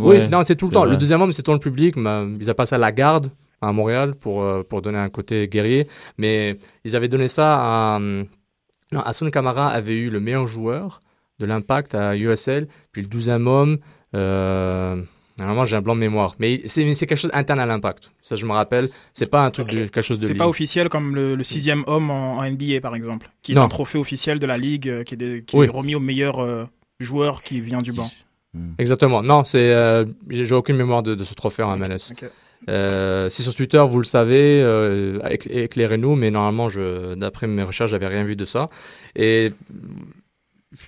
Oui, 0.01 0.09
Ouais, 0.15 0.19
c'est- 0.19 0.29
non, 0.29 0.43
c'est 0.43 0.55
tout 0.55 0.67
le 0.67 0.71
temps. 0.73 0.81
vrai. 0.81 0.91
Le 0.91 0.97
deuxième 0.97 1.21
homme, 1.21 1.31
c'est 1.31 1.43
tout 1.43 1.53
le 1.53 1.59
public. 1.59 1.95
mais, 1.95 2.23
ils 2.39 2.43
avaient 2.43 2.53
passé 2.53 2.75
à 2.75 2.77
la 2.77 2.91
garde 2.91 3.31
à 3.61 3.71
Montréal 3.71 4.15
pour, 4.15 4.43
euh, 4.43 4.63
pour 4.63 4.81
donner 4.81 4.97
un 4.97 5.09
côté 5.09 5.47
guerrier. 5.47 5.87
Mais 6.17 6.57
ils 6.83 6.95
avaient 6.95 7.07
donné 7.09 7.27
ça 7.27 7.57
à. 7.59 7.99
euh, 7.99 8.23
Non, 8.93 8.99
Hassan 9.01 9.31
Kamara 9.31 9.69
avait 9.69 9.95
eu 9.95 10.09
le 10.09 10.19
meilleur 10.19 10.47
joueur 10.47 10.99
de 11.39 11.45
l'impact 11.45 11.95
à 11.95 12.15
USL. 12.17 12.67
Puis 12.91 13.01
le 13.03 13.07
12e 13.07 13.47
homme. 13.47 13.77
Euh, 14.15 15.01
normalement, 15.37 15.65
j'ai 15.65 15.75
un 15.77 15.81
blanc 15.81 15.95
de 15.95 15.99
mémoire. 16.01 16.35
Mais 16.39 16.61
c'est 16.65 16.83
quelque 17.07 17.15
chose 17.15 17.31
interne 17.33 17.59
à 17.59 17.65
l'impact. 17.65 18.11
Ça, 18.21 18.35
je 18.35 18.45
me 18.45 18.51
rappelle. 18.51 18.85
C'est 19.13 19.25
pas 19.29 19.43
un 19.45 19.51
truc 19.51 19.69
de 19.69 19.85
quelque 19.85 20.01
chose 20.01 20.19
de 20.19 20.27
C'est 20.27 20.35
pas 20.35 20.47
officiel 20.47 20.89
comme 20.89 21.15
le, 21.15 21.35
le 21.35 21.43
sixième 21.43 21.83
homme 21.87 22.09
en, 22.11 22.37
en 22.39 22.43
NBA, 22.43 22.81
par 22.81 22.95
exemple, 22.95 23.29
qui 23.41 23.53
est 23.53 23.55
Non. 23.55 23.63
un 23.63 23.67
trophée 23.69 23.97
officiel 23.97 24.39
de 24.39 24.45
la 24.45 24.57
ligue 24.57 24.89
euh, 24.89 25.03
qui 25.03 25.13
est, 25.13 25.17
de- 25.17 25.39
qui 25.39 25.55
Oui. 25.55 25.67
est 25.67 25.69
remis 25.69 25.95
au 25.95 25.99
meilleur 25.99 26.39
euh, 26.39 26.65
joueur 26.99 27.43
qui 27.43 27.61
vient 27.61 27.81
du 27.81 27.93
banc. 27.93 28.07
Exactement. 28.77 29.21
Non, 29.23 29.43
c'est. 29.43 29.73
euh, 29.73 30.05
j'ai 30.29 30.53
aucune 30.55 30.75
mémoire 30.75 31.03
de, 31.03 31.15
de 31.15 31.23
ce 31.23 31.33
trophée 31.33 31.63
en 31.63 31.75
MLS. 31.77 32.11
Ok. 32.11 32.25
Euh, 32.69 33.27
si 33.29 33.41
sur 33.43 33.55
Twitter, 33.55 33.81
vous 33.87 33.97
le 33.97 34.03
savez, 34.05 34.61
euh, 34.61 35.17
éc- 35.29 35.49
éclairez-nous, 35.49 36.15
mais 36.15 36.29
normalement, 36.31 36.69
je, 36.69 37.15
d'après 37.15 37.47
mes 37.47 37.63
recherches, 37.63 37.89
j'avais 37.91 38.07
rien 38.07 38.23
vu 38.23 38.35
de 38.35 38.45
ça. 38.45 38.69
Et 39.15 39.49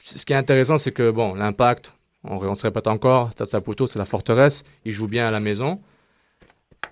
ce 0.04 0.24
qui 0.26 0.34
est 0.34 0.36
intéressant, 0.36 0.78
c'est 0.78 0.92
que, 0.92 1.10
bon, 1.10 1.34
l'impact, 1.36 1.94
on 2.24 2.36
ne 2.48 2.54
se 2.56 2.64
répète 2.64 2.88
encore, 2.88 3.32
Stade 3.32 3.48
Saputo, 3.48 3.88
c'est 3.88 3.98
la 4.00 4.06
forteresse, 4.06 4.64
il 4.86 4.92
joue 4.92 5.08
bien 5.08 5.28
à 5.28 5.32
la 5.32 5.40
maison. 5.40 5.80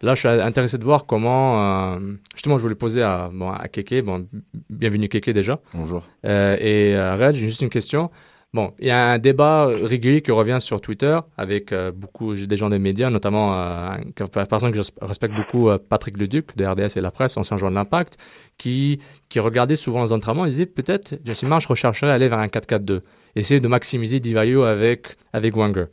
Là, 0.02 0.16
je 0.16 0.20
suis 0.22 0.28
intéressé 0.30 0.78
de 0.80 0.84
voir 0.84 1.06
comment. 1.06 1.94
euh, 1.96 2.00
justement, 2.34 2.58
je 2.58 2.64
voulais 2.64 2.76
poser 2.76 3.04
à, 3.04 3.30
bon, 3.32 3.52
à 3.52 3.68
Keke. 3.68 4.04
Bon, 4.04 4.26
bienvenue 4.70 5.08
Keke 5.10 5.30
déjà. 5.30 5.60
Bonjour. 5.76 6.08
Euh, 6.26 6.56
et 6.60 6.96
euh, 6.96 7.16
Red, 7.18 7.36
j'ai 7.36 7.46
juste 7.48 7.62
une 7.62 7.70
question. 7.70 8.10
Bon, 8.54 8.74
il 8.80 8.88
y 8.88 8.92
a 8.92 9.12
un 9.12 9.18
débat 9.18 9.68
régulier 9.68 10.22
qui 10.22 10.32
revient 10.32 10.58
sur 10.60 10.82
Twitter 10.82 11.18
avec 11.38 11.72
euh, 11.72 11.94
beaucoup 11.94 12.36
des 12.36 12.58
gens 12.58 12.70
des 12.70 12.80
médias, 12.80 13.10
notamment 13.10 13.58
euh, 13.58 13.96
une 14.04 14.12
personne 14.14 14.72
que 14.72 14.82
je 14.82 14.90
respecte 15.02 15.34
beaucoup, 15.34 15.70
euh, 15.70 15.78
Patrick 15.78 16.18
Leduc 16.18 16.58
de 16.58 16.66
RDS 16.66 16.98
et 16.98 17.02
la 17.02 17.12
presse, 17.12 17.38
ancien 17.38 17.56
joueur 17.56 17.72
de 17.72 17.76
l'Impact, 17.76 18.18
qui, 18.58 19.00
qui 19.30 19.40
regardait 19.40 19.78
souvent 19.78 20.04
les 20.04 20.12
entraînements. 20.12 20.44
Il 20.44 20.50
disait 20.50 20.66
peut-être 20.66 21.18
Jesse 21.24 21.44
Marsh 21.44 21.66
rechercherait 21.66 22.12
à 22.12 22.16
aller 22.16 22.28
vers 22.28 22.40
un 22.40 22.48
4-4-2, 22.48 23.00
essayer 23.38 23.62
de 23.62 23.68
maximiser 23.70 24.20
Divayo 24.20 24.64
avec, 24.64 25.16
avec 25.32 25.56
Wenger. 25.56 25.86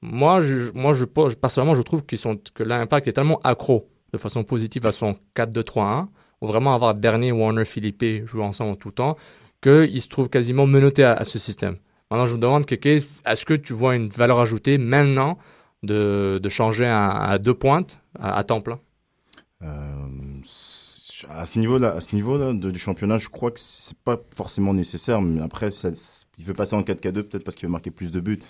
Moi, 0.00 0.40
je, 0.40 0.72
moi 0.72 0.94
je, 0.94 1.04
personnellement, 1.04 1.74
je 1.74 1.82
trouve 1.82 2.06
qu'ils 2.06 2.16
sont, 2.16 2.38
que 2.54 2.62
l'Impact 2.62 3.06
est 3.06 3.12
tellement 3.12 3.40
accro 3.44 3.86
de 4.14 4.18
façon 4.18 4.44
positive 4.44 4.86
à 4.86 4.92
son 4.92 5.12
4-2-3-1, 5.36 6.06
ou 6.40 6.46
vraiment 6.46 6.74
avoir 6.74 6.94
Bernier, 6.94 7.32
Warner, 7.32 7.66
Philippe 7.66 8.24
jouer 8.24 8.44
ensemble 8.44 8.78
tout 8.78 8.88
le 8.88 8.94
temps, 8.94 9.16
qu'ils 9.66 10.02
se 10.02 10.08
trouvent 10.08 10.28
quasiment 10.28 10.66
menottés 10.66 11.04
à, 11.04 11.24
ce 11.24 11.38
système. 11.38 11.76
Maintenant, 12.10 12.26
je 12.26 12.32
vous 12.32 12.38
demande, 12.38 12.66
Keke, 12.66 13.04
est-ce 13.26 13.44
que 13.44 13.54
tu 13.54 13.72
vois 13.72 13.96
une 13.96 14.08
valeur 14.08 14.38
ajoutée 14.40 14.78
maintenant 14.78 15.38
de, 15.82 16.40
changer 16.48 16.86
à, 16.86 17.38
deux 17.38 17.54
pointes 17.54 18.00
à, 18.18 18.36
à 18.38 18.44
temps 18.44 18.60
plein? 18.60 18.78
Euh, 19.62 19.68
À 21.28 21.46
ce 21.46 21.58
niveau-là, 21.58 21.92
à 21.92 22.00
ce 22.00 22.14
niveau-là 22.14 22.52
de, 22.52 22.70
du 22.70 22.78
championnat, 22.78 23.18
je 23.18 23.28
crois 23.28 23.50
que 23.50 23.58
c'est 23.60 23.98
pas 23.98 24.20
forcément 24.34 24.72
nécessaire. 24.72 25.20
Mais 25.20 25.42
après, 25.42 25.70
il 26.38 26.44
veut 26.44 26.54
passer 26.54 26.76
en 26.76 26.82
4K2 26.82 27.22
peut-être 27.22 27.44
parce 27.44 27.56
qu'il 27.56 27.66
veut 27.66 27.72
marquer 27.72 27.90
plus 27.90 28.12
de 28.12 28.20
buts. 28.20 28.40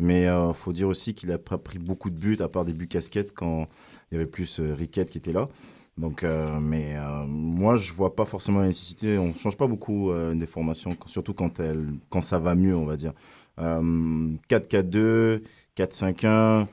Mais 0.00 0.26
euh, 0.26 0.52
faut 0.52 0.72
dire 0.72 0.88
aussi 0.88 1.14
qu'il 1.14 1.30
a 1.30 1.38
pris 1.38 1.78
beaucoup 1.78 2.10
de 2.10 2.16
buts, 2.16 2.38
à 2.40 2.48
part 2.48 2.64
des 2.64 2.72
buts 2.72 2.88
casquettes, 2.88 3.32
quand 3.32 3.68
il 4.10 4.14
y 4.14 4.16
avait 4.16 4.26
plus 4.26 4.58
euh, 4.58 4.74
Riquette 4.74 5.10
qui 5.10 5.18
était 5.18 5.32
là. 5.32 5.48
Donc, 5.96 6.24
euh, 6.24 6.58
mais 6.60 6.96
euh, 6.96 7.24
moi, 7.26 7.76
je 7.76 7.92
vois 7.92 8.16
pas 8.16 8.24
forcément 8.24 8.60
la 8.60 8.66
nécessité. 8.66 9.16
On 9.18 9.32
change 9.34 9.56
pas 9.56 9.66
beaucoup 9.68 10.10
euh, 10.10 10.34
des 10.34 10.46
formations, 10.46 10.96
surtout 11.06 11.34
quand, 11.34 11.60
elle, 11.60 11.86
quand 12.10 12.20
ça 12.20 12.38
va 12.38 12.54
mieux, 12.54 12.76
on 12.76 12.84
va 12.84 12.96
dire. 12.96 13.12
Euh, 13.60 14.32
4-4-2, 14.50 15.42
4-5-1, 15.76 16.66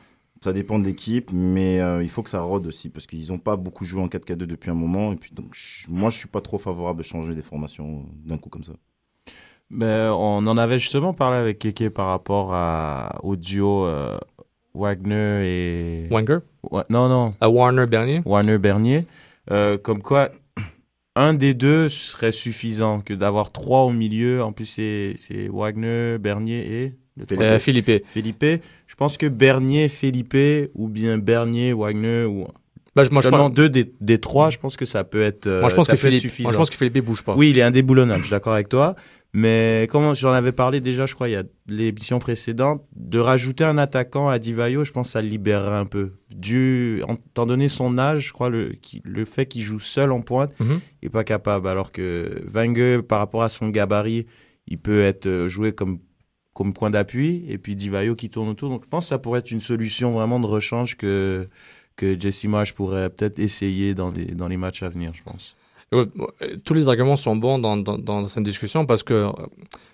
ça 0.43 0.53
dépend 0.53 0.79
de 0.79 0.85
l'équipe, 0.85 1.31
mais 1.31 1.79
euh, 1.79 2.01
il 2.01 2.09
faut 2.09 2.23
que 2.23 2.29
ça 2.31 2.41
rôde 2.41 2.65
aussi, 2.65 2.89
parce 2.89 3.05
qu'ils 3.05 3.27
n'ont 3.27 3.37
pas 3.37 3.57
beaucoup 3.57 3.85
joué 3.85 4.01
en 4.01 4.07
4-4-2 4.07 4.37
depuis 4.37 4.71
un 4.71 4.75
moment. 4.75 5.13
Et 5.13 5.15
puis, 5.15 5.31
donc, 5.33 5.53
je, 5.53 5.87
moi, 5.89 6.09
je 6.09 6.17
suis 6.17 6.27
pas 6.27 6.41
trop 6.41 6.57
favorable 6.57 6.99
de 6.99 7.03
changer 7.03 7.35
des 7.35 7.43
formations 7.43 8.05
d'un 8.25 8.39
coup 8.39 8.49
comme 8.49 8.63
ça. 8.63 8.73
Mais 9.69 10.07
on 10.09 10.39
en 10.47 10.57
avait 10.57 10.79
justement 10.79 11.13
parlé 11.13 11.37
avec 11.37 11.59
Keke 11.59 11.89
par 11.89 12.07
rapport 12.07 12.53
à, 12.53 13.19
au 13.23 13.37
duo 13.37 13.85
euh, 13.85 14.17
Wagner 14.73 15.41
et. 15.43 16.07
Wenger? 16.09 16.39
Ouais, 16.69 16.83
Non, 16.89 17.09
non. 17.09 17.33
À 17.41 17.49
Warner 17.49 17.85
Bernier? 17.85 18.21
Warner 18.25 18.57
Bernier. 18.57 19.05
Euh, 19.51 19.77
comme 19.77 20.01
quoi, 20.01 20.29
un 21.15 21.33
des 21.33 21.53
deux 21.53 21.89
serait 21.89 22.31
suffisant 22.31 23.01
que 23.01 23.13
d'avoir 23.13 23.51
trois 23.51 23.81
au 23.81 23.91
milieu. 23.91 24.43
En 24.43 24.51
plus, 24.51 24.65
c'est 24.65 25.15
Wagner, 25.51 26.17
Bernier 26.19 26.83
et. 26.83 26.93
Euh, 27.31 27.59
Philippe. 27.59 27.91
Philippe. 28.07 28.45
Je 28.87 28.95
pense 28.95 29.17
que 29.17 29.27
Bernier, 29.27 29.89
Philippe, 29.89 30.71
ou 30.73 30.87
bien 30.87 31.17
Bernier, 31.17 31.73
Wagner, 31.73 32.25
ou. 32.25 32.47
Bah, 32.95 33.03
moi, 33.09 33.21
Seulement 33.21 33.47
je 33.47 33.53
deux 33.53 33.69
des, 33.69 33.93
des, 34.01 34.17
trois, 34.17 34.49
je 34.49 34.57
pense 34.57 34.75
que 34.75 34.85
ça 34.85 35.03
peut 35.03 35.21
être. 35.21 35.47
Moi, 35.47 35.69
je 35.69 35.75
pense, 35.75 35.87
ça 35.87 35.93
que, 35.95 36.01
peut 36.01 36.07
être 36.07 36.11
Philippe, 36.11 36.21
suffisant. 36.21 36.47
moi, 36.47 36.53
je 36.53 36.57
pense 36.57 36.69
que 36.69 36.75
Philippe 36.75 37.05
bouge 37.05 37.23
pas. 37.23 37.35
Oui, 37.35 37.49
il 37.51 37.57
est 37.57 37.61
indéboulonnable, 37.61 38.19
je 38.19 38.27
suis 38.27 38.31
d'accord 38.31 38.53
avec 38.53 38.69
toi. 38.69 38.95
Mais 39.33 39.87
comme 39.89 40.13
j'en 40.13 40.33
avais 40.33 40.51
parlé 40.51 40.81
déjà, 40.81 41.05
je 41.05 41.15
crois, 41.15 41.29
il 41.29 41.31
y 41.31 41.35
a 41.35 41.43
l'émission 41.67 42.19
précédente, 42.19 42.83
de 42.95 43.17
rajouter 43.17 43.63
un 43.63 43.77
attaquant 43.77 44.27
à 44.27 44.39
Divayo, 44.39 44.83
je 44.83 44.91
pense 44.91 45.07
que 45.07 45.11
ça 45.13 45.21
le 45.21 45.29
libérerait 45.29 45.77
un 45.77 45.85
peu. 45.85 46.11
Dû, 46.35 47.01
étant 47.29 47.45
donné 47.45 47.69
son 47.69 47.97
âge, 47.97 48.27
je 48.27 48.33
crois, 48.33 48.49
le, 48.49 48.73
le 49.03 49.25
fait 49.25 49.45
qu'il 49.45 49.61
joue 49.61 49.79
seul 49.79 50.11
en 50.11 50.21
pointe, 50.21 50.51
mm 50.59 50.63
-hmm. 50.65 50.79
il 51.01 51.05
n'est 51.05 51.09
pas 51.09 51.23
capable. 51.23 51.67
Alors 51.69 51.91
que 51.93 52.43
Wenger, 52.45 53.03
par 53.03 53.19
rapport 53.19 53.43
à 53.43 53.49
son 53.49 53.69
gabarit, 53.69 54.25
il 54.67 54.77
peut 54.77 55.01
être 55.01 55.47
joué 55.47 55.71
comme, 55.71 55.99
comme 56.53 56.73
point 56.73 56.89
d'appui. 56.89 57.45
Et 57.47 57.57
puis 57.57 57.75
Divayo 57.77 58.15
qui 58.15 58.29
tourne 58.29 58.49
autour. 58.49 58.69
Donc 58.69 58.83
je 58.83 58.89
pense 58.89 59.05
que 59.05 59.09
ça 59.09 59.17
pourrait 59.17 59.39
être 59.39 59.51
une 59.51 59.61
solution 59.61 60.11
vraiment 60.11 60.39
de 60.41 60.45
rechange 60.47 60.97
que, 60.97 61.47
que 61.95 62.19
Jesse 62.19 62.45
Marsh 62.45 62.73
pourrait 62.73 63.09
peut-être 63.09 63.39
essayer 63.39 63.95
dans 63.95 64.11
les, 64.11 64.25
dans 64.35 64.49
les 64.49 64.57
matchs 64.57 64.83
à 64.83 64.89
venir, 64.89 65.11
je 65.13 65.23
pense. 65.23 65.55
Tous 66.63 66.73
les 66.73 66.87
arguments 66.87 67.17
sont 67.17 67.35
bons 67.35 67.59
dans, 67.59 68.23
cette 68.29 68.43
discussion 68.43 68.85
parce 68.85 69.03
que 69.03 69.13
euh, 69.13 69.29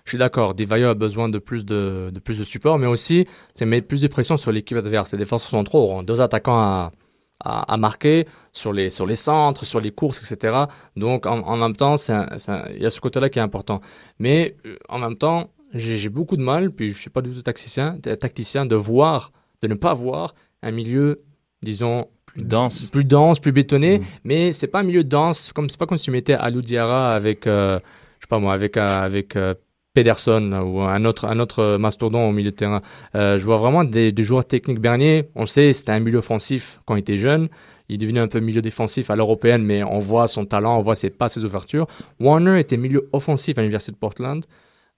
je 0.04 0.10
suis 0.10 0.18
d'accord, 0.18 0.54
Divayo 0.54 0.88
a 0.88 0.94
besoin 0.94 1.28
de 1.28 1.38
plus 1.38 1.66
de, 1.66 2.12
support, 2.44 2.78
mais 2.78 2.86
aussi 2.86 3.26
c'est 3.54 3.66
mettre 3.66 3.88
plus 3.88 4.00
de 4.00 4.06
pression 4.06 4.36
sur 4.36 4.52
l'équipe 4.52 4.76
adverse. 4.76 5.10
Les 5.12 5.18
défenseurs 5.18 5.50
sont 5.50 5.64
trop, 5.64 5.82
auront 5.82 6.04
deux 6.04 6.20
attaquants 6.20 6.92
à, 7.40 7.76
marquer 7.78 8.26
sur 8.52 8.72
les, 8.72 8.90
centres, 8.90 9.64
sur 9.64 9.80
les 9.80 9.90
courses, 9.90 10.18
etc. 10.18 10.66
Donc 10.94 11.26
en, 11.26 11.56
même 11.56 11.74
temps, 11.74 11.96
il 11.96 12.80
y 12.80 12.86
a 12.86 12.90
ce 12.90 13.00
côté-là 13.00 13.28
qui 13.28 13.40
est 13.40 13.42
important. 13.42 13.80
Mais 14.20 14.56
euh, 14.66 14.76
en 14.88 15.00
même 15.00 15.16
temps, 15.16 15.50
j'ai 15.74 16.08
beaucoup 16.08 16.36
de 16.36 16.42
mal, 16.42 16.70
puis 16.70 16.90
je 16.90 16.98
suis 16.98 17.10
pas 17.10 17.22
du 17.22 17.30
tout 17.30 17.42
tacticien, 17.42 17.98
tacticien 17.98 18.66
de 18.66 18.76
voir, 18.76 19.32
de 19.62 19.68
ne 19.68 19.74
pas 19.74 19.94
voir 19.94 20.36
un 20.62 20.70
milieu, 20.70 21.22
disons, 21.62 22.06
plus 22.28 22.42
dense, 22.42 22.86
plus 22.86 23.04
dense, 23.04 23.40
plus 23.40 23.52
bétonné, 23.52 23.98
mmh. 23.98 24.02
mais 24.24 24.52
c'est 24.52 24.66
pas 24.66 24.80
un 24.80 24.82
milieu 24.82 25.04
dense 25.04 25.52
comme 25.52 25.70
c'est 25.70 25.78
pas 25.78 25.86
comme 25.86 25.98
si 25.98 26.04
tu 26.04 26.10
mettais 26.10 26.34
Alou 26.34 26.62
Diarra 26.62 27.14
avec, 27.14 27.46
euh, 27.46 27.78
je 28.18 28.26
sais 28.26 28.28
pas 28.28 28.38
moi, 28.38 28.52
avec 28.52 28.76
euh, 28.76 29.02
avec 29.02 29.34
euh, 29.36 29.54
Pederson 29.94 30.52
ou 30.52 30.80
un 30.82 31.04
autre 31.04 31.26
un 31.26 31.38
autre 31.40 31.76
mastodon 31.76 32.28
au 32.28 32.32
milieu 32.32 32.50
de 32.50 32.56
terrain. 32.56 32.82
Euh, 33.14 33.38
je 33.38 33.44
vois 33.44 33.56
vraiment 33.56 33.82
des, 33.84 34.12
des, 34.12 34.22
joueurs 34.22 34.44
techniques. 34.44 34.80
Bernier, 34.80 35.28
on 35.34 35.40
le 35.40 35.46
sait, 35.46 35.72
c'était 35.72 35.92
un 35.92 36.00
milieu 36.00 36.18
offensif 36.18 36.80
quand 36.84 36.96
il 36.96 37.00
était 37.00 37.16
jeune. 37.16 37.48
Il 37.88 37.94
est 37.94 37.98
devenu 37.98 38.20
un 38.20 38.28
peu 38.28 38.40
milieu 38.40 38.60
défensif 38.60 39.10
à 39.10 39.16
l'européenne, 39.16 39.62
mais 39.62 39.82
on 39.82 39.98
voit 39.98 40.28
son 40.28 40.44
talent, 40.44 40.78
on 40.78 40.82
voit 40.82 40.94
ses 40.94 41.08
passes, 41.08 41.34
ses 41.34 41.44
ouvertures. 41.44 41.86
Warner 42.20 42.60
était 42.60 42.76
milieu 42.76 43.08
offensif 43.12 43.56
à 43.56 43.62
l'université 43.62 43.92
de 43.92 43.96
Portland. 43.96 44.44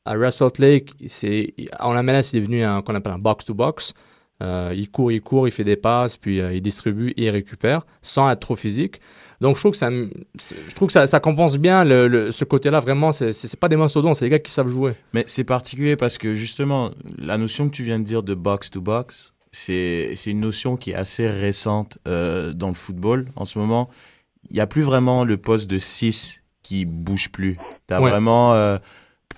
À 0.04 0.30
Salt 0.30 0.58
Lake, 0.58 0.94
c'est 1.06 1.54
en 1.78 1.92
la 1.92 2.02
menace, 2.02 2.32
il 2.32 2.38
est 2.38 2.40
devenu 2.40 2.64
un 2.64 2.82
qu'on 2.82 2.94
appelle 2.94 3.12
un 3.12 3.18
box 3.18 3.44
to 3.44 3.54
box. 3.54 3.94
Euh, 4.42 4.72
il 4.74 4.90
court, 4.90 5.12
il 5.12 5.20
court, 5.20 5.46
il 5.46 5.50
fait 5.50 5.64
des 5.64 5.76
passes, 5.76 6.16
puis 6.16 6.40
euh, 6.40 6.54
il 6.54 6.62
distribue 6.62 7.10
et 7.16 7.24
il 7.24 7.30
récupère 7.30 7.84
sans 8.00 8.30
être 8.30 8.40
trop 8.40 8.56
physique. 8.56 9.00
Donc 9.40 9.56
je 9.56 9.60
trouve 9.60 9.72
que 9.72 9.78
ça, 9.78 9.90
je 9.90 10.74
trouve 10.74 10.88
que 10.88 10.92
ça, 10.92 11.06
ça 11.06 11.20
compense 11.20 11.56
bien 11.58 11.84
le, 11.84 12.08
le, 12.08 12.30
ce 12.30 12.44
côté-là. 12.44 12.80
Vraiment, 12.80 13.12
c'est 13.12 13.32
c'est 13.32 13.56
pas 13.58 13.68
des 13.68 13.76
mastodons, 13.76 14.14
c'est 14.14 14.24
des 14.26 14.30
gars 14.30 14.38
qui 14.38 14.50
savent 14.52 14.68
jouer. 14.68 14.92
Mais 15.12 15.24
c'est 15.26 15.44
particulier 15.44 15.96
parce 15.96 16.18
que 16.18 16.34
justement, 16.34 16.90
la 17.18 17.38
notion 17.38 17.68
que 17.68 17.74
tu 17.74 17.82
viens 17.82 17.98
de 17.98 18.04
dire 18.04 18.22
de 18.22 18.34
box 18.34 18.70
to 18.70 18.80
box, 18.80 19.32
c'est 19.52 20.14
une 20.26 20.40
notion 20.40 20.76
qui 20.76 20.90
est 20.92 20.94
assez 20.94 21.26
récente 21.28 21.98
euh, 22.06 22.52
dans 22.52 22.68
le 22.68 22.74
football 22.74 23.28
en 23.36 23.44
ce 23.44 23.58
moment. 23.58 23.88
Il 24.50 24.56
y 24.56 24.60
a 24.60 24.66
plus 24.66 24.82
vraiment 24.82 25.24
le 25.24 25.36
poste 25.36 25.68
de 25.70 25.78
6 25.78 26.42
qui 26.62 26.84
bouge 26.84 27.30
plus. 27.30 27.58
T'as 27.86 28.00
Ouais. 28.00 28.10
vraiment 28.10 28.54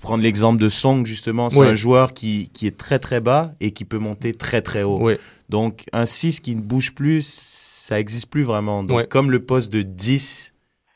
prendre 0.03 0.21
l'exemple 0.21 0.61
de 0.61 0.69
Song 0.69 1.05
justement, 1.05 1.49
c'est 1.49 1.59
Oui. 1.59 1.67
un 1.67 1.73
joueur 1.73 2.13
qui, 2.13 2.49
qui 2.53 2.67
est 2.67 2.77
très 2.77 2.99
très 2.99 3.21
bas 3.21 3.53
et 3.61 3.71
qui 3.71 3.85
peut 3.85 3.97
monter 3.97 4.33
très 4.33 4.61
très 4.61 4.83
haut. 4.83 4.99
Oui. 5.01 5.13
Donc 5.49 5.85
un 5.93 6.05
6 6.05 6.41
qui 6.41 6.55
ne 6.55 6.61
bouge 6.61 6.93
plus, 6.93 7.25
ça 7.25 7.99
existe 7.99 8.27
plus 8.27 8.43
vraiment. 8.43 8.83
Donc 8.83 9.07
comme 9.07 9.31
le 9.31 9.39
poste 9.43 9.71
de 9.71 9.81
10 9.81 10.53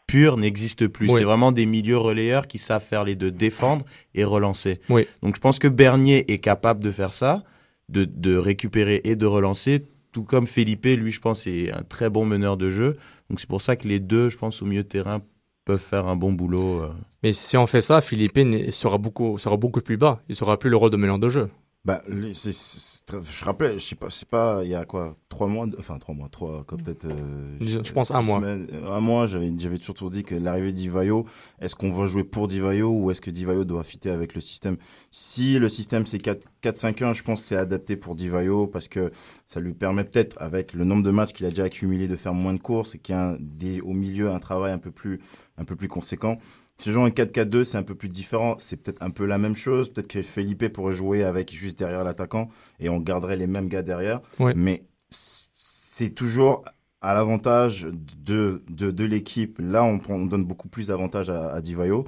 purs 0.08 0.38
n'existe 0.38 0.88
plus. 0.88 1.08
C'est 1.10 1.24
vraiment 1.24 1.52
des 1.52 1.66
milieux 1.66 1.98
relayeurs 1.98 2.48
qui 2.48 2.58
savent 2.58 2.84
faire 2.84 3.04
les 3.06 3.16
deux, 3.16 3.32
défendre 3.32 3.86
et 4.14 4.24
relancer. 4.24 4.80
Oui. 4.90 5.08
Donc 5.24 5.36
je 5.36 5.42
pense 5.42 5.58
que 5.58 5.68
Bernier 5.70 6.32
est 6.32 6.40
capable 6.40 6.84
de 6.84 6.92
faire 6.92 7.14
ça, 7.14 7.44
de, 7.90 8.06
de 8.06 8.36
récupérer 8.38 9.02
et 9.06 9.16
de 9.16 9.26
relancer, 9.26 9.86
tout 10.12 10.24
comme 10.24 10.48
Felipe, 10.48 10.86
lui, 10.86 11.12
je 11.12 11.20
pense, 11.22 11.48
est 11.48 11.72
un 11.72 11.84
très 11.84 12.10
bon 12.10 12.26
meneur 12.26 12.58
de 12.58 12.70
jeu. 12.70 12.98
Donc 13.30 13.40
c'est 13.40 13.50
pour 13.50 13.62
ça 13.62 13.76
que 13.76 13.88
les 13.88 14.00
deux, 14.00 14.30
je 14.30 14.38
pense, 14.38 14.62
au 14.62 14.66
milieu 14.66 14.84
de 14.84 14.88
terrain, 14.88 15.22
peuvent 15.68 15.80
faire 15.80 16.08
un 16.08 16.16
bon 16.16 16.32
boulot. 16.32 16.82
euh. 16.82 16.90
Mais 17.24 17.32
si 17.34 17.58
on 17.58 17.66
fait 17.66 17.82
ça, 17.82 18.00
Philippe 18.02 18.38
n'est- 18.38 18.72
sera 18.72 18.98
beaucoup, 18.98 19.38
sera 19.38 19.58
beaucoup 19.58 19.82
plus 19.82 19.98
bas. 19.98 20.22
Il 20.30 20.36
sera 20.36 20.58
plus 20.58 20.70
le 20.70 20.78
rôle 20.78 20.92
de 20.92 20.98
meneur 20.98 21.20
de 21.20 21.30
jeu. 21.30 21.50
Bah, 21.86 22.02
c'est- 22.34 22.52
c'est 22.52 23.06
je 23.24 23.46
rappelle, 23.46 23.80
je 23.80 23.86
sais 23.86 23.96
pas, 23.96 24.10
sais 24.10 24.26
pas, 24.26 24.60
il 24.66 24.70
y 24.70 24.76
a 24.76 24.84
quoi, 24.84 25.16
trois 25.30 25.48
mois, 25.48 25.66
enfin 25.80 25.98
trois 26.00 26.14
mois, 26.14 26.28
trois, 26.30 26.66
peut-être. 26.66 27.06
euh, 27.06 27.56
Je- 27.62 27.82
je 27.82 27.94
pense 27.94 28.12
un 28.12 28.22
mois. 28.22 28.40
semaines, 28.42 28.68
euh, 28.74 28.92
un 28.92 29.00
mois, 29.00 29.26
j'avais, 29.26 29.54
j'avais 29.58 29.78
surtout 29.78 30.10
dit 30.10 30.24
que 30.24 30.36
l'arrivée 30.36 30.74
d'Ivaio, 30.74 31.26
est-ce 31.62 31.76
qu'on 31.76 31.94
va 31.94 32.06
jouer 32.06 32.26
pour 32.26 32.50
Divayo 32.50 32.90
ou 32.92 33.10
est-ce 33.10 33.22
que 33.22 33.30
Divayo 33.32 33.64
doit 33.64 33.86
fitter 33.86 34.10
avec 34.10 34.36
le 34.36 34.42
système? 34.42 34.76
Si 35.12 35.60
le 35.60 35.70
système 35.70 36.06
c'est 36.06 36.18
4-5-1, 36.62 37.14
je 37.14 37.24
pense 37.24 37.42
que 37.44 37.48
c'est 37.48 37.56
adapté 37.56 37.96
pour 37.96 38.16
Divayo 38.18 38.68
parce 38.68 38.90
que 38.90 39.10
ça 39.46 39.62
lui 39.62 39.74
permet 39.74 40.04
peut-être, 40.04 40.36
avec 40.42 40.74
le 40.74 40.84
nombre 40.84 41.04
de 41.04 41.12
matchs 41.12 41.32
qu'il 41.32 41.46
a 41.46 41.50
déjà 41.50 41.64
accumulé, 41.66 42.10
de 42.10 42.18
faire 42.18 42.34
moins 42.34 42.54
de 42.54 42.60
courses 42.60 42.96
et 42.96 43.00
qu'il 43.00 43.16
y 43.16 43.18
a 43.18 43.30
un- 43.30 43.38
des, 43.40 43.80
au 43.80 43.94
milieu 43.94 44.30
un 44.30 44.40
travail 44.40 44.74
un 44.74 44.78
peu 44.80 44.92
plus, 44.92 45.22
un 45.58 45.64
peu 45.64 45.78
plus 45.78 45.88
conséquent. 45.88 46.38
Si 46.78 46.90
je 46.90 46.94
joue 46.94 47.02
en 47.02 47.10
4-4-2, 47.10 47.64
c'est 47.64 47.78
un 47.78 47.84
peu 47.84 47.96
plus 47.96 48.10
différent. 48.10 48.56
C'est 48.60 48.78
peut-être 48.78 49.02
un 49.02 49.10
peu 49.10 49.26
la 49.26 49.38
même 49.38 49.56
chose. 49.56 49.90
Peut-être 49.90 50.08
que 50.08 50.22
Felipe 50.22 50.68
pourrait 50.70 50.94
jouer 50.94 51.24
avec 51.24 51.54
juste 51.54 51.80
derrière 51.80 52.04
l'attaquant 52.04 52.50
et 52.80 52.90
on 52.90 53.00
garderait 53.00 53.36
les 53.36 53.48
mêmes 53.48 53.68
gars 53.68 53.82
derrière. 53.82 54.22
Ouais. 54.40 54.54
Mais 54.56 54.84
c'est 55.10 56.12
toujours 56.12 56.64
à 57.02 57.14
l'avantage 57.14 57.88
de, 58.18 58.64
de, 58.70 58.92
de 58.92 59.06
l'équipe. 59.06 59.60
Là, 59.60 59.84
on, 59.84 60.26
donne 60.26 60.46
beaucoup 60.46 60.68
plus 60.68 60.88
d'avantages 60.88 61.30
à, 61.30 61.52
à 61.52 61.62
Divayo. 61.62 62.06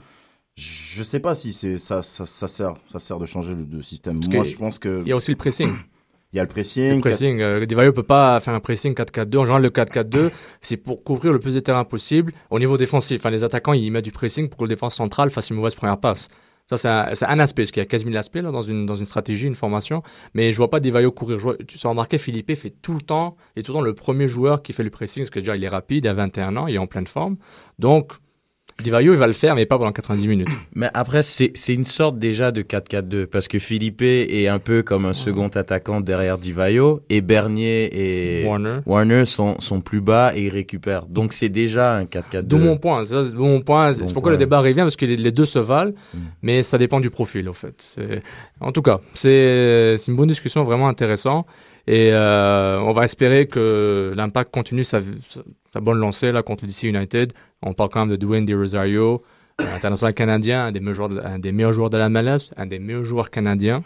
Je 0.56 1.02
sais 1.04 1.20
pas 1.20 1.36
si 1.36 1.54
ça, 1.54 2.04
ça, 2.04 2.26
ça 2.26 2.48
sert, 2.48 2.74
ça 2.88 3.00
sert 3.00 3.18
de 3.18 3.26
changer 3.26 3.56
le, 3.56 3.64
le 3.64 3.82
système. 3.82 4.20
Parce 4.20 4.34
Moi, 4.34 4.44
je 4.44 4.56
pense 4.58 4.78
que 4.78 5.02
Il 5.04 5.08
y 5.08 5.14
a 5.14 5.16
aussi 5.16 5.32
le 5.32 5.38
pressing. 5.38 5.70
Il 6.32 6.38
y 6.38 6.40
a 6.40 6.44
le 6.44 6.48
pressing. 6.48 6.96
Le 6.96 7.00
pressing, 7.02 7.42
euh, 7.42 7.66
Divayo 7.66 7.92
peut 7.92 8.04
pas 8.04 8.40
faire 8.40 8.54
un 8.54 8.60
pressing 8.60 8.94
4-4-2. 8.94 9.38
En 9.38 9.44
général, 9.46 9.64
le 9.64 9.70
4-4-2, 9.70 10.32
c'est 10.62 10.78
pour 10.78 11.04
couvrir 11.04 11.34
le 11.34 11.40
plus 11.40 11.56
de 11.56 11.60
terrain 11.60 11.84
possible. 11.86 12.34
Au 12.52 12.60
niveau 12.60 12.78
défensif, 12.78 13.20
enfin, 13.22 13.32
les 13.32 13.44
attaquants, 13.44 13.74
ils 13.74 13.92
mettent 13.92 14.06
du 14.06 14.12
pressing 14.12 14.48
pour 14.48 14.58
que 14.60 14.64
le 14.64 14.70
défense 14.70 14.96
centrale 14.96 15.32
fasse 15.32 15.50
une 15.50 15.56
mauvaise 15.56 15.76
première 15.76 16.00
passe. 16.00 16.28
Ça, 16.70 16.78
c'est 17.16 17.26
un, 17.26 17.40
aspect, 17.40 17.64
parce 17.64 17.72
qu'il 17.72 17.82
y 17.82 17.84
a 17.84 17.88
15 17.88 18.06
000 18.06 18.16
aspects 18.16 18.36
là, 18.36 18.52
dans, 18.52 18.62
une, 18.62 18.86
dans 18.86 18.94
une 18.94 19.08
stratégie, 19.08 19.48
une 19.48 19.56
formation. 19.56 20.04
Mais 20.36 20.52
je 20.52 20.58
vois 20.58 20.70
pas 20.70 20.80
Divayo 20.80 21.12
courir. 21.12 21.40
Vois- 21.40 21.58
tu 21.68 21.80
as 21.84 21.90
remarqué, 21.90 22.20
Philippe 22.20 22.56
fait 22.56 22.70
tout 22.70 22.94
le 22.94 23.02
temps, 23.02 23.36
il 23.56 23.62
est 23.62 23.64
tout 23.64 23.72
le 23.72 23.80
temps 23.80 23.84
le 23.84 23.96
premier 23.96 24.28
joueur 24.28 24.62
qui 24.62 24.72
fait 24.72 24.84
le 24.84 24.92
pressing, 24.92 25.24
parce 25.24 25.32
que 25.32 25.40
déjà, 25.40 25.56
il 25.56 25.64
est 25.64 25.70
rapide, 25.70 26.06
il 26.06 26.08
a 26.08 26.14
21 26.14 26.58
ans, 26.58 26.68
il 26.68 26.76
est 26.76 26.80
en 26.80 26.86
pleine 26.86 27.08
forme. 27.08 27.38
Donc, 27.80 28.14
Divayo, 28.82 29.14
il 29.14 29.20
va 29.20 29.28
le 29.28 29.34
faire, 29.34 29.56
mais 29.56 29.66
pas 29.66 29.78
pendant 29.78 29.92
90 29.92 30.28
minutes. 30.28 30.48
Mais 30.76 30.90
après, 30.94 31.24
c'est 31.24 31.52
une 31.74 31.84
sorte 31.84 32.18
déjà 32.18 32.52
de 32.52 32.62
4-4-2 32.62 33.26
parce 33.26 33.48
que 33.48 33.60
Philippe 33.60 34.02
est 34.02 34.48
un 34.48 34.60
peu 34.60 34.84
comme 34.84 35.06
un 35.06 35.14
second 35.14 35.48
attaquant 35.48 36.00
derrière 36.02 36.38
Divayo 36.38 37.02
et 37.10 37.22
Bernier 37.22 37.90
et 38.42 38.46
Warner. 38.48 38.78
Warner 38.86 39.26
sont, 39.26 39.60
sont 39.60 39.82
plus 39.82 40.02
bas 40.02 40.32
et 40.36 40.44
ils 40.44 40.50
récupèrent. 40.50 41.06
Donc 41.08 41.34
c'est 41.34 41.50
déjà 41.50 41.96
un 41.98 42.04
4-4-2. 42.06 42.42
D'où 42.44 42.58
mon 42.58 42.78
point. 42.78 43.04
Mon 43.36 43.62
point. 43.62 43.94
C'est 43.94 44.14
pourquoi 44.14 44.32
le 44.32 44.38
débat 44.38 44.60
revient 44.60 44.82
parce 44.82 44.96
que 44.96 45.06
les, 45.06 45.18
les 45.18 45.32
deux 45.32 45.46
se 45.46 45.60
valent, 45.60 45.94
Mm. 46.14 46.18
mais 46.42 46.62
ça 46.64 46.78
dépend 46.78 47.00
du 47.00 47.10
profil, 47.10 47.50
en 47.50 47.54
fait. 47.54 47.96
En 48.62 48.72
tout 48.72 48.82
cas, 48.82 49.00
c'est 49.14 49.96
c'est 49.98 50.12
une 50.12 50.16
bonne 50.18 50.28
discussion, 50.28 50.64
vraiment 50.64 50.88
intéressant. 50.88 51.46
Et 51.88 52.12
euh, 52.14 52.80
on 52.82 52.92
va 52.94 53.04
espérer 53.06 53.48
que 53.48 54.14
l'impact 54.16 54.52
continue 54.54 54.84
sa, 54.84 55.00
bonne 55.82 55.98
lancée 56.00 56.32
là 56.32 56.44
contre 56.44 56.64
le 56.66 56.68
DC 56.70 56.84
United. 56.84 57.34
On 57.62 57.74
parle 57.74 57.90
quand 57.90 58.02
même 58.06 58.10
de 58.10 58.16
Dwayne 58.16 58.46
De 58.46 58.56
Rosario, 58.56 59.24
un 59.60 59.76
international 59.76 60.14
canadien, 60.14 60.66
un 60.66 60.72
des 60.72 60.80
meilleurs 60.80 60.94
joueurs 60.96 61.10
de, 61.10 61.20
un 61.20 61.40
des 61.40 61.52
meilleurs 61.52 61.74
joueurs 61.74 61.90
de 61.90 61.98
la 61.98 62.10
MLS, 62.10 62.52
un 62.58 62.66
des 62.66 62.80
meilleurs 62.80 63.04
joueurs 63.04 63.30
canadiens. 63.30 63.84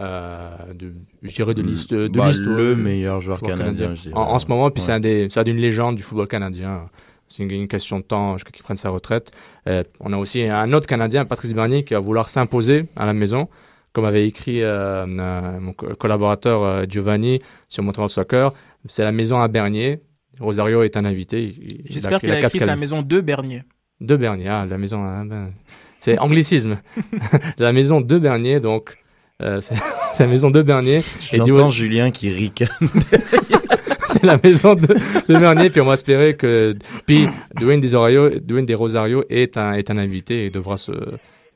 Euh, 0.00 0.50
de, 0.74 0.92
je 1.22 1.32
dirais 1.32 1.54
de 1.54 1.62
liste 1.62 1.94
de 1.94 2.08
Bah, 2.08 2.26
liste 2.28 2.40
le 2.40 2.74
meilleur 2.74 3.20
joueur 3.20 3.40
canadien, 3.40 3.90
dirais. 3.90 4.12
en, 4.16 4.22
en 4.22 4.38
ce 4.40 4.46
moment 4.48 4.68
puis 4.70 4.80
Ouais. 4.80 4.86
c'est 4.86 4.92
un 4.92 4.98
des 4.98 5.28
c'est 5.30 5.46
une 5.46 5.56
légende 5.58 5.94
du 5.94 6.02
football 6.02 6.26
canadien 6.26 6.90
c'est 7.28 7.44
une, 7.44 7.50
une 7.52 7.68
question 7.68 8.00
de 8.00 8.04
temps 8.04 8.32
jusqu'à 8.34 8.50
qu'il 8.50 8.64
prenne 8.64 8.76
sa 8.76 8.88
retraite 8.90 9.30
Euh, 9.68 9.84
on 10.00 10.12
a 10.12 10.16
aussi 10.16 10.42
un 10.42 10.72
autre 10.72 10.88
canadien 10.88 11.24
Patrice 11.24 11.54
Bernier 11.54 11.84
qui 11.84 11.94
va 11.94 12.00
vouloir 12.00 12.28
s'imposer 12.28 12.86
à 12.96 13.06
la 13.06 13.12
maison 13.12 13.48
comme 13.94 14.04
avait 14.04 14.26
écrit 14.26 14.62
euh, 14.62 15.06
euh, 15.06 15.60
mon 15.60 15.72
co- 15.72 15.94
collaborateur 15.94 16.62
euh, 16.62 16.84
Giovanni 16.86 17.40
sur 17.68 17.82
Montreal 17.82 18.10
Soccer 18.10 18.52
c'est 18.88 19.04
la 19.04 19.12
maison 19.12 19.40
à 19.40 19.48
Bernier 19.48 20.00
Rosario 20.38 20.82
est 20.82 20.96
un 20.98 21.04
invité 21.06 21.82
J'espère 21.88 22.18
qu'il 22.20 22.30
a 22.32 22.40
écrit 22.40 22.58
la 22.58 22.76
maison 22.76 23.00
de 23.02 23.20
Bernier. 23.20 23.62
De 24.00 24.16
Bernier, 24.16 24.48
ah, 24.48 24.66
la 24.68 24.76
maison. 24.76 25.02
ah, 25.04 25.22
ben, 25.24 25.52
c'est 26.00 26.18
anglicisme. 26.18 26.78
la 27.58 27.72
maison 27.72 28.00
de 28.00 28.18
Bernier, 28.18 28.58
donc. 28.58 28.98
euh, 29.40 29.60
c'est 29.60 29.76
la 30.24 30.26
maison 30.26 30.50
de 30.50 30.60
Bernier. 30.60 30.98
Et 31.32 31.36
J'entends 31.36 31.70
Julien 31.70 32.10
qui 32.10 32.28
ricane. 32.30 32.68
c'est 34.08 34.24
la 34.24 34.38
maison 34.42 34.74
de, 34.74 34.86
de 34.88 35.38
Bernier. 35.38 35.70
Puis 35.70 35.80
on 35.80 35.84
va 35.86 35.94
espérer 35.94 36.34
que. 36.36 36.74
Puis 37.06 37.28
Dwayne 37.60 37.80
Des 37.80 37.86
Rosario, 37.94 38.30
Dwayne 38.40 38.66
Des 38.66 38.74
Rosario 38.74 39.24
est 39.30 39.56
un, 39.56 39.74
est 39.74 39.90
un 39.90 39.98
invité 39.98 40.46
et 40.46 40.50
devra 40.50 40.76
se. 40.76 40.92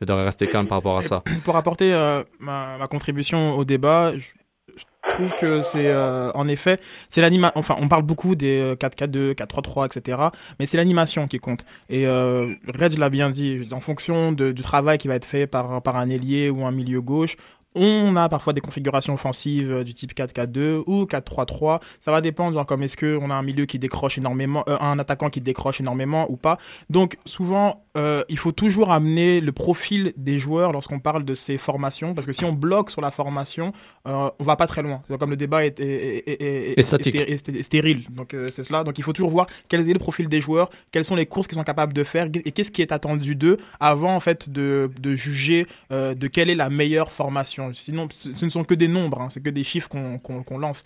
Il 0.01 0.07
devrait 0.07 0.25
rester 0.25 0.47
calme 0.47 0.67
par 0.67 0.79
rapport 0.79 0.99
à 0.99 1.03
ça. 1.03 1.23
Pour 1.45 1.57
apporter 1.57 1.93
euh, 1.93 2.23
ma, 2.39 2.79
contribution 2.89 3.57
au 3.57 3.65
débat, 3.65 4.13
je, 4.17 4.29
je 4.77 5.15
trouve 5.15 5.35
que 5.35 5.63
c'est 5.63 5.89
euh, 5.89 6.31
en 6.33 6.47
effet, 6.49 6.79
c'est 7.09 7.21
l'anima. 7.21 7.53
Enfin, 7.55 7.77
on 7.81 7.89
parle 7.89 8.03
beaucoup 8.03 8.35
des 8.35 8.61
euh, 8.61 8.77
4-4-2, 8.77 9.35
4-3-3, 9.35 9.87
etc. 9.87 10.23
Mais 10.59 10.67
c'est 10.67 10.77
l'animation 10.77 11.27
qui 11.27 11.39
compte. 11.39 11.65
Et 11.89 12.07
euh, 12.07 12.55
Reg 12.69 12.97
l'a 12.99 13.09
bien 13.09 13.31
dit, 13.31 13.69
en 13.73 13.81
fonction 13.81 14.33
du 14.33 14.55
travail 14.55 14.99
qui 14.99 15.09
va 15.09 15.15
être 15.15 15.25
fait 15.25 15.47
par, 15.47 15.83
par 15.83 15.97
un 15.97 16.09
ailier 16.09 16.51
ou 16.51 16.65
un 16.65 16.73
milieu 16.73 17.01
gauche, 17.01 17.37
on 17.75 18.17
a 18.17 18.29
parfois 18.29 18.53
des 18.53 18.61
configurations 18.61 19.15
offensives 19.15 19.71
euh, 19.71 19.85
du 19.85 19.95
type 19.95 20.15
4-4-2 20.15 20.83
ou 20.87 21.05
4-3-3. 21.05 21.81
Ça 22.01 22.11
va 22.11 22.21
dépendre, 22.21 22.55
genre 22.55 22.67
comme 22.67 22.83
est-ce 22.83 22.97
qu'on 22.97 23.31
a 23.31 23.35
un 23.35 23.43
milieu 23.43 23.67
qui 23.67 23.79
décroche 23.79 24.19
énormément, 24.19 24.65
euh, 24.69 24.77
un 24.81 24.99
attaquant 24.99 25.29
qui 25.29 25.41
décroche 25.41 25.81
énormément 25.81 26.31
ou 26.31 26.37
pas. 26.37 26.59
Donc 26.91 27.19
souvent, 27.25 27.85
euh, 27.97 28.25
il 28.29 28.39
faut 28.39 28.53
toujours 28.53 28.91
amener 28.91 29.41
le 29.41 29.53
profil 29.53 30.13
des 30.17 30.39
joueurs 30.39 30.73
lorsqu'on 30.73 30.99
parle 30.99 31.25
de 31.25 31.35
ces 31.35 31.59
formations, 31.59 32.15
parce 32.15 32.27
que 32.27 32.33
si 32.33 32.45
on 32.45 32.53
bloque 32.53 32.91
sur 32.91 33.01
la 33.01 33.11
formation, 33.11 33.73
euh, 34.07 34.31
on 34.39 34.45
va 34.45 34.57
pas 34.57 34.67
très 34.67 34.83
loin. 34.83 35.03
Comme 35.19 35.31
le 35.31 35.37
débat 35.37 35.65
est, 35.67 36.83
stérile, 36.83 38.05
donc 38.11 38.35
c'est 38.51 38.63
cela. 38.63 38.85
Donc 38.85 38.99
il 38.99 39.05
faut 39.05 39.13
toujours 39.13 39.31
voir 39.31 39.47
quel 39.69 39.89
est 39.89 39.93
le 39.93 39.99
profil 39.99 40.29
des 40.29 40.41
joueurs, 40.41 40.71
quelles 40.91 41.05
sont 41.05 41.17
les 41.17 41.27
courses 41.27 41.47
qu'ils 41.47 41.59
sont 41.59 41.65
capables 41.65 41.93
de 41.93 42.05
faire 42.05 42.29
et 42.45 42.53
qu'est-ce 42.53 42.71
qui 42.71 42.83
est 42.83 42.93
attendu 42.93 43.35
d'eux 43.35 43.59
avant 43.81 44.15
en 44.15 44.21
fait 44.21 44.49
de, 44.49 44.91
de 45.01 45.15
juger 45.15 45.67
de 45.91 46.27
quelle 46.27 46.51
est 46.51 46.55
la 46.55 46.71
meilleure 46.71 47.13
formation. 47.13 47.58
Sinon, 47.73 48.09
ce 48.11 48.45
ne 48.45 48.51
sont 48.51 48.65
que 48.65 48.75
des 48.75 48.89
nombres, 48.89 49.21
hein, 49.21 49.29
c'est 49.31 49.43
que 49.43 49.51
des 49.51 49.65
chiffres 49.65 49.89
qu'on 49.89 50.59
lance. 50.59 50.85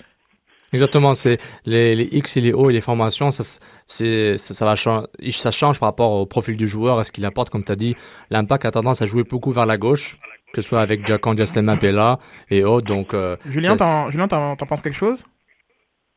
Exactement, 0.73 1.13
c'est 1.15 1.39
les, 1.67 1.95
les 1.95 2.09
X 2.13 2.37
et 2.39 2.41
les 2.41 2.53
O 2.55 2.71
et 2.71 2.73
les 2.73 2.81
formations, 2.81 3.31
ça, 3.31 3.43
c'est, 3.87 4.39
ça, 4.39 4.55
ça 4.55 4.65
va 4.65 4.75
chan- 4.75 5.05
ça 5.31 5.51
change 5.51 5.79
par 5.79 5.89
rapport 5.91 6.13
au 6.13 6.25
profil 6.25 6.57
du 6.57 6.67
joueur, 6.67 6.99
à 6.99 7.05
ce 7.05 7.13
qu'il 7.13 7.27
apporte, 7.27 7.51
comme 7.51 7.63
tu 7.63 7.73
as 7.73 7.77
dit. 7.77 7.95
L'impact 8.31 8.65
a 8.65 8.71
tendance 8.71 9.03
à 9.03 9.07
jouer 9.07 9.23
beaucoup 9.25 9.53
vers 9.53 9.67
la 9.67 9.77
gauche, 9.77 10.17
que 10.55 10.63
ce 10.63 10.69
soit 10.69 10.81
avec 10.81 11.07
Jacan, 11.07 11.37
Justin 11.37 11.63
Mapella 11.63 12.19
et 12.49 12.65
autres. 12.65 12.87
Donc, 12.87 13.13
euh, 13.13 13.37
Julien, 13.45 13.77
t'en 13.77 14.11
Julien, 14.11 14.29
t'en 14.29 14.57
t'en 14.57 14.65
penses 14.65 14.81
quelque 14.81 14.97
chose? 14.97 15.23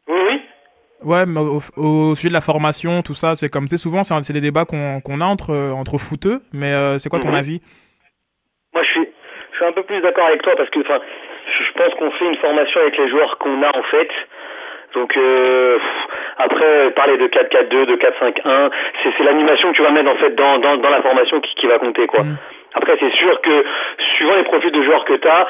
Oui, 0.08 0.16
oui. 0.30 0.40
Ouais, 1.04 1.26
mais 1.26 1.42
au, 1.42 1.62
au 1.76 2.16
sujet 2.16 2.30
de 2.30 2.34
la 2.34 2.40
formation, 2.42 3.02
tout 3.02 3.14
ça, 3.14 3.36
c'est 3.36 3.50
comme, 3.50 3.66
tu 3.66 3.72
sais, 3.72 3.78
souvent, 3.78 4.06
c'est 4.06 4.32
des 4.32 4.40
débats 4.40 4.64
qu'on 4.64 5.02
qu'on 5.02 5.20
a 5.20 5.26
entre, 5.26 5.54
entre 5.76 5.98
footeux, 5.98 6.42
mais 6.54 6.74
euh, 6.74 6.98
c'est 6.98 7.10
quoi 7.10 7.20
ton 7.20 7.30
Mhm. 7.30 7.36
avis? 7.36 7.62
Moi, 8.74 8.84
je 8.84 8.90
suis, 8.92 9.02
je 9.12 9.15
suis 9.66 9.70
un 9.70 9.74
peu 9.74 9.84
plus 9.84 10.02
d'accord 10.02 10.28
avec 10.28 10.42
toi 10.42 10.54
parce 10.56 10.70
que, 10.70 10.80
enfin, 10.80 11.00
je 11.48 11.72
pense 11.74 11.94
qu'on 11.96 12.12
fait 12.12 12.26
une 12.26 12.38
formation 12.38 12.82
avec 12.82 12.98
les 12.98 13.10
joueurs 13.10 13.38
qu'on 13.38 13.62
a 13.64 13.78
en 13.78 13.84
fait. 13.84 14.10
Donc 14.94 15.16
euh, 15.18 15.78
après 16.38 16.92
parler 16.92 17.18
de 17.18 17.28
4-4-2, 17.28 17.86
de 17.86 17.96
4-5-1, 17.96 18.72
c'est 19.04 19.24
l'animation 19.24 19.72
que 19.72 19.76
tu 19.76 19.82
vas 19.82 19.92
mettre 19.92 20.10
en 20.10 20.16
fait 20.16 20.36
dans, 20.36 20.58
dans, 20.60 20.78
dans 20.78 20.90
la 20.90 21.02
formation 21.02 21.42
qui, 21.42 21.54
qui 21.56 21.68
va 21.68 21.80
compter 21.80 22.08
quoi. 22.08 22.24
Mm. 22.24 22.38
Après 22.76 22.98
c'est 23.00 23.14
sûr 23.16 23.42
que 23.42 23.66
suivant 24.16 24.36
les 24.36 24.44
profils 24.44 24.72
de 24.72 24.84
joueurs 24.84 25.06
que 25.06 25.14
tu 25.14 25.28
as, 25.28 25.48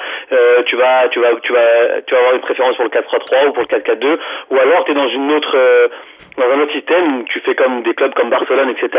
tu 0.66 0.76
vas 0.76 1.08
tu 1.10 1.20
vas 1.20 1.36
tu 1.42 1.54
vas 1.54 2.02
tu 2.06 2.14
vas 2.14 2.20
avoir 2.20 2.36
une 2.36 2.42
préférence 2.42 2.76
pour 2.76 2.86
le 2.86 2.92
4-3-3 2.92 3.48
ou 3.48 3.52
pour 3.54 3.64
le 3.64 3.68
4-4-2 3.68 4.18
ou 4.52 4.58
alors 4.58 4.86
tu 4.86 4.92
es 4.92 4.94
dans 4.94 5.10
une 5.10 5.32
autre 5.32 5.56
euh, 5.56 5.88
dans 6.38 6.46
un 6.46 6.60
autre 6.62 6.74
système, 6.74 7.20
où 7.20 7.24
tu 7.24 7.40
fais 7.42 7.56
comme 7.56 7.84
des 7.84 7.94
clubs 7.94 8.14
comme 8.14 8.30
Barcelone 8.30 8.70
etc. 8.70 8.90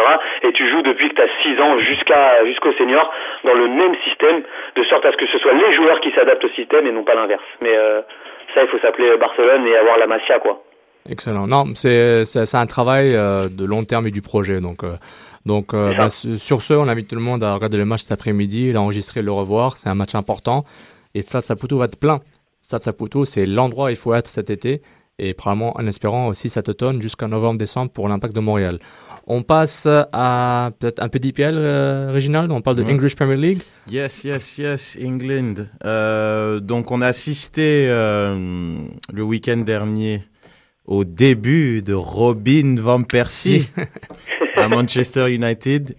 et 0.42 0.52
tu 0.52 0.68
joues 0.70 0.82
depuis 0.82 1.08
que 1.10 1.14
tu 1.14 1.22
as 1.22 1.28
6 1.42 1.60
ans 1.60 1.78
jusqu'à 1.78 2.44
jusqu'au 2.46 2.72
senior 2.72 3.12
dans 3.44 3.54
le 3.54 3.68
même 3.68 3.94
système 4.04 4.42
de 4.74 4.84
sorte 4.84 5.04
à 5.04 5.12
ce 5.12 5.16
que 5.16 5.26
ce 5.26 5.38
soit 5.38 5.52
les 5.52 5.74
joueurs 5.74 6.00
qui 6.00 6.10
s'adaptent 6.12 6.44
au 6.44 6.50
système 6.50 6.86
et 6.86 6.92
non 6.92 7.04
pas 7.04 7.14
l'inverse. 7.14 7.44
Mais 7.60 7.76
euh, 7.76 8.00
ça 8.54 8.62
il 8.62 8.68
faut 8.68 8.78
s'appeler 8.78 9.16
Barcelone 9.16 9.66
et 9.66 9.76
avoir 9.76 9.98
la 9.98 10.06
Masia 10.06 10.38
quoi. 10.38 10.62
Excellent. 11.08 11.46
Non, 11.46 11.64
c'est 11.74 12.24
c'est 12.24 12.56
un 12.56 12.66
travail 12.66 13.14
euh, 13.14 13.48
de 13.48 13.64
long 13.64 13.84
terme 13.84 14.06
et 14.08 14.10
du 14.10 14.22
projet. 14.22 14.60
Donc, 14.60 14.82
euh, 14.82 14.94
donc 15.46 15.72
euh, 15.72 15.94
bah, 15.96 16.09
sur 16.11 16.61
ce, 16.61 16.74
on 16.74 16.87
invite 16.88 17.09
tout 17.09 17.16
le 17.16 17.22
monde 17.22 17.42
à 17.42 17.54
regarder 17.54 17.78
le 17.78 17.85
match 17.87 18.02
cet 18.02 18.12
après-midi, 18.12 18.72
l'enregistrer, 18.72 19.22
le 19.22 19.32
revoir. 19.32 19.78
C'est 19.78 19.88
un 19.88 19.94
match 19.94 20.14
important. 20.14 20.64
Et 21.14 21.22
Stade 21.22 21.42
Saputo 21.44 21.78
va 21.78 21.87
être 21.87 21.98
plein. 21.98 22.20
Stade 22.61 22.82
Saputo, 22.82 23.24
c'est 23.24 23.46
l'endroit 23.46 23.87
où 23.87 23.88
il 23.90 23.96
faut 23.96 24.12
être 24.12 24.26
cet 24.26 24.50
été. 24.50 24.82
et 25.18 25.32
probablement 25.32 25.72
en 25.78 25.87
espérant 25.87 26.26
aussi 26.26 26.50
cet 26.50 26.68
automne 26.68 27.00
jusqu'à 27.00 27.26
novembre-décembre 27.26 27.90
pour 27.90 28.06
l'Impact 28.06 28.35
de 28.37 28.40
Montréal. 28.40 28.78
On 29.26 29.42
passe 29.42 29.88
à 30.12 30.70
peut-être 30.78 31.02
un 31.02 31.09
peu 31.09 31.18
d'IPL, 31.18 31.54
euh, 31.56 32.11
Réginald, 32.12 32.52
on 32.52 32.61
parle 32.61 32.76
de 32.76 32.82
Ouais. 32.82 32.92
English 32.92 33.16
Premier 33.16 33.38
League. 33.38 33.62
Yes, 33.90 34.24
yes, 34.24 34.59
yes, 34.59 34.98
England. 35.02 35.54
Euh, 35.87 36.61
donc, 36.61 36.90
on 36.90 37.00
a 37.00 37.06
assisté 37.06 37.87
euh, 37.88 38.76
le 39.11 39.22
week-end 39.22 39.56
dernier 39.56 40.20
au 40.87 41.05
début 41.05 41.83
de 41.83 41.92
Robin 41.94 42.77
Van 42.81 43.03
Persie 43.03 43.70
à 44.57 44.68
Manchester 44.68 45.33
United. 45.33 45.94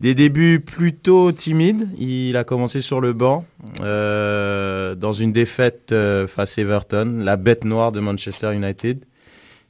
Des 0.00 0.14
débuts 0.14 0.60
plutôt 0.60 1.30
timides. 1.30 1.88
Il 1.98 2.36
a 2.38 2.44
commencé 2.44 2.80
sur 2.80 3.02
le 3.02 3.12
banc 3.12 3.44
euh, 3.80 4.94
dans 4.94 5.12
une 5.12 5.30
défaite 5.32 5.92
euh, 5.92 6.26
face 6.26 6.56
à 6.58 6.62
Everton, 6.62 7.18
la 7.20 7.36
bête 7.36 7.64
noire 7.66 7.92
de 7.92 8.00
Manchester 8.00 8.54
United. 8.54 9.04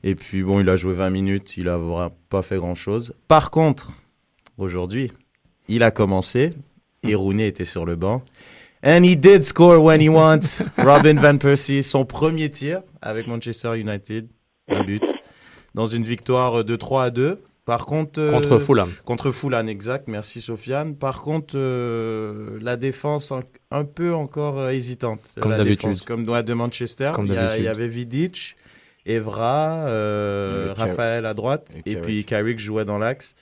Et 0.05 0.15
puis, 0.15 0.43
bon, 0.45 0.61
il 0.61 0.69
a 0.69 0.77
joué 0.77 0.95
20 0.95 1.11
minutes. 1.11 1.57
Il 1.57 1.69
a 1.69 1.77
vra- 1.77 2.11
pas 2.29 2.43
fait 2.43 2.57
grand-chose. 2.59 3.13
Par 3.27 3.51
contre, 3.51 3.91
aujourd'hui, 4.57 5.11
il 5.69 5.83
a 5.83 5.91
commencé 5.91 6.51
et 7.03 7.15
Rooney 7.17 7.49
était 7.49 7.65
sur 7.65 7.85
le 7.85 7.97
banc. 7.97 8.23
And 8.85 9.03
he 9.03 9.17
did 9.17 9.43
score 9.43 9.83
when 9.83 10.01
he 10.01 10.09
wants. 10.09 10.63
Robin 10.79 11.15
Van 11.15 11.37
Persie, 11.39 11.83
son 11.83 12.05
premier 12.05 12.51
tir 12.51 12.83
avec 13.03 13.27
Manchester 13.27 13.79
United, 13.79 14.29
un 14.71 14.85
but, 14.85 15.03
dans 15.75 15.87
une 15.87 16.05
victoire 16.05 16.65
de 16.65 16.77
3 16.77 17.05
à 17.05 17.11
2. 17.11 17.41
Par 17.67 17.87
contre, 17.87 18.19
euh, 18.21 18.33
Contre 18.33 18.59
Fulham. 18.59 18.91
Contre 19.05 19.31
Fulham, 19.31 19.69
exact. 19.69 20.09
Merci 20.09 20.41
Sofiane. 20.41 20.97
Par 20.97 21.21
contre, 21.23 21.55
euh, 21.57 22.59
la 22.61 22.77
défense 22.77 23.31
un, 23.31 23.43
un 23.71 23.85
peu 23.85 24.13
encore 24.15 24.59
euh, 24.59 24.71
hésitante. 24.71 25.21
Comme 25.41 25.57
d'habitude. 25.57 26.03
Comme 26.05 26.29
ouais, 26.29 26.43
de 26.43 26.55
Manchester. 26.55 27.13
Comme 27.15 27.27
il, 27.27 27.35
y 27.35 27.37
a- 27.37 27.43
d'habitude. 27.43 27.63
il 27.63 27.65
y 27.67 27.69
avait 27.69 27.87
Vidic, 27.87 28.57
Evra, 29.07 29.87
euh, 29.87 30.73
Raphaël 30.77 31.27
à 31.27 31.35
droite, 31.35 31.69
et 31.75 31.79
et, 31.91 31.95
Carrick. 31.95 32.03
puis 32.03 32.25
Carrick 32.25 32.59
jouait 32.59 32.85
dans 32.85 32.99
l'axe. 32.99 33.35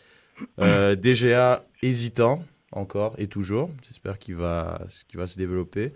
Euh, 0.60 0.94
DGA 1.00 1.64
hésitant 1.82 2.42
encore 2.72 3.14
et 3.18 3.28
toujours. 3.28 3.70
J'espère 3.88 4.18
qu'il 4.18 4.34
va, 4.36 4.80
qu'il 5.08 5.18
va 5.18 5.26
se 5.26 5.38
développer. 5.38 5.92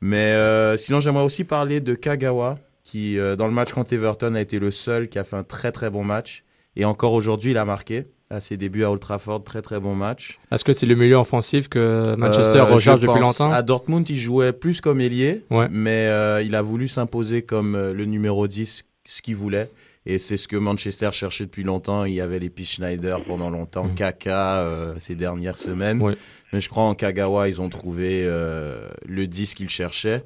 Mais 0.00 0.32
euh, 0.34 0.76
sinon, 0.76 1.00
j'aimerais 1.00 1.24
aussi 1.24 1.44
parler 1.44 1.80
de 1.80 1.94
Kagawa, 1.94 2.58
qui 2.84 3.18
euh, 3.18 3.36
dans 3.36 3.46
le 3.46 3.52
match 3.52 3.72
contre 3.72 3.92
Everton 3.92 4.34
a 4.34 4.40
été 4.40 4.58
le 4.58 4.70
seul 4.70 5.08
qui 5.08 5.18
a 5.18 5.24
fait 5.24 5.36
un 5.36 5.44
très 5.44 5.72
très 5.72 5.90
bon 5.90 6.04
match. 6.04 6.44
Et 6.76 6.84
encore 6.84 7.12
aujourd'hui, 7.12 7.50
il 7.52 7.58
a 7.58 7.64
marqué 7.64 8.06
à 8.30 8.40
ses 8.40 8.56
débuts 8.56 8.82
à 8.84 8.90
Old 8.90 9.00
Trafford, 9.00 9.44
très 9.44 9.60
très 9.60 9.78
bon 9.78 9.94
match. 9.94 10.38
Est-ce 10.50 10.64
que 10.64 10.72
c'est 10.72 10.86
le 10.86 10.94
milieu 10.94 11.16
offensif 11.16 11.68
que 11.68 12.14
Manchester 12.16 12.58
Euh, 12.60 12.64
recherche 12.64 13.00
je 13.02 13.06
depuis 13.06 13.20
longtemps 13.20 13.52
À 13.52 13.60
Dortmund, 13.60 14.08
il 14.08 14.16
jouait 14.16 14.52
plus 14.54 14.80
comme 14.80 15.00
ailier, 15.02 15.42
Ouais. 15.50 15.68
mais 15.70 16.06
euh, 16.06 16.40
il 16.42 16.54
a 16.54 16.62
voulu 16.62 16.88
s'imposer 16.88 17.42
comme 17.42 17.74
euh, 17.74 17.92
le 17.92 18.06
numéro 18.06 18.48
10, 18.48 18.84
ce 19.06 19.20
qu'il 19.22 19.36
voulait. 19.36 19.68
Et 20.06 20.18
c'est 20.18 20.38
ce 20.38 20.48
que 20.48 20.56
Manchester 20.56 21.10
cherchait 21.12 21.44
depuis 21.44 21.62
longtemps. 21.62 22.04
Il 22.06 22.14
y 22.14 22.20
avait 22.22 22.38
les 22.40 22.50
P. 22.50 22.64
Schneider 22.64 23.22
pendant 23.22 23.50
longtemps, 23.50 23.84
Mhm. 23.84 23.94
Kaka 23.94 24.60
euh, 24.62 24.94
ces 24.98 25.14
dernières 25.14 25.58
semaines. 25.58 26.00
Ouais. 26.00 26.14
Mais 26.54 26.60
je 26.62 26.68
crois 26.70 26.84
en 26.84 26.94
Kagawa, 26.94 27.48
ils 27.48 27.60
ont 27.60 27.68
trouvé 27.68 28.22
euh, 28.24 28.88
le 29.06 29.26
10 29.26 29.54
qu'ils 29.54 29.68
cherchaient. 29.70 30.24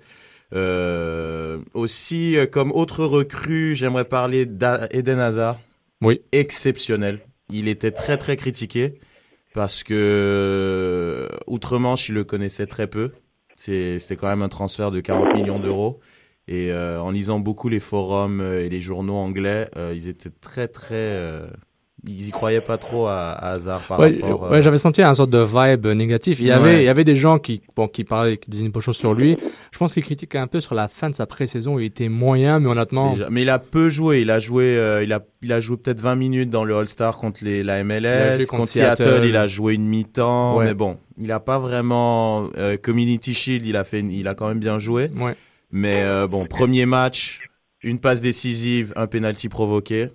Euh, 0.54 1.58
aussi, 1.74 2.36
euh, 2.36 2.46
comme 2.46 2.72
autre 2.72 3.04
recrue, 3.04 3.74
j'aimerais 3.74 4.04
parler 4.04 4.46
d'Eden 4.46 5.18
Hazard. 5.18 5.60
Oui. 6.02 6.20
Exceptionnel. 6.32 7.20
Il 7.50 7.68
était 7.68 7.90
très 7.90 8.16
très 8.16 8.36
critiqué 8.36 8.98
parce 9.56 9.82
que 9.82 9.94
euh, 9.94 11.28
Outre-Manche, 11.46 12.10
il 12.10 12.14
le 12.14 12.24
connaissait 12.24 12.66
très 12.66 12.86
peu. 12.86 13.12
C'était 13.56 14.16
quand 14.16 14.28
même 14.28 14.42
un 14.42 14.50
transfert 14.50 14.90
de 14.90 15.00
40 15.00 15.34
millions 15.34 15.58
d'euros. 15.58 16.00
Et 16.46 16.70
euh, 16.70 17.00
en 17.00 17.10
lisant 17.10 17.40
beaucoup 17.40 17.70
les 17.70 17.80
forums 17.80 18.42
et 18.42 18.68
les 18.68 18.80
journaux 18.82 19.16
anglais, 19.16 19.68
euh, 19.76 19.94
ils 19.96 20.08
étaient 20.08 20.30
très 20.30 20.68
très... 20.68 21.40
ils 22.06 22.28
y 22.28 22.30
croyaient 22.30 22.60
pas 22.60 22.78
trop 22.78 23.06
à, 23.06 23.30
à 23.32 23.52
Hazard 23.52 23.80
par 23.86 23.98
Ouais, 24.00 24.18
rapport... 24.20 24.44
euh, 24.46 24.50
ouais, 24.50 24.62
j'avais 24.62 24.78
senti 24.78 25.02
un 25.02 25.12
sorte 25.14 25.30
de 25.30 25.38
vibe 25.42 25.86
négatif. 25.88 26.38
Il 26.40 26.46
y 26.46 26.50
avait, 26.52 26.82
il 26.82 26.84
y 26.84 26.88
avait 26.88 27.04
des 27.04 27.16
gens 27.16 27.38
qui, 27.38 27.62
bon, 27.74 27.88
qui 27.88 28.04
parlaient, 28.04 28.36
qui 28.36 28.48
disaient 28.50 28.66
une 28.66 28.80
chose 28.80 28.96
sur 28.96 29.14
lui. 29.14 29.36
Je 29.72 29.78
pense 29.78 29.92
qu'ils 29.92 30.04
critiquaient 30.04 30.38
un 30.38 30.46
peu 30.46 30.60
sur 30.60 30.74
la 30.74 30.88
fin 30.88 31.10
de 31.10 31.14
sa 31.14 31.26
pré-saison. 31.26 31.78
Il 31.78 31.84
était 31.86 32.08
moyen, 32.08 32.60
mais 32.60 32.68
honnêtement, 32.68 33.12
Déjà. 33.12 33.28
Mais 33.30 33.42
il 33.42 33.50
a 33.50 33.58
peu 33.58 33.88
joué. 33.90 34.20
Il 34.20 34.30
a 34.30 34.38
joué, 34.40 34.76
euh, 34.78 35.02
il 35.02 35.12
a, 35.12 35.20
il 35.42 35.52
a 35.52 35.60
joué 35.60 35.76
peut-être 35.76 36.00
20 36.00 36.14
minutes 36.14 36.50
dans 36.50 36.64
le 36.64 36.76
All-Star 36.76 37.16
contre 37.18 37.40
les, 37.42 37.62
la 37.62 37.82
MLS. 37.82 37.98
Il 38.00 38.06
a 38.06 38.36
joué 38.36 38.46
contre 38.46 38.60
contre 38.60 38.72
Seattle, 38.72 39.02
Seattle. 39.04 39.24
il 39.26 39.36
a 39.36 39.46
joué 39.46 39.74
une 39.74 39.86
mi-temps. 39.86 40.60
Mais 40.60 40.74
bon, 40.74 40.98
il 41.18 41.32
a 41.32 41.40
pas 41.40 41.58
vraiment. 41.58 42.48
euh, 42.56 42.76
Community 42.76 43.34
Shield, 43.34 43.66
il 43.66 43.76
a, 43.76 43.84
fait, 43.84 44.00
il 44.00 44.28
a 44.28 44.34
quand 44.34 44.48
même 44.48 44.60
bien 44.60 44.78
joué. 44.78 45.10
Mais 45.72 46.02
euh, 46.04 46.28
bon, 46.28 46.46
premier 46.46 46.86
match, 46.86 47.40
une 47.82 47.98
passe 47.98 48.20
décisive, 48.20 48.92
un 48.96 49.06
penalty 49.06 49.48
provoqué. 49.48 50.08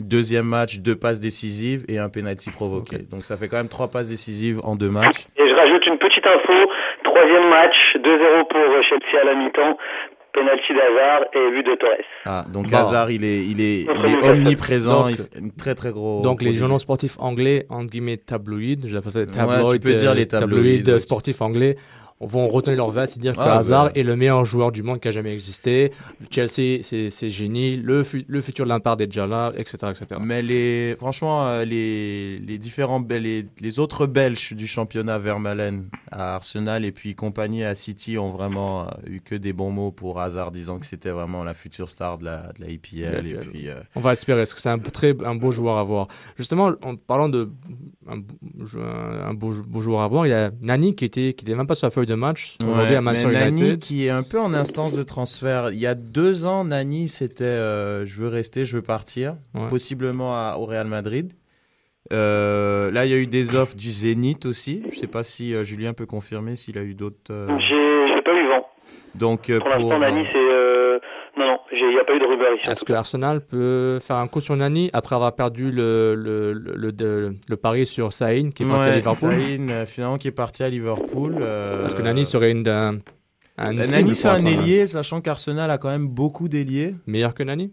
Deuxième 0.00 0.44
match, 0.44 0.80
deux 0.80 0.94
passes 0.94 1.20
décisives 1.20 1.82
et 1.88 1.98
un 1.98 2.10
penalty 2.10 2.50
provoqué. 2.50 2.98
Donc 3.10 3.24
ça 3.24 3.38
fait 3.38 3.48
quand 3.48 3.56
même 3.56 3.70
trois 3.70 3.88
passes 3.88 4.10
décisives 4.10 4.60
en 4.62 4.76
deux 4.76 4.90
matchs. 4.90 5.26
Et 5.38 5.48
je 5.48 5.54
rajoute 5.54 5.86
une 5.86 5.96
petite 5.96 6.26
info. 6.26 6.52
Troisième 7.02 7.48
match, 7.48 7.74
2-0 8.04 8.48
pour 8.50 8.82
Chelsea 8.90 9.22
à 9.22 9.24
la 9.24 9.34
mi-temps. 9.34 9.78
Penalty 10.34 10.74
d'Hazard 10.74 11.22
et 11.32 11.50
but 11.50 11.62
de 11.66 11.74
Torres. 11.76 12.04
Ah, 12.26 12.44
donc 12.52 12.66
Bon. 12.66 12.76
Hazard, 12.76 13.10
il 13.10 13.24
est, 13.24 13.38
il 13.46 13.58
est, 13.58 13.84
il 13.84 13.88
est 13.88 14.28
omniprésent. 14.28 15.04
donc- 15.04 15.10
il 15.12 15.16
fait 15.16 15.38
une 15.40 15.52
très 15.52 15.74
très 15.74 15.92
gros. 15.92 16.20
Donc 16.20 16.42
les 16.42 16.54
journaux 16.54 16.78
sportifs 16.78 17.16
anglais, 17.18 17.64
entre 17.70 17.90
guillemets 17.90 18.18
tabloïds, 18.18 18.86
j'appelle 18.86 19.12
ça 19.12 19.24
des 19.24 19.30
Ouais, 19.32 19.34
tabloïds, 19.34 19.80
tu 19.80 19.86
peux 19.86 19.94
dire 19.94 20.12
les 20.12 20.24
euh, 20.24 20.26
tabloïds, 20.26 20.82
ouais. 20.86 20.98
sportifs 20.98 21.40
anglais, 21.40 21.76
vont 22.20 22.46
retenir 22.48 22.78
leur 22.78 22.90
veste 22.90 23.16
et 23.18 23.20
dire 23.20 23.34
que 23.34 23.40
Ah, 23.40 23.58
Hazard 23.58 23.84
bah. 23.86 23.92
est 23.94 24.02
le 24.02 24.16
meilleur 24.16 24.44
joueur 24.44 24.72
du 24.72 24.82
monde 24.82 25.00
qui 25.00 25.08
a 25.08 25.10
jamais 25.10 25.34
existé. 25.34 25.92
Chelsea, 26.30 26.78
c'est 26.82 27.28
génie. 27.28 27.76
Le, 27.76 28.04
fu- 28.04 28.24
le 28.26 28.40
futur 28.40 28.64
de 28.64 28.70
Lampard 28.70 28.98
est 29.00 29.06
déjà 29.06 29.26
là, 29.26 29.52
etc., 29.56 29.88
etc. 29.90 30.20
Mais 30.24 30.40
les, 30.40 30.96
franchement, 30.98 31.46
euh, 31.46 31.64
les, 31.64 32.38
les 32.38 32.56
différents, 32.58 33.04
les, 33.08 33.44
les 33.60 33.78
autres 33.78 34.06
Belges 34.06 34.54
du 34.54 34.66
championnat, 34.66 35.18
Vermaelen 35.18 35.88
à 36.10 36.36
Arsenal 36.36 36.84
et 36.86 36.92
puis 36.92 37.14
compagnie 37.14 37.64
à 37.64 37.74
City 37.74 38.16
ont 38.16 38.30
vraiment 38.30 38.84
euh, 38.84 38.90
eu 39.06 39.20
que 39.20 39.34
des 39.34 39.52
bons 39.52 39.70
mots 39.70 39.90
pour 39.90 40.18
Hazard, 40.20 40.52
disant 40.52 40.78
que 40.78 40.86
c'était 40.86 41.10
vraiment 41.10 41.44
la 41.44 41.52
future 41.54 41.90
star 41.90 42.16
de 42.18 42.24
la, 42.24 42.52
de 42.58 42.64
la. 42.64 42.70
Et 42.70 42.78
puis, 42.78 43.04
euh, 43.04 43.20
On 43.94 44.00
va 44.00 44.12
espérer, 44.12 44.40
parce 44.40 44.54
que 44.54 44.60
c'est 44.60 44.70
un 44.70 44.78
très 44.78 45.14
un 45.24 45.34
beau 45.34 45.50
joueur 45.50 45.76
à 45.76 45.82
voir. 45.84 46.08
Justement, 46.36 46.72
en 46.82 46.96
parlant 46.96 47.28
de 47.28 47.50
un, 48.08 48.20
un 49.28 49.34
beau, 49.34 49.52
beau 49.66 49.80
joueur 49.80 50.00
à 50.00 50.08
voir, 50.08 50.26
il 50.26 50.30
y 50.30 50.32
a 50.32 50.50
Nani 50.62 50.94
qui 50.94 51.04
était 51.04 51.34
qui 51.34 51.44
était 51.44 51.54
même 51.54 51.66
pas 51.66 51.74
sur 51.74 51.86
la 51.86 51.90
feuille 51.90 52.05
de 52.06 52.14
match 52.14 52.56
aujourd'hui 52.62 52.90
ouais, 52.92 52.96
à 52.96 53.00
Manchester 53.02 53.32
Nani 53.32 53.76
qui 53.78 54.06
est 54.06 54.10
un 54.10 54.22
peu 54.22 54.38
en 54.40 54.54
instance 54.54 54.94
de 54.94 55.02
transfert. 55.02 55.70
Il 55.72 55.78
y 55.78 55.86
a 55.86 55.94
deux 55.94 56.46
ans, 56.46 56.64
Nani, 56.64 57.08
c'était 57.08 57.44
euh, 57.44 58.04
je 58.06 58.20
veux 58.22 58.28
rester, 58.28 58.64
je 58.64 58.76
veux 58.76 58.82
partir, 58.82 59.36
Ouais. 59.54 59.68
possiblement 59.68 60.32
à- 60.34 60.56
au 60.58 60.64
Real 60.64 60.86
Madrid. 60.86 61.32
Euh, 62.12 62.90
là, 62.92 63.04
il 63.04 63.10
y 63.10 63.14
a 63.14 63.18
eu 63.18 63.26
des 63.26 63.54
offres 63.56 63.74
du 63.76 63.90
Zénith 63.90 64.46
aussi. 64.46 64.84
Je 64.90 64.96
sais 64.96 65.08
pas 65.08 65.24
si 65.24 65.54
euh, 65.54 65.64
Julien 65.64 65.92
peut 65.92 66.06
confirmer 66.06 66.54
s'il 66.56 66.78
a 66.78 66.82
eu 66.82 66.94
d'autres. 66.94 67.30
euh, 67.32 67.48
J'ai 67.58 68.14
j'ai 68.14 68.22
pas 68.22 68.32
eu 68.32 68.48
vent. 68.48 68.66
Donc 69.16 69.50
euh, 69.50 69.58
Pour 69.58 69.68
pour, 69.68 69.78
l'instant, 69.78 69.98
Nani, 69.98 70.20
euh, 70.20 70.24
c'est. 70.32 70.38
euh, 70.38 70.98
Non, 71.36 71.46
non, 71.46 71.58
il 71.72 71.78
Est-ce 72.64 72.84
que. 72.84 72.92
Arsenal 72.92 73.40
peut 73.44 73.98
faire 74.00 74.16
un 74.16 74.26
coup 74.28 74.40
sur 74.40 74.56
Nani 74.56 74.90
après 74.92 75.14
avoir 75.14 75.34
perdu 75.34 75.70
le, 75.70 76.14
le, 76.14 76.52
le, 76.52 76.90
le, 76.90 77.36
le- 77.48 77.56
pari 77.56 77.84
sur 77.86 78.12
Saïn 78.12 78.50
qui 78.52 78.62
est 78.62 78.66
parti 78.66 78.88
à 78.88 78.96
Liverpool 78.96 79.32
Saïn, 79.32 79.70
euh, 79.70 79.86
finalement 79.86 80.18
qui 80.18 80.28
est 80.28 80.32
parti 80.32 80.62
à 80.62 80.68
Liverpool. 80.70 81.36
euh, 81.40 81.86
Est-ce 81.86 81.94
que 81.94 82.02
Nani 82.02 82.24
serait 82.24 82.50
une, 82.52 82.66
un, 82.68 82.98
un 83.58 83.72
Nani 83.72 84.14
c'est 84.14 84.28
un 84.28 84.44
ailier, 84.44 84.86
sachant 84.86 85.20
qu'Arsenal 85.20 85.70
a 85.70 85.78
quand 85.78 85.90
même 85.90 86.08
beaucoup 86.08 86.48
d'ailiers. 86.48 86.94
Meilleur 87.06 87.34
que 87.34 87.42
Nani? 87.42 87.72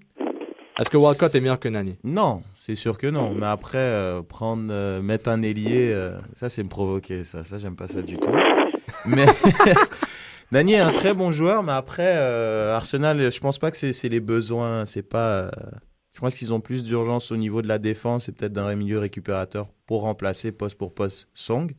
Est-ce 0.79 0.89
que 0.89 0.97
Walcott 0.97 1.33
est 1.35 1.39
meilleur 1.39 1.59
que 1.59 1.69
Nani? 1.69 1.95
Non, 2.03 2.41
c'est 2.59 2.73
sûr 2.75 2.97
que 2.97 3.05
non. 3.05 3.31
Mais 3.33 3.45
après, 3.45 3.77
euh, 3.77 4.21
prendre, 4.23 4.69
euh, 4.71 5.01
mettre 5.03 5.29
un 5.29 5.43
ailier, 5.43 5.91
euh, 5.93 6.17
ça 6.33 6.49
c'est 6.49 6.63
me 6.63 6.67
provoquer. 6.69 7.23
Ça, 7.23 7.43
ça 7.43 7.59
j'aime 7.59 7.75
pas 7.75 7.87
ça 7.87 8.01
du 8.01 8.17
tout. 8.17 8.31
Mais 9.05 9.25
Nani 10.53 10.73
est 10.73 10.79
un 10.79 10.91
très 10.91 11.13
bon 11.13 11.31
joueur, 11.31 11.63
mais 11.63 11.71
après 11.71 12.13
euh, 12.15 12.73
Arsenal, 12.75 13.31
je 13.31 13.39
pense 13.39 13.57
pas 13.59 13.71
que 13.71 13.77
c'est 13.91 14.09
les 14.09 14.19
besoins. 14.19 14.85
C'est 14.85 15.01
pas. 15.01 15.33
euh, 15.45 15.51
je 16.13 16.19
pense 16.21 16.35
qu'ils 16.35 16.53
ont 16.53 16.61
plus 16.61 16.83
d'urgence 16.83 17.31
au 17.31 17.37
niveau 17.37 17.61
de 17.63 17.67
la 17.67 17.79
défense 17.79 18.29
et 18.29 18.31
peut-être 18.31 18.53
d'un 18.53 18.73
milieu 18.75 18.99
récupérateur 18.99 19.67
pour 19.87 20.01
remplacer 20.03 20.51
poste 20.51 20.77
pour 20.77 20.93
poste 20.93 21.27
Song. 21.33 21.71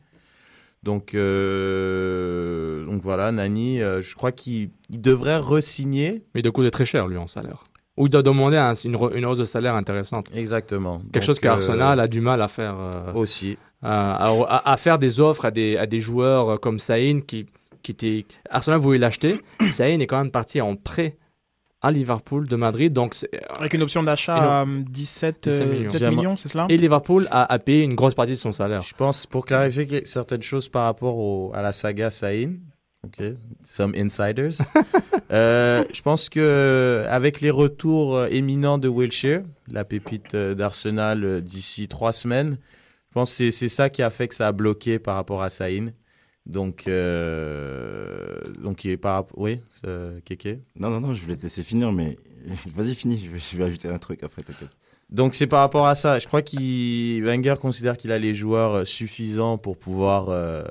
Donc, 0.83 1.15
euh, 1.15 2.85
donc 2.85 3.01
voilà, 3.01 3.31
Nani, 3.31 3.79
je 3.79 4.15
crois 4.15 4.31
qu'il 4.31 4.69
il 4.89 5.01
devrait 5.01 5.37
re-signer. 5.37 6.23
Mais 6.35 6.41
de 6.41 6.49
coup, 6.49 6.61
il 6.61 6.67
est 6.67 6.71
très 6.71 6.85
cher 6.85 7.07
lui 7.07 7.17
en 7.17 7.27
salaire. 7.27 7.63
Ou 7.97 8.07
il 8.07 8.09
doit 8.09 8.23
demander 8.23 8.57
un- 8.57 8.73
une, 8.73 9.25
hausse 9.25 9.37
de 9.37 9.45
salaire 9.45 9.73
intéressante. 9.75 10.27
Exactement. 10.35 10.97
Quelque 10.99 11.13
Donc, 11.13 11.23
chose 11.23 11.39
qu'Arsenal 11.39 11.99
a 11.99 12.07
du 12.07 12.19
mal 12.19 12.41
à 12.41 12.47
faire. 12.49 12.75
aussi. 13.15 13.57
à, 13.81 14.25
à- 14.25 14.71
à 14.73 14.77
faire 14.77 14.97
des 14.99 15.19
offres 15.19 15.45
à 15.45 15.51
des, 15.51 15.77
à 15.77 15.85
des 15.85 16.01
joueurs 16.01 16.59
comme 16.59 16.77
Saïn 16.79 17.21
qui, 17.21 17.45
qui 17.85 17.91
était. 17.91 18.25
Arsenal 18.49 18.79
voulait 18.79 18.97
l'acheter. 18.99 19.39
Saïn 19.71 19.99
est 20.01 20.07
quand 20.07 20.17
même 20.17 20.31
parti 20.31 20.59
en 20.61 20.75
prêt 20.75 21.17
à 21.81 21.91
Liverpool 21.91 22.47
de 22.47 22.55
Madrid. 22.55 22.91
Donc, 22.91 23.13
c'est- 23.13 23.29
Avec 23.49 23.73
une 23.73 23.83
option 23.83 24.01
d'achat 24.01 24.35
à 24.35 24.61
euh, 24.65 24.81
17, 24.89 25.47
17 25.47 25.61
euh, 25.61 25.65
millions. 25.71 25.87
17 25.87 25.99
J'aimerais- 25.99 26.15
millions, 26.15 26.37
c'est 26.37 26.47
cela? 26.49 26.65
Et 26.69 26.77
Liverpool 26.77 27.27
a, 27.29 27.51
a 27.53 27.59
payé 27.59 27.83
une 27.83 27.93
grosse 27.93 28.15
partie 28.15 28.31
de 28.31 28.37
son 28.37 28.51
salaire. 28.51 28.81
Je 28.81 28.95
pense, 28.95 29.25
pour 29.27 29.45
clarifier 29.45 30.03
certaines 30.05 30.41
choses 30.41 30.67
par 30.67 30.85
rapport 30.85 31.17
au- 31.17 31.51
à 31.53 31.61
la 31.61 31.71
saga 31.73 32.09
Saïn, 32.11 32.57
Ok, 33.05 33.21
some 33.63 33.93
insiders. 33.95 34.53
Euh, 35.31 35.83
je 35.91 36.01
pense 36.03 36.29
que 36.29 37.03
avec 37.09 37.41
les 37.41 37.49
retours 37.49 38.15
euh, 38.15 38.27
éminents 38.29 38.77
de 38.77 38.87
Wilshire, 38.87 39.41
la 39.67 39.83
pépite 39.83 40.35
euh, 40.35 40.53
d'Arsenal 40.53 41.23
euh, 41.25 41.41
d'ici 41.41 41.87
trois 41.87 42.13
semaines, 42.13 42.57
je 43.09 43.13
pense 43.13 43.31
que 43.31 43.35
c'est- 43.37 43.51
c'est 43.51 43.69
ça 43.69 43.89
qui 43.89 44.03
a 44.03 44.11
fait 44.11 44.27
que 44.27 44.35
ça 44.35 44.47
a 44.47 44.51
bloqué 44.51 44.99
par 44.99 45.15
rapport 45.15 45.41
à 45.41 45.49
Saïn. 45.49 45.93
Donc, 46.45 46.87
euh, 46.87 48.39
donc 48.61 48.85
il 48.85 48.91
est 48.91 48.97
par 48.97 49.15
rapport- 49.15 49.37
oui, 49.39 49.59
euh, 49.85 50.19
Kéké. 50.25 50.61
Non, 50.79 50.89
non, 50.89 50.99
non, 50.99 51.13
je 51.13 51.21
voulais 51.23 51.35
te 51.35 51.43
laisser 51.43 51.63
finir, 51.63 51.91
mais 51.91 52.17
vas-y, 52.75 52.93
finis, 52.95 53.17
je 53.17 53.29
vais, 53.31 53.39
je 53.39 53.57
vais 53.57 53.63
ajouter 53.63 53.87
un 53.87 53.97
truc 53.97 54.21
après, 54.23 54.43
t'inquiète. 54.43 54.69
Donc 55.09 55.35
c'est 55.35 55.47
par 55.47 55.59
rapport 55.59 55.87
à 55.87 55.95
ça. 55.95 56.17
Je 56.19 56.25
crois 56.27 56.41
qu'il 56.41 57.23
Wenger 57.23 57.55
considère 57.61 57.95
qu'il 57.97 58.11
a 58.11 58.17
les 58.17 58.33
joueurs 58.33 58.73
euh, 58.73 58.85
suffisants 58.85 59.57
pour 59.57 59.77
pouvoir 59.77 60.29
euh, 60.29 60.63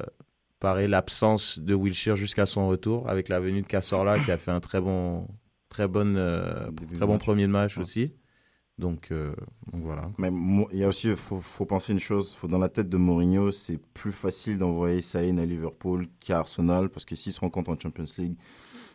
parer 0.59 0.89
l'absence 0.89 1.59
de 1.61 1.75
Wilshire 1.75 2.17
jusqu'à 2.17 2.47
son 2.47 2.67
retour 2.69 3.09
avec 3.09 3.29
la 3.29 3.39
venue 3.39 3.63
de 3.63 3.67
Cazorla 3.67 4.19
qui 4.19 4.31
a 4.33 4.39
fait 4.39 4.51
un 4.51 4.61
très 4.61 4.81
bon 4.81 5.29
très 5.69 5.87
bonne 5.87 6.17
euh, 6.17 6.71
très 6.95 7.07
bon 7.07 7.13
match. 7.15 7.23
premier 7.23 7.47
match 7.47 7.77
Ouais. 7.77 7.83
aussi. 7.85 8.13
Donc, 8.79 9.09
euh, 9.13 9.33
donc 9.73 9.83
voilà. 9.85 10.09
Mais 10.19 10.31
mo- 10.33 10.67
il 10.73 10.81
y 10.81 10.85
a 10.85 10.89
aussi, 10.89 11.15
faut, 11.15 11.37
faut 11.41 11.65
penser 11.65 11.93
une 11.93 12.01
chose, 12.01 12.35
faut 12.35 12.49
dans 12.49 12.59
la 12.59 12.69
tête 12.69 12.89
de 12.89 12.97
Mourinho, 12.97 13.53
c'est 13.53 13.79
plus 13.95 14.11
facile 14.11 14.59
d'envoyer 14.59 15.01
Saïn 15.01 15.39
à 15.39 15.45
Liverpool 15.45 16.09
qu'à 16.19 16.41
Arsenal, 16.41 16.89
parce 16.89 17.05
que 17.05 17.15
s'ils 17.15 17.33
se 17.33 17.39
rencontrent 17.41 17.71
en 17.71 17.79
Champions 17.79 18.05
League, 18.19 18.35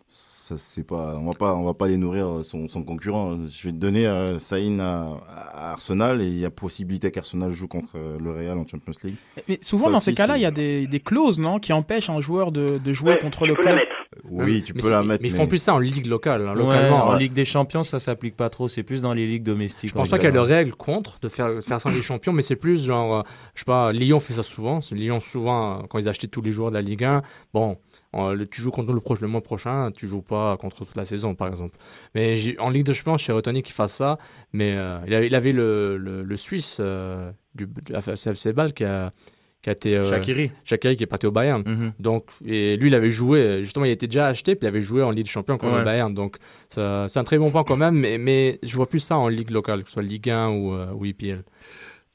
ça 0.10 0.58
c'est 0.58 0.84
pas, 0.84 1.16
on 1.18 1.26
va 1.28 1.34
pas, 1.34 1.54
on 1.56 1.64
va 1.64 1.74
pas 1.76 1.88
les 1.88 1.96
nourrir 1.96 2.44
son, 2.44 2.68
son 2.68 2.84
concurrent. 2.84 3.38
Je 3.48 3.68
vais 3.68 3.72
te 3.72 3.78
donner 3.78 4.06
euh, 4.08 4.38
Saïn 4.40 4.80
à, 4.82 5.18
à 5.30 5.72
Arsenal 5.72 6.22
et 6.22 6.28
il 6.28 6.40
y 6.40 6.46
a 6.46 6.50
possibilité 6.50 7.12
qu'Arsenal 7.12 7.52
joue 7.52 7.68
contre 7.68 7.92
euh, 7.96 8.18
le 8.20 8.32
Real 8.32 8.58
en 8.58 8.66
Champions 8.68 8.92
League. 9.04 9.16
Mais 9.48 9.60
souvent, 9.62 9.86
Ça 9.86 9.92
dans 9.92 9.98
aussi, 10.00 10.06
ces 10.06 10.14
cas-là, 10.16 10.38
il 10.38 10.42
y 10.42 10.46
a 10.46 10.52
des, 10.52 10.88
des 10.88 11.00
clauses 11.00 11.40
non, 11.40 11.60
qui 11.60 11.72
empêchent 11.72 12.10
un 12.10 12.20
joueur 12.20 12.52
de, 12.52 12.80
de 12.80 12.94
jouer 12.94 13.12
Ouais, 13.14 13.20
contre 13.20 13.46
le 13.46 13.54
la 13.54 13.62
club. 13.62 13.76
mettre. 13.76 13.92
Oui, 14.24 14.64
tu 14.64 14.74
mais 14.74 14.82
peux 14.82 14.90
la 14.90 15.04
mettre. 15.04 15.22
Mais 15.22 15.30
ils 15.30 15.34
font 15.36 15.46
plus 15.48 15.60
ça 15.60 15.74
en 15.74 15.80
ligue 15.80 16.08
locale. 16.08 16.48
hein, 16.48 16.56
Ouais, 16.56 16.90
en. 16.90 17.16
Ligue 17.16 17.34
des 17.34 17.46
Champions, 17.46 17.84
ça 17.84 18.00
s'applique 18.00 18.36
pas 18.36 18.50
trop. 18.50 18.68
C'est 18.68 18.82
plus 18.84 19.02
dans 19.02 19.14
les 19.14 19.28
ligues 19.28 19.44
domestiques. 19.44 19.90
Je 19.90 19.94
pense 19.94 20.08
en 20.08 20.10
pas 20.10 20.18
qu'il 20.18 20.26
y 20.26 20.30
a 20.30 20.32
de 20.32 20.40
règles 20.40 20.74
contre 20.74 21.20
de 21.20 21.30
faire, 21.30 21.54
de 21.56 21.62
faire 21.62 21.80
ça 21.80 21.90
en 21.90 21.92
Ligue 21.92 22.02
des 22.02 22.06
Champions, 22.08 22.34
mais 22.34 22.42
c'est 22.42 22.56
plus 22.56 22.84
genre, 22.86 23.20
euh, 23.20 23.22
je 23.54 23.60
sais 23.60 23.66
pas, 23.66 23.92
Lyon 23.94 24.20
fait 24.20 24.34
ça 24.34 24.44
souvent. 24.44 24.80
Lyon, 24.92 25.20
souvent, 25.20 25.80
euh, 25.80 25.84
quand 25.88 26.00
ils 26.00 26.10
achetaient 26.10 26.28
tous 26.28 26.42
les 26.42 26.52
joueurs 26.52 26.70
de 26.72 26.76
la 26.76 26.82
Ligue 26.82 27.04
1, 27.04 27.22
bon, 27.54 27.78
euh, 28.16 28.34
le- 28.34 28.48
tu 28.48 28.62
joues 28.62 28.72
contre 28.72 28.94
le, 28.94 29.00
proche, 29.00 29.22
le 29.22 29.28
mois 29.28 29.42
prochain, 29.42 29.92
tu 29.96 30.08
joues 30.08 30.24
pas 30.24 30.58
contre 30.58 30.78
toute 30.86 30.96
la 30.96 31.06
saison, 31.06 31.36
par 31.36 31.48
exemple. 31.48 31.78
Mais 32.16 32.36
j'ai- 32.36 32.58
en 32.60 32.70
Ligue 32.72 32.86
des 32.88 32.96
Champions, 32.96 33.18
chez 33.18 33.32
Retoni 33.32 33.62
qui 33.62 33.72
fasse 33.74 33.94
ça, 33.94 34.18
mais 34.54 34.74
euh, 34.76 34.98
il, 35.06 35.14
avait, 35.14 35.28
il 35.28 35.36
avait 35.36 35.52
le, 35.52 35.98
le, 35.98 36.24
le 36.24 36.38
Suisse 36.38 36.78
euh, 36.80 37.32
du, 37.54 37.68
du 37.68 37.94
CFC 38.16 38.54
Bâle 38.54 38.74
qui 38.74 38.86
a, 38.86 39.14
qui 39.62 39.70
a 39.70 39.74
été. 39.74 39.98
euh, 39.98 40.10
Shaqiri. 40.10 40.52
Shaqiri 40.64 40.96
qui 40.98 41.04
est 41.04 41.08
parti 41.08 41.26
au 41.26 41.32
Bayern. 41.32 41.64
Mhm. 41.66 41.94
Donc, 42.00 42.26
et 42.46 42.78
lui, 42.78 42.88
il 42.90 42.96
avait 42.96 43.12
joué, 43.12 43.60
justement, 43.64 43.86
il 43.86 43.92
était 43.92 44.08
déjà 44.08 44.28
acheté, 44.28 44.56
puis 44.56 44.66
il 44.66 44.68
avait 44.70 44.82
joué 44.82 45.04
en 45.04 45.12
Ligue 45.12 45.26
des 45.26 45.30
Champions 45.32 45.58
contre 45.58 45.74
Ouais. 45.74 45.80
le 45.80 45.86
Bayern. 45.86 46.14
Donc, 46.14 46.38
c'est 46.70 46.80
un 46.82 47.24
très 47.26 47.38
bon 47.38 47.52
point 47.52 47.64
quand 47.64 47.78
même, 47.78 47.96
mais, 47.96 48.18
mais 48.18 48.60
je 48.64 48.76
vois 48.76 48.88
plus 48.88 49.00
ça 49.02 49.18
en 49.18 49.28
Ligue 49.28 49.50
locale, 49.52 49.82
que 49.84 49.90
ce 49.90 49.94
soit 49.94 50.04
Ligue 50.04 50.30
1 50.30 50.50
ou, 50.50 50.74
euh, 50.74 50.88
ou 50.94 51.06
IPL. 51.06 51.44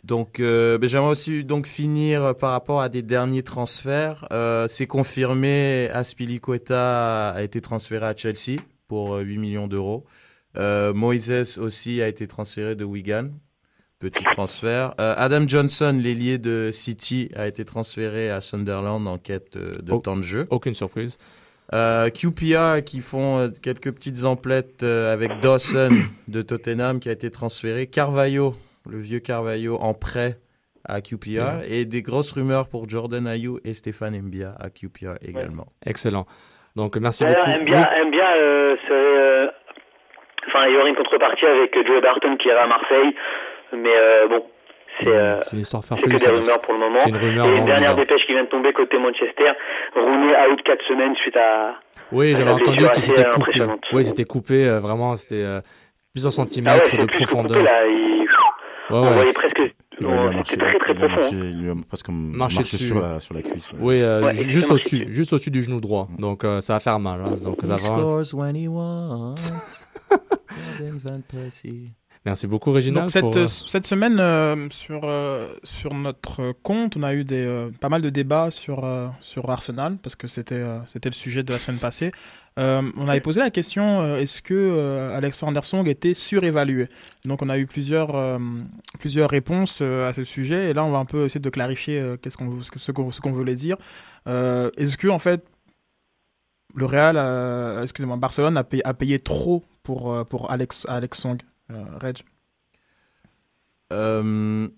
Donc, 0.04 0.38
euh, 0.38 0.76
ben, 0.76 0.87
j'aimerais 0.87 1.11
aussi 1.12 1.44
donc 1.44 1.66
finir 1.66 2.22
euh, 2.22 2.33
par 2.35 2.50
rapport 2.50 2.83
à 2.83 2.90
des 2.90 3.00
derniers 3.00 3.42
transferts. 3.42 4.26
Euh, 4.33 4.66
c'est 4.68 4.87
confirmé, 4.87 5.88
Aspilicueta 5.92 7.30
a 7.30 7.42
été 7.42 7.61
transféré 7.61 8.07
à 8.07 8.14
Chelsea 8.16 8.59
pour 8.88 9.14
euh, 9.14 9.22
8 9.22 9.38
millions 9.38 9.66
d'euros. 9.66 10.04
Euh, 10.57 10.92
Moises 10.92 11.59
aussi 11.59 12.02
a 12.02 12.09
été 12.09 12.26
transféré 12.26 12.74
de 12.74 12.85
Wigan. 12.85 13.28
Petit 14.04 14.24
transfert. 14.24 14.92
Euh, 15.00 15.14
Adam 15.16 15.48
Johnson, 15.48 15.98
l'ailier 15.98 16.36
de 16.36 16.68
City, 16.72 17.30
a 17.34 17.46
été 17.46 17.64
transféré 17.64 18.28
à 18.28 18.42
Sunderland 18.42 19.06
en 19.06 19.16
quête 19.16 19.56
euh, 19.56 19.78
de 19.80 19.96
temps 19.96 20.16
de 20.16 20.22
jeu. 20.22 20.46
Aucune 20.50 20.74
surprise. 20.74 21.16
Euh, 21.72 22.10
QPR 22.10 22.84
qui 22.84 23.00
font 23.00 23.38
euh, 23.38 23.48
quelques 23.62 23.90
petites 23.94 24.24
emplettes 24.24 24.82
euh, 24.82 25.14
avec 25.14 25.40
Dawson 25.40 25.88
de 26.28 26.42
Tottenham 26.42 27.00
qui 27.00 27.08
a 27.08 27.12
été 27.12 27.30
transféré. 27.30 27.86
Carvalho, 27.86 28.52
le 28.86 28.98
vieux 28.98 29.20
Carvalho 29.20 29.76
en 29.76 29.94
prêt 29.94 30.34
à 30.86 31.00
QPR. 31.00 31.64
Et 31.66 31.86
des 31.86 32.02
grosses 32.02 32.32
rumeurs 32.32 32.68
pour 32.68 32.86
Jordan 32.90 33.26
Ayou 33.26 33.58
et 33.64 33.72
Stéphane 33.72 34.20
Mbia 34.20 34.54
à 34.60 34.68
QPR 34.68 35.16
également. 35.26 35.68
Excellent. 35.86 36.26
Donc, 36.76 36.96
merci 36.98 37.24
beaucoup. 37.24 37.48
aime 37.48 37.64
bien, 37.64 37.88
aime 37.96 38.10
bien, 38.10 38.36
euh, 38.36 38.76
c'est, 38.86 38.92
euh, 38.92 39.46
enfin, 40.48 40.66
il 40.66 40.74
y 40.74 40.76
aurait 40.76 40.90
une 40.90 40.96
contrepartie 40.96 41.46
avec 41.46 41.74
Joe 41.86 42.02
Barton 42.02 42.36
qui 42.36 42.48
ira 42.48 42.62
à 42.62 42.66
Marseille, 42.66 43.14
mais 43.76 43.94
euh, 43.94 44.28
bon, 44.28 44.44
c'est, 45.00 45.08
euh, 45.08 45.40
C'est 45.42 45.52
une 45.56 45.60
histoire 45.62 45.82
c'est 45.82 45.88
farfelue. 45.90 46.16
que 46.16 46.24
des 46.24 46.30
rumeurs 46.30 46.60
pour 46.60 46.72
le 46.74 46.80
moment. 46.80 46.98
C'est 47.00 47.08
une 47.10 47.16
rumeur 47.16 47.46
Et 47.46 47.50
une 47.50 47.64
dernière 47.64 47.76
bizarre. 47.78 47.96
dépêche 47.96 48.26
qui 48.26 48.32
vient 48.32 48.44
de 48.44 48.48
tomber 48.48 48.72
côté 48.72 48.98
Manchester, 48.98 49.52
Rooney 49.94 50.32
out 50.52 50.62
4 50.64 50.82
semaines 50.88 51.14
suite 51.16 51.37
à. 51.37 51.74
Oui, 52.12 52.34
j'avais 52.37 52.50
entendu 52.50 52.88
qu'il 52.92 53.02
s'était 53.02 53.24
coupé. 53.30 53.60
Oui, 53.92 54.04
c'était 54.04 54.24
coupé, 54.24 54.68
euh, 54.68 54.80
vraiment, 54.80 55.16
c'était 55.16 55.42
euh, 55.42 55.60
plusieurs 56.12 56.32
Ah 56.37 56.40
ouais, 56.42 56.46
centimètres 56.48 56.87
c'était 56.90 57.06
de 57.06 57.06
profondeur. 57.12 57.58
coupé, 57.58 57.62
là, 57.62 57.87
il- 57.87 58.26
Ouais, 58.90 58.98
on 58.98 59.02
ouais, 59.08 59.14
voyait 59.14 59.32
presque. 59.32 59.62
Il 59.98 60.06
lui 60.06 60.12
a 60.12 60.16
on- 60.16 60.24
marché- 60.30 60.42
C'était 60.50 60.66
très 60.66 60.78
très 60.78 60.92
il 60.92 60.98
lui 60.98 61.04
a 61.04 61.08
profond. 61.08 61.20
marché- 61.22 61.37
il 61.37 61.62
lui 61.62 61.70
a 61.70 61.74
presque 61.88 62.08
Marché 62.10 62.56
marché 62.58 62.76
dessus. 62.76 62.84
sur 62.88 63.00
la, 63.00 63.20
sur 63.20 63.34
la 63.34 63.40
cuisse. 63.42 63.72
ouais. 63.72 63.78
Oui, 63.80 64.02
euh, 64.02 64.32
juste 64.48 64.70
au-dessus, 64.70 65.06
juste 65.08 65.32
au-dessus 65.32 65.50
du 65.50 65.62
genou 65.62 65.80
droit. 65.80 66.06
Donc 66.18 66.44
euh, 66.44 66.60
ça 66.60 66.74
va 66.74 66.80
faire 66.80 66.98
mal. 66.98 67.20
hein. 67.24 67.34
Donc, 67.42 67.56
ça 67.64 67.76
He 67.76 67.88
va... 67.88 68.24
Merci 72.26 72.46
beaucoup. 72.46 72.72
Donc 72.72 73.10
cette, 73.10 73.20
pour, 73.20 73.37
euh, 73.37 73.46
cette 73.46 73.87
semaine 73.87 74.18
euh, 74.18 74.68
sur, 74.70 75.02
euh, 75.04 75.48
sur 75.62 75.92
notre 75.92 76.52
compte, 76.62 76.96
on 76.96 77.02
a 77.02 77.12
eu 77.12 77.22
des, 77.22 77.44
euh, 77.44 77.70
pas 77.80 77.90
mal 77.90 78.00
de 78.00 78.08
débats 78.08 78.50
sur, 78.50 78.82
euh, 78.82 79.08
sur 79.20 79.50
Arsenal 79.50 79.98
parce 80.02 80.16
que 80.16 80.26
c'était 80.26 80.54
euh, 80.54 80.78
c'était 80.87 81.10
le 81.10 81.14
sujet 81.14 81.42
de 81.42 81.52
la 81.52 81.58
semaine 81.58 81.78
passée. 81.78 82.12
Euh, 82.58 82.80
on 82.96 83.08
avait 83.08 83.20
posé 83.20 83.40
la 83.40 83.50
question 83.50 84.00
euh, 84.00 84.16
est-ce 84.16 84.40
que 84.40 84.54
euh, 84.54 85.14
Alexander 85.14 85.60
Song 85.64 85.87
était 85.87 86.14
surévalué? 86.14 86.88
Donc 87.26 87.42
on 87.42 87.50
a 87.50 87.58
eu 87.58 87.66
plusieurs, 87.66 88.14
euh, 88.14 88.38
plusieurs 89.00 89.28
réponses 89.28 89.80
euh, 89.82 90.08
à 90.08 90.14
ce 90.14 90.24
sujet 90.24 90.70
et 90.70 90.72
là 90.72 90.82
on 90.82 90.92
va 90.92 90.98
un 90.98 91.04
peu 91.04 91.26
essayer 91.26 91.40
de 91.42 91.50
clarifier 91.50 92.00
euh, 92.00 92.16
qu'est-ce 92.16 92.38
qu'on 92.38 92.62
ce 92.62 92.92
qu'on 92.92 93.10
ce 93.10 93.20
qu'on 93.20 93.32
voulait 93.32 93.54
dire. 93.56 93.76
Euh, 94.28 94.70
est-ce 94.78 94.96
que 94.96 95.08
en 95.08 95.18
fait 95.18 95.44
le 96.74 96.87
Real, 96.87 97.16
euh, 97.16 97.82
excusez-moi, 97.82 98.16
Barcelone 98.16 98.56
a 98.56 98.64
payé, 98.64 98.84
a 98.84 98.94
payé 98.94 99.18
trop 99.18 99.62
pour, 99.82 100.12
euh, 100.12 100.24
pour 100.24 100.50
Alex, 100.50 100.87
Alex 100.88 101.20
Song 101.20 101.38
euh, 101.40 101.53
Reg 102.00 102.18
Euh, 103.92 104.68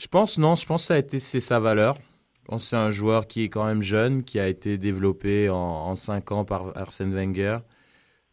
je 0.00 0.06
pense 0.06 0.38
non, 0.38 0.54
je 0.54 0.66
pense 0.66 0.82
que 0.82 0.86
ça 0.86 0.94
a 0.94 0.98
été 0.98 1.20
c'est 1.20 1.40
sa 1.40 1.60
valeur. 1.60 1.98
Je 2.42 2.46
pense 2.46 2.62
que 2.64 2.68
c'est 2.70 2.76
un 2.76 2.90
joueur 2.90 3.26
qui 3.26 3.44
est 3.44 3.48
quand 3.48 3.64
même 3.64 3.82
jeune, 3.82 4.24
qui 4.24 4.40
a 4.40 4.48
été 4.48 4.78
développé 4.78 5.48
en, 5.48 5.56
en 5.56 5.96
5 5.96 6.32
ans 6.32 6.44
par 6.44 6.76
Arsène 6.76 7.14
Wenger. 7.14 7.58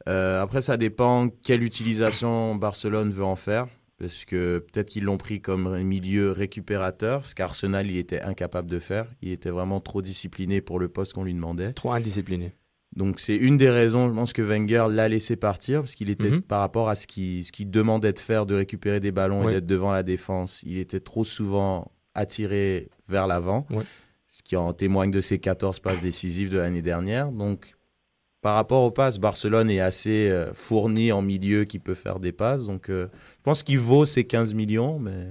Euh, 0.08 0.42
après, 0.42 0.62
ça 0.62 0.78
dépend 0.78 1.30
quelle 1.30 1.64
utilisation 1.64 2.56
Barcelone 2.56 3.12
veut 3.12 3.24
en 3.24 3.36
faire. 3.36 3.68
Parce 4.00 4.24
que 4.24 4.60
peut-être 4.60 4.90
qu'ils 4.90 5.04
l'ont 5.04 5.18
pris 5.18 5.42
comme 5.42 5.68
un 5.68 5.84
milieu 5.84 6.32
récupérateur, 6.32 7.26
ce 7.26 7.36
qu'Arsenal 7.36 7.92
il 7.92 7.98
était 7.98 8.22
incapable 8.22 8.70
de 8.70 8.80
faire. 8.80 9.08
Il 9.22 9.32
était 9.32 9.50
vraiment 9.50 9.82
trop 9.82 10.02
discipliné 10.02 10.62
pour 10.62 10.80
le 10.80 10.88
poste 10.88 11.14
qu'on 11.14 11.26
lui 11.26 11.34
demandait. 11.34 11.74
Trop 11.74 11.92
indiscipliné. 11.92 12.54
Donc 12.96 13.20
c'est 13.20 13.36
une 13.36 13.58
des 13.58 13.70
raisons, 13.70 14.08
je 14.10 14.14
pense 14.14 14.34
que 14.34 14.42
Wenger 14.42 14.88
l'a 14.90 15.08
laissé 15.08 15.36
partir, 15.36 15.82
parce 15.82 15.94
qu'il 15.96 16.10
était 16.10 16.30
Mhm. 16.32 16.42
par 16.42 16.60
rapport 16.62 16.90
à 16.90 16.96
ce 16.96 17.06
qu'il 17.08 17.46
ce 17.46 17.52
demandait 17.64 18.14
de 18.14 18.20
faire, 18.20 18.46
de 18.46 18.56
récupérer 18.56 19.00
des 19.00 19.12
ballons 19.12 19.44
Ouais. 19.46 19.52
et 19.52 19.56
d'être 19.56 19.68
devant 19.68 19.92
la 19.92 20.04
défense, 20.04 20.64
il 20.66 20.78
était 20.80 21.00
trop 21.00 21.24
souvent 21.24 21.92
attiré 22.16 22.90
vers 23.08 23.28
l'avant, 23.28 23.68
Ouais. 23.70 23.84
ce 24.28 24.42
qui 24.44 24.56
en 24.56 24.74
témoigne 24.74 25.12
de 25.12 25.22
ses 25.22 25.38
14 25.40 25.80
passes 25.80 26.02
décisives 26.02 26.50
de 26.50 26.58
l'année 26.58 26.82
dernière. 26.82 27.32
Donc 27.32 27.76
par 28.42 28.56
rapport 28.56 28.84
aux 28.84 28.92
passes, 28.92 29.20
Barcelone 29.20 29.70
est 29.70 29.82
assez 29.82 30.30
euh, 30.30 30.54
fourni 30.54 31.12
en 31.12 31.22
milieu 31.22 31.66
qui 31.66 31.78
peut 31.78 31.94
faire 31.94 32.20
des 32.20 32.32
passes. 32.32 32.66
Donc 32.66 32.90
euh, 32.90 33.08
je 33.14 33.44
pense 33.44 33.62
qu'il 33.64 33.80
vaut 33.80 34.06
ses 34.06 34.24
15 34.26 34.54
millions, 34.54 34.98
mais 34.98 35.28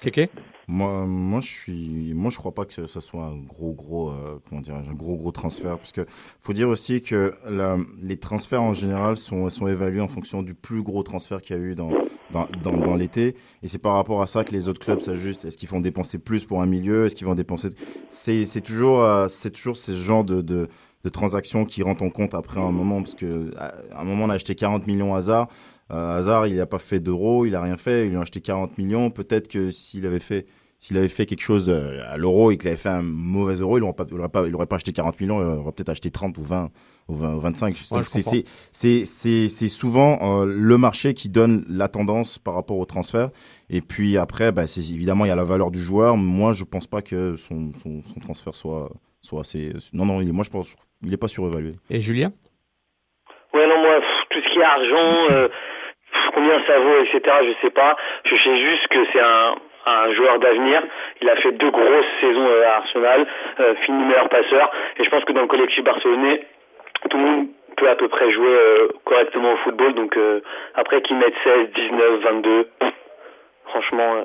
Kéké? 0.00 0.30
Moi, 0.70 1.06
moi, 1.06 1.40
je 1.40 1.46
suis, 1.48 2.12
moi, 2.14 2.30
je 2.30 2.36
crois 2.36 2.52
pas 2.52 2.66
que 2.66 2.86
ce 2.86 3.00
soit 3.00 3.24
un 3.24 3.36
gros, 3.38 3.72
gros, 3.72 4.10
euh, 4.10 4.38
comment 4.48 4.60
un 4.68 4.92
gros, 4.92 5.16
gros 5.16 5.32
transfert, 5.32 5.78
parce 5.78 5.92
que 5.92 6.04
faut 6.40 6.52
dire 6.52 6.68
aussi 6.68 7.00
que 7.00 7.32
la- 7.48 7.78
les 8.02 8.18
transferts 8.18 8.62
en 8.62 8.74
général 8.74 9.16
sont, 9.16 9.48
sont 9.48 9.66
évalués 9.66 10.02
en 10.02 10.08
fonction 10.08 10.42
du 10.42 10.52
plus 10.52 10.82
gros 10.82 11.02
transfert 11.02 11.40
qu'il 11.40 11.56
y 11.56 11.58
a 11.58 11.62
eu 11.62 11.74
dans, 11.74 11.88
dans, 12.32 12.46
dans, 12.62 12.96
l'été, 12.96 13.34
et 13.62 13.68
c'est 13.68 13.78
par 13.78 13.94
rapport 13.94 14.20
à 14.20 14.26
ça 14.26 14.44
que 14.44 14.52
les 14.52 14.68
autres 14.68 14.80
clubs 14.80 15.00
s'ajustent. 15.00 15.46
Est-ce 15.46 15.56
qu'ils 15.56 15.70
vont 15.70 15.80
dépenser 15.80 16.18
plus 16.18 16.44
pour 16.44 16.60
un 16.60 16.66
milieu? 16.66 17.06
Est-ce 17.06 17.14
qu'ils 17.14 17.26
vont 17.26 17.34
dépenser? 17.34 17.70
C'est, 18.10 18.44
c'est 18.44 18.60
toujours, 18.60 19.00
euh, 19.02 19.26
c'est 19.28 19.50
toujours 19.52 19.78
ce 19.78 19.94
genre 19.94 20.22
de, 20.22 20.42
de, 20.42 20.68
de 21.02 21.08
transactions 21.08 21.64
qui 21.64 21.82
rentrent 21.82 22.02
en 22.02 22.10
compte 22.10 22.34
après 22.34 22.60
un 22.60 22.72
moment, 22.72 23.00
parce 23.00 23.14
que 23.14 23.50
à 23.56 24.02
un 24.02 24.04
moment 24.04 24.24
on 24.24 24.28
a 24.30 24.34
acheté 24.34 24.54
40 24.54 24.86
millions 24.86 25.14
hasard. 25.14 25.48
Euh, 25.90 26.18
Hazard, 26.18 26.46
il 26.46 26.56
n'a 26.56 26.66
pas 26.66 26.78
fait 26.78 27.00
d'euros, 27.00 27.46
il 27.46 27.54
a 27.54 27.62
rien 27.62 27.78
fait, 27.78 28.04
ils 28.04 28.10
lui 28.10 28.18
ont 28.18 28.20
acheté 28.20 28.42
40 28.42 28.76
millions. 28.76 29.10
Peut-être 29.10 29.48
que 29.48 29.70
s'il 29.70 30.04
avait 30.04 30.20
fait, 30.20 30.46
s'il 30.78 30.96
avait 30.96 31.08
fait 31.08 31.26
quelque 31.26 31.42
chose 31.42 31.68
euh, 31.70 32.00
à 32.08 32.16
l'euro 32.16 32.50
et 32.52 32.56
qu'il 32.56 32.68
avait 32.68 32.76
fait 32.76 32.88
un 32.88 33.02
mauvais 33.02 33.54
euro, 33.54 33.78
il 33.78 33.80
n'aurait 33.80 33.94
pas, 33.94 34.04
il 34.08 34.18
aurait 34.18 34.28
pas, 34.28 34.46
il 34.46 34.54
aurait 34.54 34.66
pas 34.66 34.76
acheté 34.76 34.92
40 34.92 35.20
millions, 35.20 35.40
il 35.40 35.58
aurait 35.58 35.72
peut-être 35.72 35.88
acheté 35.88 36.10
30 36.10 36.38
ou 36.38 36.42
20 36.42 36.70
ou 37.08 37.14
20, 37.14 37.34
ou 37.34 37.40
25. 37.40 37.76
je 37.76 37.94
Donc, 37.94 38.04
c'est, 38.04 38.22
comprends. 38.22 38.30
c'est, 38.30 38.44
c'est, 38.70 39.04
c'est, 39.04 39.48
c'est 39.48 39.68
souvent 39.68 40.18
euh, 40.22 40.46
le 40.46 40.78
marché 40.78 41.14
qui 41.14 41.28
donne 41.28 41.64
la 41.68 41.88
tendance 41.88 42.38
par 42.38 42.54
rapport 42.54 42.78
au 42.78 42.84
transfert. 42.84 43.30
Et 43.70 43.80
puis 43.80 44.16
après, 44.16 44.52
bah, 44.52 44.66
c'est, 44.68 44.80
évidemment, 44.94 45.24
il 45.24 45.28
y 45.28 45.32
a 45.32 45.36
la 45.36 45.44
valeur 45.44 45.70
du 45.72 45.80
joueur. 45.80 46.16
Moi, 46.16 46.52
je 46.52 46.62
pense 46.62 46.86
pas 46.86 47.02
que 47.02 47.36
son, 47.36 47.72
son, 47.82 48.02
son 48.02 48.20
transfert 48.20 48.54
soit, 48.54 48.88
soit 49.20 49.40
assez. 49.40 49.72
Non, 49.92 50.06
non, 50.06 50.20
il 50.20 50.28
est, 50.28 50.32
moi 50.32 50.44
je 50.44 50.50
pense, 50.50 50.76
il 51.02 51.12
est 51.12 51.16
pas 51.18 51.28
surévalué. 51.28 51.72
Et 51.90 52.00
Julien? 52.00 52.32
Ouais, 53.52 53.66
non, 53.66 53.80
moi, 53.82 54.00
tout 54.30 54.38
ce 54.38 54.52
qui 54.52 54.60
est 54.60 54.62
argent, 54.62 55.26
euh, 55.32 55.48
combien 56.34 56.60
ça 56.68 56.78
vaut, 56.78 57.02
etc., 57.02 57.20
je 57.48 57.66
sais 57.66 57.74
pas. 57.74 57.96
Je 58.24 58.36
sais 58.36 58.60
juste 58.60 58.86
que 58.88 58.98
c'est 59.12 59.20
un, 59.20 59.54
un 59.86 60.12
joueur 60.14 60.38
d'avenir. 60.38 60.82
Il 61.22 61.28
a 61.28 61.36
fait 61.36 61.52
deux 61.52 61.70
grosses 61.70 62.06
saisons 62.20 62.46
euh, 62.46 62.66
à 62.66 62.76
Arsenal, 62.76 63.26
euh, 63.60 63.74
fini 63.84 64.04
meilleur 64.04 64.28
passeur. 64.28 64.70
Et 64.98 65.04
je 65.04 65.10
pense 65.10 65.24
que 65.24 65.32
dans 65.32 65.42
le 65.42 65.48
collectif 65.48 65.82
barcelonais, 65.84 66.46
tout 67.08 67.16
le 67.16 67.22
monde 67.24 67.46
peut 67.76 67.88
à 67.88 67.94
peu 67.96 68.08
près 68.08 68.30
jouer 68.32 68.46
euh, 68.48 68.88
correctement 69.04 69.52
au 69.52 69.56
football. 69.58 69.94
Donc 69.94 70.16
euh, 70.16 70.40
après 70.74 71.00
qu'ils 71.02 71.16
mettent 71.16 71.34
16, 71.44 71.68
19, 71.74 72.20
22, 72.22 72.64
pff, 72.80 72.92
franchement, 73.66 74.14
euh, 74.16 74.24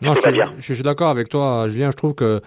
Non, 0.00 0.14
je, 0.14 0.30
dire. 0.30 0.52
je 0.58 0.72
suis 0.72 0.82
d'accord 0.82 1.08
avec 1.08 1.28
toi, 1.28 1.68
Julien. 1.68 1.90
Je 1.90 1.96
trouve 1.96 2.14
que 2.14 2.40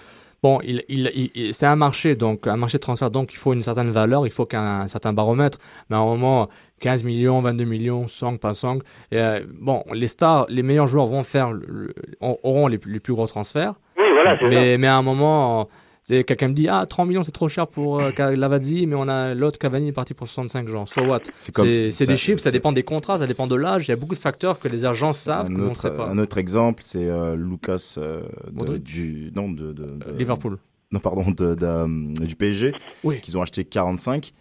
bon, 0.43 0.59
il, 0.63 0.83
il, 0.89 1.53
c'est 1.53 1.65
un 1.65 1.75
marché, 1.75 2.15
donc 2.15 2.47
un 2.47 2.57
marché 2.57 2.77
de 2.77 2.81
transfert, 2.81 3.11
donc 3.11 3.33
il 3.33 3.37
faut 3.37 3.53
une 3.53 3.61
certaine 3.61 3.91
valeur, 3.91 4.25
il 4.25 4.31
faut 4.31 4.45
qu'un 4.45 4.81
un 4.81 4.87
certain 4.87 5.13
baromètre. 5.13 5.57
Mais 5.89 5.95
à 5.95 5.99
un 5.99 6.05
moment, 6.05 6.47
15 6.79 7.03
millions, 7.03 7.41
22 7.41 7.63
millions, 7.65 8.07
100, 8.07 8.37
pas 8.37 8.53
100. 8.53 8.77
Et, 9.11 9.17
euh, 9.19 9.41
bon, 9.59 9.83
les 9.93 10.07
stars, 10.07 10.45
les 10.49 10.63
meilleurs 10.63 10.87
joueurs 10.87 11.05
vont 11.05 11.23
faire, 11.23 11.51
le- 11.51 11.93
auront 12.21 12.67
les, 12.67 12.77
plus- 12.77 12.91
les 12.93 12.99
plus 12.99 13.13
gros 13.13 13.27
transferts. 13.27 13.73
oui, 13.97 14.05
voilà, 14.13 14.39
ça. 14.39 14.47
Mais, 14.47 14.77
mais 14.77 14.87
à 14.87 14.95
un 14.95 15.01
moment, 15.03 15.67
quelqu'un 16.07 16.47
me 16.49 16.53
dit 16.53 16.67
Ah, 16.67 16.85
30 16.85 17.07
millions, 17.07 17.23
c'est 17.23 17.31
trop 17.31 17.47
cher 17.47 17.67
pour 17.67 17.99
euh, 18.01 18.11
Lavazzi, 18.35 18.87
mais 18.87 18.95
on 18.95 19.07
a 19.07 19.33
l'autre 19.33 19.59
Cavani 19.59 19.89
est 19.89 19.91
parti 19.93 20.13
pour 20.13 20.27
65 20.27 20.67
genre. 20.67 20.87
So 20.87 21.01
what? 21.01 21.21
C'est 21.37 22.05
des 22.07 22.17
chiffres, 22.17 22.39
ça 22.41 22.51
dépend 22.51 22.71
des 22.71 22.83
contrats, 22.83 23.17
ça 23.17 23.27
dépend 23.27 23.47
de 23.47 23.55
l'âge. 23.55 23.87
Il 23.87 23.91
y 23.91 23.93
a 23.93 23.97
beaucoup 23.97 24.15
de 24.15 24.19
facteurs 24.19 24.59
que 24.59 24.67
les 24.67 24.85
agents 24.85 25.13
savent, 25.13 25.47
que 25.49 25.53
on 25.61 25.67
autre, 25.67 25.77
sait 25.77 25.91
pas. 25.91 26.07
un 26.07 26.17
autre 26.17 26.37
exemple, 26.37 26.81
c'est 26.85 27.05
euh, 27.07 27.35
Lucas 27.35 27.95
euh, 27.97 28.23
de- 28.51 28.77
du 28.77 29.31
non 29.35 29.49
de, 29.51 29.73
de- 29.73 29.73
de- 29.73 30.07
Euh, 30.07 30.17
Liverpool. 30.17 30.57
non 30.91 30.99
pardon 30.99 31.23
du 31.31 32.35
PSG 32.35 32.73
Oui. 33.03 33.21
qu'ils 33.21 33.37
ont 33.37 33.41
acheté 33.41 33.63
45 33.65 34.33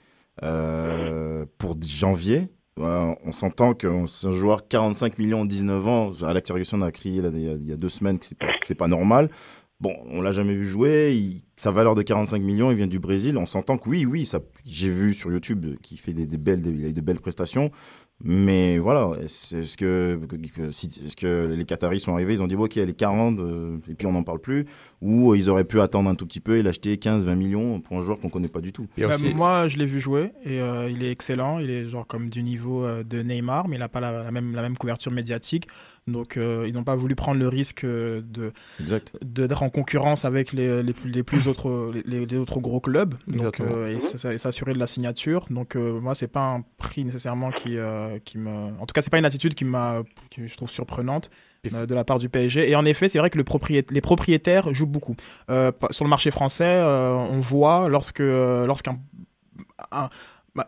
euh, 0.42 1.44
pour 1.58 1.76
janvier. 1.82 2.48
Euh, 2.78 3.12
on 3.26 3.32
s'entend 3.32 3.74
que 3.74 3.88
c'est 4.06 4.26
un 4.28 4.32
joueur 4.32 4.66
45 4.66 5.18
millions 5.18 5.44
19 5.44 5.86
ans. 5.88 6.12
Alex 6.22 6.48
Ferguson 6.48 6.80
a 6.80 6.90
crié 6.90 7.20
là, 7.20 7.28
il, 7.32 7.68
y 7.68 7.72
a, 7.72 7.76
deux 7.76 7.88
semaines 7.90 8.18
que 8.18 8.24
c'est 8.24 8.38
pas, 8.38 8.46
que 8.52 8.72
pas 8.74 8.88
normal. 8.88 9.28
Bon, 9.80 9.96
on 10.10 10.20
l'a 10.20 10.32
jamais 10.32 10.54
vu 10.54 10.66
jouer. 10.66 11.42
Sa 11.56 11.70
valeur 11.70 11.94
de 11.94 12.02
45 12.02 12.42
millions, 12.42 12.70
il 12.70 12.76
vient 12.76 12.86
du 12.86 12.98
Brésil. 12.98 13.38
On 13.38 13.46
s'entend 13.46 13.78
que 13.78 13.88
oui, 13.88 14.04
oui, 14.04 14.26
ça, 14.26 14.40
j'ai 14.66 14.90
vu 14.90 15.14
sur 15.14 15.32
YouTube 15.32 15.64
qu'il 15.82 15.98
fait 15.98 16.12
des, 16.12 16.26
belles, 16.36 16.62
de 16.62 17.00
belles 17.00 17.20
prestations. 17.20 17.70
Mais 18.22 18.76
voilà, 18.76 19.12
est-ce 19.22 19.56
est-ce 19.56 19.76
que, 21.16 21.54
les 21.54 21.64
Qataris 21.64 22.00
sont 22.00 22.12
arrivés, 22.12 22.34
ils 22.34 22.42
ont 22.42 22.46
dit 22.46 22.54
ok, 22.54 22.76
elle 22.76 22.90
est 22.90 22.94
40, 22.94 23.40
euh, 23.40 23.78
et 23.88 23.94
puis 23.94 24.06
on 24.06 24.12
n'en 24.12 24.22
parle 24.22 24.40
plus, 24.40 24.66
ou 25.02 25.34
ils 25.34 25.48
auraient 25.48 25.64
pu 25.64 25.80
attendre 25.80 26.10
un 26.10 26.14
tout 26.14 26.26
petit 26.26 26.40
peu 26.40 26.58
et 26.58 26.62
l'acheter 26.62 26.94
15-20 26.96 27.34
millions 27.34 27.80
pour 27.80 27.98
un 27.98 28.02
joueur 28.02 28.18
qu'on 28.20 28.28
connaît 28.28 28.48
pas 28.48 28.60
du 28.60 28.72
tout. 28.72 28.86
Bah, 28.98 29.14
aussi- 29.14 29.34
moi, 29.34 29.66
je 29.68 29.78
l'ai 29.78 29.86
vu 29.86 29.98
jouer 30.00 30.32
et 30.44 30.60
euh, 30.60 30.90
il 30.90 31.02
est 31.02 31.10
excellent. 31.10 31.58
Il 31.58 31.70
est 31.70 31.86
genre 31.88 32.06
comme 32.06 32.28
du 32.28 32.42
niveau 32.42 32.84
euh, 32.84 33.02
de 33.02 33.22
Neymar, 33.22 33.66
mais 33.68 33.76
il 33.76 33.80
n'a 33.80 33.88
pas 33.88 34.00
la, 34.00 34.24
la 34.24 34.30
même, 34.30 34.54
la 34.54 34.60
même 34.62 34.76
couverture 34.76 35.10
médiatique. 35.10 35.66
Donc, 36.06 36.36
euh, 36.36 36.64
ils 36.66 36.74
n'ont 36.74 36.82
pas 36.84 36.96
voulu 36.96 37.14
prendre 37.14 37.38
le 37.38 37.48
risque 37.48 37.84
euh, 37.84 38.20
de 38.22 38.52
d'être 39.22 39.62
en 39.62 39.70
concurrence 39.70 40.24
avec 40.24 40.52
les, 40.52 40.82
les, 40.82 40.92
plus, 40.92 41.10
les 41.10 41.22
plus 41.22 41.46
autres 41.48 41.92
les, 42.06 42.26
les 42.26 42.36
autres 42.36 42.58
gros 42.60 42.80
clubs 42.80 43.14
donc, 43.26 43.60
euh, 43.60 43.96
et 43.96 44.00
s'assurer 44.38 44.72
de 44.72 44.78
la 44.78 44.86
signature 44.86 45.46
donc 45.50 45.76
euh, 45.76 46.00
moi 46.00 46.14
c'est 46.14 46.26
pas 46.28 46.40
un 46.54 46.64
prix 46.78 47.04
nécessairement 47.04 47.50
qui 47.52 47.76
euh, 47.76 48.18
qui 48.24 48.38
me 48.38 48.50
en 48.50 48.86
tout 48.86 48.92
cas 48.94 49.02
c'est 49.02 49.10
pas 49.10 49.18
une 49.18 49.24
attitude 49.26 49.54
qui 49.54 49.64
m'a 49.64 50.02
qui 50.30 50.46
je 50.46 50.56
trouve 50.56 50.70
surprenante 50.70 51.30
euh, 51.30 51.36
de 51.64 51.94
la 51.94 52.04
part 52.04 52.18
du 52.18 52.28
PSG 52.28 52.70
et 52.70 52.76
en 52.76 52.84
effet 52.84 53.08
c'est 53.08 53.18
vrai 53.18 53.30
que 53.30 53.38
les 53.38 54.00
propriétaires 54.00 54.72
jouent 54.72 54.86
beaucoup. 54.86 55.16
Euh, 55.50 55.72
sur 55.90 56.04
le 56.04 56.10
marché 56.10 56.30
français 56.30 56.64
euh, 56.64 57.12
on 57.12 57.40
voit 57.40 57.88
lorsque 57.88 58.20
euh, 58.20 58.66
lorsqu'un 58.66 58.94
un, 59.92 60.08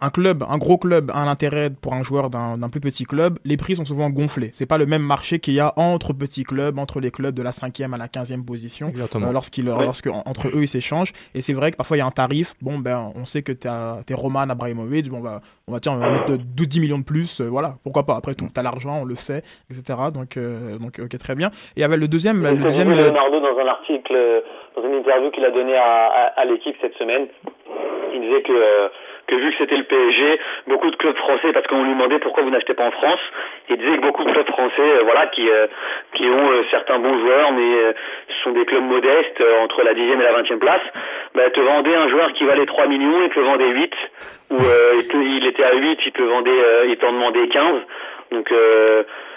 un 0.00 0.10
club, 0.10 0.44
un 0.48 0.58
gros 0.58 0.78
club 0.78 1.10
a 1.12 1.18
un 1.18 1.26
intérêt 1.28 1.70
pour 1.70 1.94
un 1.94 2.02
joueur 2.02 2.30
d'un 2.30 2.56
d'un 2.56 2.68
plus 2.68 2.80
petit 2.80 3.04
club, 3.04 3.38
les 3.44 3.56
prix 3.56 3.74
sont 3.76 3.84
souvent 3.84 4.10
gonflés. 4.10 4.50
C'est 4.52 4.66
pas 4.68 4.78
le 4.78 4.86
même 4.86 5.02
marché 5.02 5.38
qu'il 5.40 5.54
y 5.54 5.60
a 5.60 5.72
entre 5.76 6.12
petits 6.12 6.44
clubs, 6.44 6.78
entre 6.78 7.00
les 7.00 7.10
clubs 7.10 7.34
de 7.34 7.42
la 7.42 7.50
5e 7.50 7.92
à 7.92 7.98
la 7.98 8.06
15e 8.06 8.44
position. 8.44 8.88
Exactement. 8.88 9.28
Euh, 9.28 9.32
lorsqu'ils, 9.32 9.68
Ouais. 9.68 9.84
lorsque 9.84 10.06
en- 10.06 10.22
entre 10.26 10.48
eux 10.48 10.62
ils 10.62 10.68
s'échangent 10.68 11.12
et 11.34 11.40
c'est 11.42 11.52
vrai 11.52 11.70
que 11.72 11.76
parfois 11.76 11.96
il 11.96 12.00
y 12.00 12.02
a 12.02 12.06
un 12.06 12.10
tarif 12.10 12.54
bon 12.62 12.78
ben 12.78 13.12
on 13.16 13.24
sait 13.24 13.42
que 13.42 13.52
t'as- 13.52 13.98
t'es 14.06 14.14
Roman 14.14 14.40
Abramovich 14.48 15.08
bon 15.08 15.20
bah 15.20 15.40
on 15.66 15.72
va 15.72 15.80
tiens 15.80 15.92
on 15.92 15.96
va 15.98 16.10
mettre 16.10 16.36
12 16.36 16.78
millions 16.78 16.98
de 16.98 17.04
plus 17.04 17.40
euh, 17.40 17.48
voilà 17.48 17.74
pourquoi 17.82 18.04
pas? 18.06 18.16
Après 18.16 18.34
tout 18.34 18.48
t'as 18.54 18.62
l'argent 18.62 19.00
on 19.02 19.04
le 19.04 19.14
sait 19.16 19.42
etc 19.70 19.98
donc 20.14 20.36
euh, 20.36 20.78
donc 20.78 21.00
ok 21.02 21.18
très 21.18 21.34
bien 21.34 21.48
et 21.48 21.78
il 21.78 21.80
y 21.80 21.84
avait 21.84 21.96
le 21.96 22.06
deuxième 22.08 22.42
le 22.42 22.56
deuxième 22.56 22.90
Leonardo 22.90 23.40
dans 23.40 23.58
un 23.58 23.66
article, 23.66 24.14
dans 24.76 24.82
une 24.84 24.94
interview 24.94 25.30
qu'il 25.30 25.44
a 25.44 25.50
donné 25.50 25.76
à, 25.76 26.06
à, 26.06 26.40
à 26.40 26.44
l'équipe 26.44 26.76
cette 26.80 26.94
semaine. 26.94 27.26
Il 28.14 28.20
disait 28.20 28.42
que, 28.42 28.52
euh, 28.52 28.88
que 29.26 29.34
vu 29.34 29.50
que 29.52 29.58
c'était 29.58 29.76
le 29.76 29.84
PSG, 29.84 30.40
beaucoup 30.66 30.90
de 30.90 30.96
clubs 30.96 31.16
français, 31.16 31.52
parce 31.52 31.66
qu'on 31.66 31.82
lui 31.82 31.92
demandait 31.92 32.18
pourquoi 32.18 32.42
vous 32.42 32.50
n'achetez 32.50 32.74
pas 32.74 32.84
en 32.84 32.90
France, 32.90 33.20
il 33.68 33.76
disait 33.76 33.96
que 33.96 34.02
beaucoup 34.02 34.24
de 34.24 34.30
clubs 34.30 34.48
français, 34.48 34.80
euh, 34.80 35.02
voilà, 35.04 35.26
qui, 35.28 35.48
euh, 35.48 35.66
qui 36.14 36.24
ont 36.24 36.50
euh, 36.50 36.64
certains 36.70 36.98
bons 36.98 37.18
joueurs, 37.18 37.52
mais 37.52 37.74
euh, 37.74 37.92
ce 38.28 38.42
sont 38.44 38.52
des 38.52 38.64
clubs 38.64 38.84
modestes, 38.84 39.40
euh, 39.40 39.60
entre 39.60 39.82
la 39.82 39.94
10e 39.94 40.20
et 40.20 40.22
la 40.22 40.42
20e 40.42 40.58
place, 40.58 40.82
bah, 41.34 41.50
te 41.50 41.60
vendaient 41.60 41.94
un 41.94 42.08
joueur 42.08 42.32
qui 42.32 42.44
valait 42.44 42.66
3 42.66 42.86
millions 42.86 43.24
et 43.24 43.30
te 43.30 43.38
le 43.38 43.44
vendait 43.44 43.68
8, 43.68 43.94
ou 44.50 44.58
il, 45.14 45.46
était 45.46 45.64
à 45.64 45.74
8, 45.74 45.98
il 46.04 46.12
te 46.12 46.20
le 46.20 46.28
vendait, 46.28 46.88
il 46.88 46.96
t'en 46.98 47.12
demandait 47.12 47.48
15. 47.48 47.80
Donc 48.32 48.52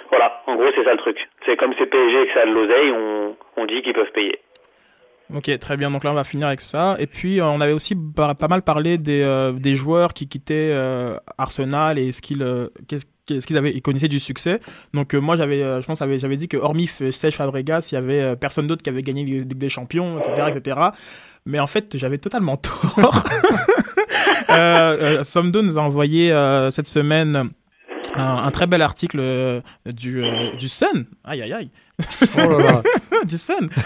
voilà, 0.09 0.41
en 0.47 0.55
gros 0.55 0.67
c'est 0.75 0.83
ça 0.83 0.91
le 0.91 0.97
truc. 0.97 1.17
C'est 1.45 1.55
comme 1.55 1.73
c'est 1.77 1.85
PSG 1.85 2.21
et 2.21 2.27
que 2.27 2.33
ça 2.33 2.41
a 2.41 2.45
de 2.45 2.51
l'oseille, 2.51 2.91
on, 2.91 3.35
on 3.55 3.65
dit 3.65 3.81
qu'ils 3.81 3.93
peuvent 3.93 4.11
payer. 4.11 4.39
Ok, 5.33 5.57
très 5.59 5.75
bien. 5.75 5.89
Donc 5.89 6.03
là, 6.03 6.11
on 6.11 6.15
va 6.15 6.23
finir 6.23 6.47
avec 6.47 6.61
ça. 6.61 6.95
Et 6.99 7.07
puis, 7.07 7.39
euh, 7.39 7.45
on 7.45 7.59
avait 7.59 7.73
aussi 7.73 7.95
pas, 7.95 8.35
mal 8.47 8.61
parlé 8.61 8.97
des, 8.97 9.21
euh, 9.21 9.53
des 9.53 9.75
joueurs 9.75 10.13
qui 10.13 10.27
quittaient 10.27 10.69
euh, 10.71 11.17
Arsenal 11.37 11.97
et 11.97 12.11
ce 12.11 12.21
qu'ils 12.21 12.43
euh, 12.43 12.67
qu'est-ce 12.87 13.47
qu'ils 13.47 13.57
avaient 13.57 13.71
ils 13.71 13.81
connaissaient 13.81 14.07
du 14.07 14.19
succès. 14.19 14.59
Donc 14.93 15.15
moi, 15.15 15.35
j'avais, 15.35 15.59
je 15.81 15.85
pense, 15.85 15.97
j'avais 15.97 16.37
dit 16.37 16.47
que 16.47 16.57
hormis 16.57 16.87
Serge 16.87 17.33
Fabregas, 17.33 17.89
il 17.91 17.95
y 17.95 17.97
avait 17.97 18.35
personne 18.35 18.67
d'autre 18.67 18.83
qui 18.83 18.89
avait 18.91 19.01
gagné 19.01 19.23
Ligue 19.23 19.57
des 19.57 19.69
Champions, 19.69 20.19
etc., 20.19 20.51
etc. 20.55 20.79
Mais 21.47 21.59
en 21.59 21.67
fait, 21.67 21.97
j'avais 21.97 22.19
totalement 22.19 22.57
tort. 22.57 22.95
euh, 24.51 25.23
Somdo 25.23 25.63
nous 25.63 25.79
a 25.79 25.81
envoyé 25.81 26.29
cette 26.69 26.87
semaine 26.87 27.49
un, 28.15 28.51
très 28.51 28.67
bel 28.67 28.83
article 28.83 29.63
du, 29.87 30.23
du 30.59 30.67
Sun. 30.67 31.05
Aïe, 31.23 31.41
aïe, 31.41 31.53
aïe. 31.53 31.71
Oh 32.37 32.57
là 32.57 32.57
là. 32.57 32.81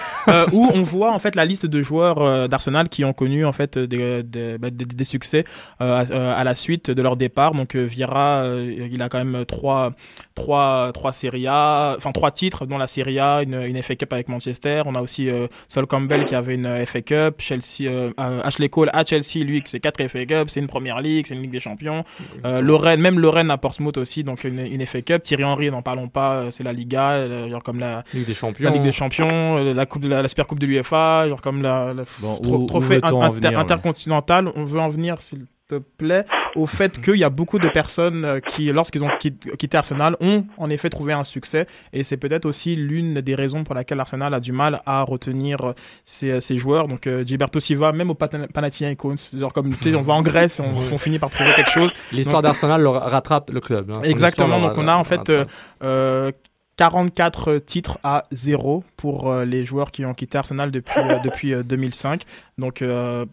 euh, 0.28 0.41
où 0.51 0.68
on 0.74 0.82
voit 0.82 1.12
en 1.14 1.20
fait 1.20 1.36
la 1.36 1.45
liste 1.45 1.66
de 1.66 1.82
joueurs 1.82 2.22
euh, 2.22 2.47
d'Arsenal 2.47 2.89
qui 2.89 3.05
ont 3.05 3.14
connu 3.14 3.45
en 3.45 3.51
fait 3.51 3.78
des, 3.78 4.24
des, 4.24 4.57
bah, 4.57 4.70
des- 4.72 4.86
des 4.86 5.03
succès 5.03 5.45
euh, 5.82 6.03
à, 6.12 6.34
à 6.39 6.43
la 6.43 6.55
suite 6.55 6.89
de 6.91 7.01
leur 7.01 7.16
départ. 7.16 7.53
Donc 7.53 7.76
Vieira, 7.76 8.45
il 8.57 9.01
a 9.01 9.10
quand 9.10 9.24
même 9.24 9.45
trois 9.45 9.91
trois 10.36 10.91
trois 10.93 11.14
Serie 11.14 11.47
A, 11.47 11.93
enfin 11.97 12.12
trois 12.12 12.32
titres 12.32 12.66
dont 12.66 12.78
la 12.78 12.88
Serie 12.88 13.20
A, 13.20 13.43
une, 13.43 13.62
une 13.62 13.82
FA 13.84 13.95
Cup 13.95 14.12
avec 14.14 14.28
Manchester. 14.28 14.82
On 14.86 14.95
a 14.95 15.01
aussi 15.01 15.30
Sol 15.68 15.86
Campbell 15.86 16.26
qui 16.26 16.36
avait 16.36 16.55
une 16.55 16.86
FA 16.86 17.01
Cup, 17.01 17.36
Chelsea, 17.39 17.89
Ashley 18.18 18.70
Cole 18.70 18.89
à 18.93 19.05
Chelsea, 19.05 19.43
lui 19.43 19.62
c'est 19.66 19.80
quatre 19.80 20.05
FA 20.07 20.26
Cup, 20.26 20.49
c'est 20.49 20.60
une 20.60 20.68
Première 20.68 20.99
Ligue, 21.01 21.26
c'est 21.28 21.36
une 21.36 21.41
Ligue 21.41 21.51
des 21.51 21.60
Champions. 21.60 22.03
Lorraine, 22.43 22.99
même 23.01 23.20
Lorraine 23.20 23.51
à 23.51 23.57
Portsmouth 23.57 23.97
aussi, 23.97 24.24
donc 24.24 24.43
une, 24.43 24.60
une 24.60 24.86
FA 24.86 25.01
Cup. 25.01 25.24
Thierry 25.24 25.43
Henry, 25.43 25.70
n'en 25.72 25.82
parlons 25.82 26.07
pas, 26.07 26.45
c'est 26.51 26.64
la 26.64 26.74
Liga, 26.74 27.47
genre 27.49 27.64
comme 27.64 27.80
la 27.80 27.98
Ligue 28.13 28.25
des 28.27 28.33
Champions. 28.33 28.65
la 28.65 28.71
Ligue 28.71 28.83
des 28.83 28.91
Champions, 28.91 29.57
euh, 29.57 29.73
la 29.73 29.85
coupe 29.85 30.01
de 30.03 30.09
la, 30.09 30.21
la 30.21 30.27
Super 30.27 30.47
Coupe 30.47 30.59
de 30.59 30.65
l'UEFA, 30.65 31.27
genre 31.29 31.41
comme 31.41 31.61
la, 31.61 31.93
la 31.93 32.03
Bon, 32.19 32.37
tro- 32.37 32.55
où- 32.57 32.63
où 32.63 32.65
trophée 32.67 32.95
veut-on 32.95 33.21
en 33.21 33.23
inter- 33.23 33.35
venir, 33.35 33.51
là 33.51 33.59
intercontinental. 33.59 34.49
On 34.55 34.65
veut 34.65 34.79
en 34.79 34.89
venir, 34.89 35.21
s'il 35.21 35.45
te 35.67 35.75
plaît, 35.75 36.25
au 36.55 36.65
fait 36.65 36.99
qu'il 36.99 37.17
y 37.17 37.23
a 37.23 37.29
beaucoup 37.29 37.59
de 37.59 37.67
personnes 37.67 38.25
euh, 38.25 38.39
qui, 38.39 38.71
lorsqu'ils 38.71 39.03
ont 39.03 39.09
quitté, 39.19 39.77
Arsenal, 39.77 40.15
ont 40.19 40.43
en 40.57 40.67
effet 40.71 40.89
trouvé 40.89 41.13
un 41.13 41.23
succès. 41.23 41.67
Et 41.93 42.03
c'est 42.03 42.17
peut-être 42.17 42.45
aussi 42.47 42.73
l'une 42.73 43.21
des 43.21 43.35
raisons 43.35 43.63
pour 43.63 43.75
laquelle 43.75 43.99
Arsenal 43.99 44.33
a 44.33 44.39
du 44.39 44.51
mal 44.51 44.81
à 44.87 45.03
retenir 45.03 45.57
euh, 45.63 45.73
ses, 46.03 46.41
ses 46.41 46.57
joueurs. 46.57 46.87
Donc, 46.87 47.05
euh, 47.05 47.23
Gilberto 47.23 47.59
Silva, 47.59 47.91
même 47.91 48.09
au 48.09 48.15
Panathinaikos, 48.15 49.29
genre 49.37 49.53
comme 49.53 49.75
tu 49.75 49.91
sais, 49.91 49.95
on 49.95 50.01
va 50.01 50.13
en 50.13 50.21
Grèce 50.23 50.59
et 50.59 50.63
on, 50.63 50.77
on 50.77 50.97
finit 50.97 51.19
par 51.19 51.29
trouver 51.29 51.53
quelque 51.53 51.69
chose. 51.71 51.91
L'histoire 52.11 52.41
d'Arsenal 52.41 52.85
rattrape 52.87 53.51
le 53.51 53.59
club. 53.59 53.91
hein. 53.95 54.01
Exactement, 54.03 54.59
donc 54.59 54.73
on 54.75 54.87
a 54.87 54.95
en 54.95 55.03
fait 55.03 55.29
euh, 55.29 55.45
euh, 55.83 56.31
44 56.80 57.57
titres 57.57 57.99
à 58.03 58.23
zéro 58.32 58.86
pour 58.95 59.30
euh, 59.30 59.43
les 59.43 59.65
joueurs 59.65 59.91
qui 59.91 60.05
ont 60.05 60.13
quitté 60.13 60.38
Arsenal 60.38 60.71
depuis, 60.71 61.01
euh, 61.01 61.19
depuis 61.19 61.53
euh, 61.53 61.61
2005. 61.61 62.23
Donc 62.57 62.82
euh, 62.82 63.25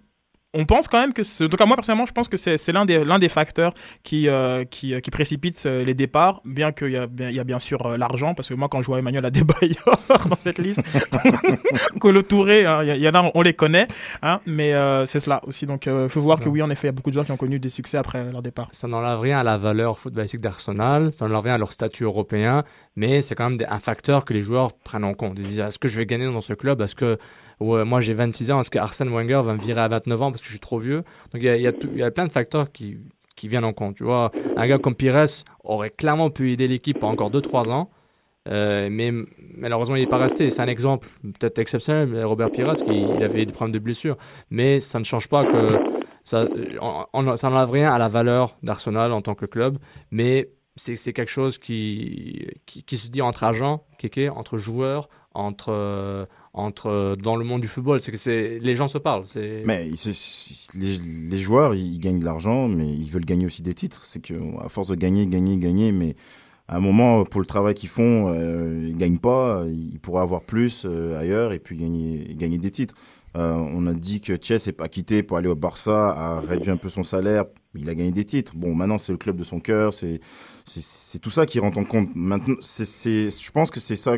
on 0.56 0.64
pense 0.64 0.88
quand 0.88 0.98
même 1.00 1.12
que, 1.12 1.22
c'est- 1.22 1.44
en 1.44 1.48
tout 1.48 1.56
cas 1.56 1.66
moi 1.66 1.76
personnellement, 1.76 2.06
je 2.06 2.12
pense 2.12 2.28
que 2.28 2.36
c'est 2.36 2.72
l'un 2.72 2.84
des, 2.84 3.04
l'un 3.04 3.18
des 3.18 3.28
facteurs 3.28 3.74
qui, 4.02 4.28
euh, 4.28 4.64
qui, 4.64 4.94
euh, 4.94 5.00
qui 5.00 5.10
précipite 5.10 5.64
euh, 5.66 5.84
les 5.84 5.94
départs, 5.94 6.40
bien 6.44 6.72
qu'il 6.72 6.90
y 6.90 6.96
a 6.96 7.06
bien, 7.06 7.28
il 7.30 7.36
y 7.36 7.40
a 7.40 7.44
bien 7.44 7.58
sûr 7.58 7.84
euh, 7.86 7.96
l'argent, 7.96 8.34
parce 8.34 8.48
que 8.48 8.54
moi 8.54 8.68
quand 8.68 8.80
je 8.80 8.86
vois 8.86 8.98
Emmanuel 8.98 9.24
Adebayor 9.24 9.96
dans 10.30 10.36
cette 10.36 10.58
liste, 10.58 10.82
Colo 12.00 12.22
Touré, 12.22 12.64
hein, 12.66 12.82
il 12.82 12.96
y, 12.96 13.00
y 13.00 13.08
en 13.08 13.14
a, 13.14 13.30
on 13.34 13.42
les 13.42 13.54
connaît, 13.54 13.86
hein, 14.22 14.40
mais 14.46 14.72
euh, 14.74 15.06
c'est 15.06 15.20
cela 15.20 15.40
aussi. 15.46 15.66
Donc 15.66 15.86
il 15.86 16.08
faut 16.08 16.20
voir 16.20 16.40
que 16.40 16.48
oui, 16.48 16.62
en 16.62 16.70
effet, 16.70 16.86
il 16.86 16.90
y 16.90 16.90
a 16.90 16.92
beaucoup 16.92 17.10
de 17.10 17.14
joueurs 17.14 17.26
qui 17.26 17.32
ont 17.32 17.36
connu 17.36 17.58
des 17.58 17.68
succès 17.68 17.98
après 17.98 18.24
leur 18.30 18.42
départ. 18.42 18.68
Ça 18.72 18.88
n'enlève 18.88 19.20
rien 19.20 19.38
à 19.40 19.42
la 19.44 19.56
valeur 19.56 19.98
footballistique 19.98 20.40
d'Arsenal, 20.40 21.12
ça 21.12 21.26
n'enlève 21.26 21.44
rien 21.44 21.54
à 21.54 21.58
leur 21.58 21.72
statut 21.72 22.04
européen, 22.04 22.64
mais 22.96 23.20
c'est 23.20 23.34
quand 23.34 23.50
même 23.50 23.58
un 23.68 23.78
facteur 23.78 24.24
que 24.24 24.32
les 24.32 24.42
joueurs 24.42 24.72
prennent 24.72 25.04
en 25.04 25.14
compte. 25.14 25.34
Ils 25.38 25.44
disent 25.44 25.60
est-ce 25.60 25.78
que 25.78 25.88
je 25.88 25.96
vais 25.98 26.06
gagner 26.06 26.26
dans 26.26 26.40
ce 26.40 26.52
club? 26.54 26.80
Est-ce 26.80 26.94
que 26.94 27.18
ou 27.60 27.74
euh, 27.74 27.84
moi 27.84 28.00
j'ai 28.00 28.14
26 28.14 28.50
ans, 28.50 28.60
est-ce 28.60 28.70
que 28.70 28.78
Arsène 28.78 29.08
Wenger 29.08 29.40
va 29.42 29.54
me 29.54 29.60
virer 29.60 29.80
à 29.80 29.88
29 29.88 30.22
ans 30.22 30.30
parce 30.30 30.40
que 30.40 30.46
je 30.46 30.52
suis 30.52 30.60
trop 30.60 30.78
vieux? 30.78 31.04
Donc 31.32 31.42
il 31.42 31.60
y 31.60 32.02
a, 32.02 32.10
plein 32.10 32.26
de 32.26 32.32
facteurs 32.32 32.72
qui, 32.72 32.98
viennent 33.44 33.64
en 33.64 33.72
compte. 33.72 33.96
Tu 33.96 34.04
vois, 34.04 34.30
un 34.56 34.66
gars 34.66 34.78
comme 34.78 34.94
Pires 34.94 35.26
aurait 35.64 35.90
clairement 35.90 36.30
pu 36.30 36.52
aider 36.52 36.68
l'équipe 36.68 36.98
pour 36.98 37.08
encore 37.08 37.30
2-3 37.30 37.70
ans. 37.70 37.90
Euh, 38.48 38.88
mais 38.90 39.12
malheureusement, 39.56 39.96
il 39.96 40.02
n'est 40.02 40.08
pas 40.08 40.18
resté. 40.18 40.50
C'est 40.50 40.62
un 40.62 40.68
exemple 40.68 41.08
peut-être 41.22 41.58
exceptionnel, 41.58 42.24
Robert 42.24 42.50
Pires, 42.50 42.72
qui 42.74 43.02
il 43.02 43.22
avait 43.22 43.44
des 43.44 43.52
problèmes 43.52 43.72
de 43.72 43.78
blessure. 43.78 44.16
Mais 44.50 44.80
ça 44.80 44.98
ne 44.98 45.04
change 45.04 45.28
pas 45.28 45.44
que 45.44 45.78
ça, 46.26 46.44
n'enlève 47.14 47.70
rien 47.70 47.92
à 47.92 47.98
la 47.98 48.08
valeur 48.08 48.56
d'Arsenal 48.62 49.12
en 49.12 49.22
tant 49.22 49.34
que 49.34 49.46
club. 49.46 49.78
Mais 50.10 50.50
c'est 50.76 51.12
quelque 51.12 51.30
chose 51.30 51.58
qui, 51.58 52.46
se 52.66 53.08
dit 53.08 53.22
entre 53.22 53.44
agents, 53.44 53.84
entre 54.34 54.56
joueurs, 54.56 55.08
entre, 55.34 55.72
euh, 55.72 56.26
entre 56.56 57.14
dans 57.22 57.36
le 57.36 57.44
monde 57.44 57.60
du 57.60 57.68
football. 57.68 58.00
C'est 58.00 58.10
que 58.10 58.16
c'est 58.18 58.58
les 58.60 58.74
gens 58.74 58.88
se 58.88 58.98
parlent. 58.98 59.24
Mais 59.34 59.90
les, 60.74 61.38
joueurs, 61.38 61.74
ils 61.74 61.98
gagnent 62.00 62.18
de 62.18 62.24
l'argent, 62.24 62.66
mais 62.66 62.88
ils 62.88 63.10
veulent 63.10 63.24
gagner 63.24 63.46
aussi 63.46 63.62
des 63.62 63.74
titres. 63.74 64.04
C'est 64.04 64.20
que 64.20 64.34
à 64.64 64.68
force 64.68 64.88
de 64.88 64.94
gagner, 64.94 65.26
gagner, 65.26 65.58
gagner, 65.58 65.92
mais 65.92 66.16
à 66.66 66.76
un 66.76 66.80
moment, 66.80 67.24
pour 67.24 67.40
le 67.40 67.46
travail 67.46 67.74
qu'ils 67.74 67.90
font, 67.90 68.32
euh, 68.32 68.86
ils 68.88 68.96
gagnent 68.96 69.18
pas. 69.18 69.64
Ils 69.66 70.00
pourraient 70.00 70.22
avoir 70.22 70.40
plus 70.40 70.84
euh, 70.86 71.20
ailleurs 71.20 71.52
et 71.52 71.58
puis 71.58 71.76
gagner, 71.76 72.58
des 72.58 72.70
titres. 72.70 72.94
Euh, 73.36 73.52
on 73.54 73.86
a 73.86 73.92
dit 73.92 74.22
que 74.22 74.38
Chess 74.40 74.66
n'est 74.66 74.72
pas 74.72 74.88
quitté 74.88 75.22
pour 75.22 75.36
aller 75.36 75.48
au 75.48 75.54
Barça, 75.54 76.08
a 76.10 76.40
réduit 76.40 76.70
un 76.70 76.78
peu 76.78 76.88
son 76.88 77.04
salaire, 77.04 77.44
il 77.74 77.88
a 77.90 77.94
gagné 77.94 78.10
des 78.10 78.24
titres. 78.24 78.54
Bon, 78.56 78.74
maintenant 78.74 78.96
c'est 78.96 79.12
le 79.12 79.18
club 79.18 79.36
de 79.36 79.44
son 79.44 79.60
cœur, 79.60 79.92
c'est 79.92 80.20
tout 81.20 81.28
ça 81.28 81.44
qui 81.44 81.58
rentre 81.58 81.76
en 81.76 81.84
compte. 81.84 82.08
Maintenant, 82.14 82.54
c'est- 82.60 83.28
je 83.28 83.50
pense 83.52 83.70
que 83.70 83.78
c'est 83.78 83.94
ça 83.94 84.16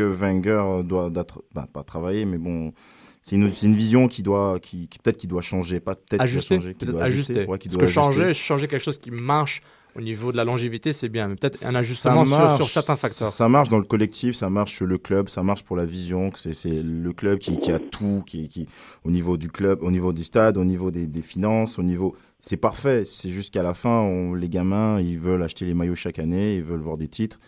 que 0.00 0.06
Wenger 0.12 0.82
doit 0.84 1.10
bah, 1.10 1.66
pas 1.72 1.82
travailler, 1.82 2.24
mais 2.24 2.38
bon, 2.38 2.72
c'est 3.20 3.36
une, 3.36 3.48
vision 3.48 4.08
qui 4.08 4.22
doit, 4.22 4.58
qui, 4.60 4.88
qui- 4.88 4.98
peut-être 4.98 5.18
qui 5.18 5.26
doit 5.26 5.42
changer, 5.42 5.78
pas 5.80 5.94
peut-être 5.94 6.08
qui 6.10 6.16
doit 6.16 6.24
ajuster, 6.24 6.54
changer, 6.56 6.74
qui 6.74 6.84
doit 6.86 7.02
ajuster. 7.02 7.44
ouais, 7.46 7.58
qui 7.58 7.68
Parce 7.68 7.78
doit 7.78 7.86
que 7.86 7.92
changer, 7.92 8.22
ajuster. 8.24 8.42
changer 8.44 8.68
quelque 8.68 8.82
chose 8.82 8.96
qui 8.98 9.10
marche 9.10 9.60
au 9.96 10.00
niveau 10.00 10.30
de 10.32 10.36
la 10.36 10.44
longévité, 10.44 10.92
c'est 10.92 11.08
bien. 11.08 11.28
Mais 11.28 11.34
peut-être 11.34 11.66
un 11.66 11.74
ajustement 11.74 12.24
sur, 12.24 12.38
marche, 12.38 12.56
sur 12.56 12.70
certains 12.70 12.96
facteurs. 12.96 13.30
Ça 13.30 13.48
marche 13.48 13.68
dans 13.68 13.78
le 13.78 13.84
collectif, 13.84 14.36
ça 14.36 14.48
marche 14.48 14.74
sur 14.76 14.86
le 14.86 14.98
club, 14.98 15.28
ça 15.28 15.42
marche 15.42 15.64
pour 15.64 15.76
la 15.76 15.84
vision. 15.84 16.30
C'est 16.36 16.52
c'est 16.54 16.82
le 16.82 17.12
club 17.12 17.38
qui, 17.40 17.58
qui 17.58 17.72
a 17.72 17.78
tout, 17.78 18.22
qui, 18.26 18.48
qui 18.48 18.66
au 19.04 19.10
niveau 19.10 19.36
du 19.36 19.48
club, 19.50 19.82
au 19.82 19.90
niveau 19.90 20.12
du 20.12 20.24
stade, 20.24 20.56
au 20.56 20.64
niveau 20.64 20.90
des, 20.90 21.06
des 21.06 21.22
finances, 21.22 21.78
au 21.78 21.82
niveau. 21.82 22.16
C'est 22.38 22.56
parfait. 22.56 23.02
C'est 23.04 23.28
juste 23.30 23.52
qu'à 23.52 23.62
la 23.62 23.74
fin, 23.74 24.00
on- 24.00 24.32
les 24.34 24.48
gamins, 24.48 24.98
ils 25.00 25.18
veulent 25.18 25.42
acheter 25.42 25.66
les 25.66 25.74
maillots 25.74 25.94
chaque 25.96 26.18
année, 26.20 26.54
ils 26.56 26.62
veulent 26.64 26.80
voir 26.80 26.96
des 26.96 27.08
titres 27.08 27.38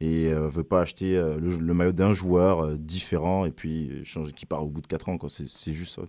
et 0.00 0.32
euh, 0.32 0.48
veulent 0.48 0.64
pas 0.64 0.80
acheter 0.80 1.16
euh, 1.16 1.38
le, 1.38 1.50
le 1.58 1.74
maillot 1.74 1.92
d'un 1.92 2.12
joueur 2.12 2.64
euh, 2.64 2.76
différent 2.78 3.44
et 3.44 3.50
puis 3.50 4.04
changer 4.04 4.32
qui 4.32 4.46
part 4.46 4.62
au 4.64 4.68
bout 4.68 4.80
de 4.80 4.86
4 4.86 5.08
ans. 5.08 5.18
C'est 5.28 5.72
juste 5.72 5.94
ça. 5.96 6.02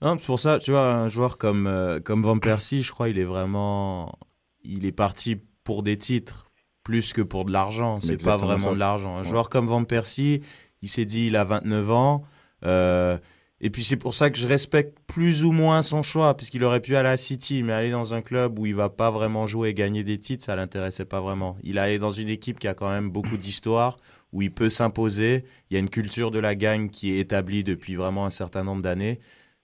Non, 0.00 0.16
c'est 0.18 0.26
pour 0.26 0.40
ça, 0.40 0.58
tu 0.58 0.70
vois, 0.70 0.94
un 0.94 1.08
joueur 1.08 1.38
comme, 1.38 1.66
euh, 1.66 2.00
comme 2.00 2.22
Van 2.22 2.38
Persie, 2.38 2.82
je 2.82 2.92
crois, 2.92 3.08
il 3.08 3.18
est 3.18 3.24
vraiment. 3.24 4.16
Il 4.62 4.84
est 4.86 4.92
parti 4.92 5.36
pour 5.64 5.82
des 5.82 5.98
titres 5.98 6.46
plus 6.84 7.12
que 7.12 7.20
pour 7.20 7.44
de 7.44 7.52
l'argent. 7.52 8.00
C'est 8.00 8.22
pas 8.24 8.36
vraiment 8.36 8.58
ça. 8.68 8.72
de 8.74 8.78
l'argent. 8.78 9.16
Un 9.16 9.22
Ouais. 9.22 9.28
joueur 9.28 9.50
comme 9.50 9.66
Van 9.66 9.84
Persie, 9.84 10.40
il 10.82 10.88
s'est 10.88 11.04
dit, 11.04 11.26
il 11.26 11.36
a 11.36 11.44
29 11.44 11.90
ans. 11.90 12.24
euh, 12.64 13.18
et 13.60 13.70
puis 13.70 13.82
c'est 13.82 13.96
pour 13.96 14.14
ça 14.14 14.30
que 14.30 14.38
je 14.38 14.46
respecte 14.46 14.98
plus 15.06 15.42
ou 15.44 15.50
moins 15.50 15.82
son 15.82 16.02
choix, 16.02 16.36
puisqu'il 16.36 16.62
aurait 16.62 16.80
pu 16.80 16.94
aller 16.94 17.08
à 17.08 17.16
City, 17.16 17.62
mais 17.62 17.72
aller 17.72 17.90
dans 17.90 18.14
un 18.14 18.22
club 18.22 18.58
où 18.58 18.66
il 18.66 18.74
va 18.74 18.88
pas 18.88 19.10
vraiment 19.10 19.46
jouer 19.46 19.70
et 19.70 19.74
gagner 19.74 20.04
des 20.04 20.18
titres, 20.18 20.44
ça 20.44 20.54
l'intéressait 20.54 21.04
pas 21.04 21.20
vraiment. 21.20 21.56
Il 21.64 21.76
est 21.76 21.80
allé 21.80 21.98
dans 21.98 22.12
une 22.12 22.28
équipe 22.28 22.60
qui 22.60 22.68
a 22.68 22.74
quand 22.74 22.88
même 22.88 23.10
beaucoup 23.10 23.36
d'histoire, 23.36 23.96
où 24.32 24.42
il 24.42 24.52
peut 24.52 24.68
s'imposer. 24.68 25.44
Il 25.70 25.74
y 25.74 25.76
a 25.76 25.80
une 25.80 25.90
culture 25.90 26.30
de 26.30 26.38
la 26.38 26.54
gagne 26.54 26.88
qui 26.88 27.12
est 27.12 27.18
établie 27.18 27.64
depuis 27.64 27.96
vraiment 27.96 28.26
un 28.26 28.30
certain 28.30 28.62
nombre 28.62 28.82
d'années. 28.82 29.18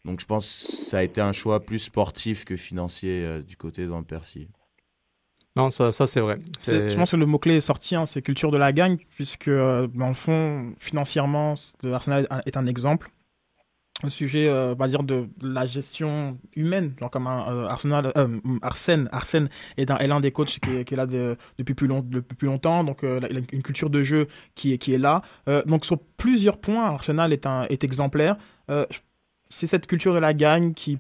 Donc 0.04 0.20
je 0.20 0.26
pense 0.26 0.66
que 0.68 0.76
ça 0.76 0.98
a 0.98 1.02
été 1.02 1.20
un 1.20 1.32
choix 1.32 1.60
plus 1.60 1.78
sportif 1.78 2.44
que 2.44 2.56
financier 2.56 3.24
euh, 3.24 3.42
du 3.42 3.56
côté 3.56 3.86
de 3.86 4.00
Persie. 4.02 4.48
Non, 5.56 5.70
ça, 5.70 5.92
ça 5.92 6.06
c'est 6.06 6.20
vrai. 6.20 6.40
Je 6.58 6.94
pense 6.96 7.12
que 7.12 7.16
le 7.16 7.26
mot-clé 7.26 7.56
est 7.56 7.60
sorti, 7.60 7.94
hein, 7.94 8.06
c'est 8.06 8.22
culture 8.22 8.50
de 8.50 8.58
la 8.58 8.72
gagne, 8.72 8.98
puisque 9.14 9.48
euh, 9.48 9.86
dans 9.94 10.08
le 10.08 10.14
fond, 10.14 10.74
financièrement, 10.80 11.54
Arsenal 11.84 12.26
est 12.44 12.56
un 12.56 12.66
exemple. 12.66 13.10
Au 14.02 14.10
sujet, 14.10 14.48
euh, 14.48 14.72
on 14.72 14.76
va 14.76 14.86
dire, 14.88 15.02
de 15.04 15.28
la 15.40 15.66
gestion 15.66 16.36
humaine, 16.56 16.94
genre 16.98 17.10
comme 17.10 17.26
un 17.28 17.48
euh, 17.50 17.66
Arsenal, 17.66 18.12
euh, 18.16 18.38
Arsène, 18.60 19.08
Arsène 19.12 19.48
est, 19.78 19.90
un- 19.90 19.96
est 19.98 20.08
l'un 20.08 20.20
des 20.20 20.32
coachs 20.32 20.58
qui 20.58 20.70
est, 20.70 20.96
là 20.96 21.06
de- 21.06 21.36
depuis, 21.58 21.74
plus 21.74 21.86
longtemps, 22.46 22.82
donc 22.84 23.00
il 23.02 23.24
a 23.24 23.28
une 23.52 23.62
culture 23.62 23.88
de 23.90 24.02
jeu 24.02 24.26
qui 24.56 24.72
est, 24.72 24.78
qui 24.78 24.92
est 24.92 24.98
là. 24.98 25.22
Donc 25.66 25.84
sur 25.86 25.98
plusieurs 26.16 26.58
points, 26.58 26.84
Arsenal 26.86 27.32
est, 27.32 27.46
un, 27.46 27.62
est 27.70 27.84
exemplaire. 27.84 28.36
C'est 29.48 29.66
cette 29.68 29.86
culture 29.86 30.12
de 30.12 30.18
la 30.18 30.34
gagne 30.34 30.74
qui, 30.74 30.98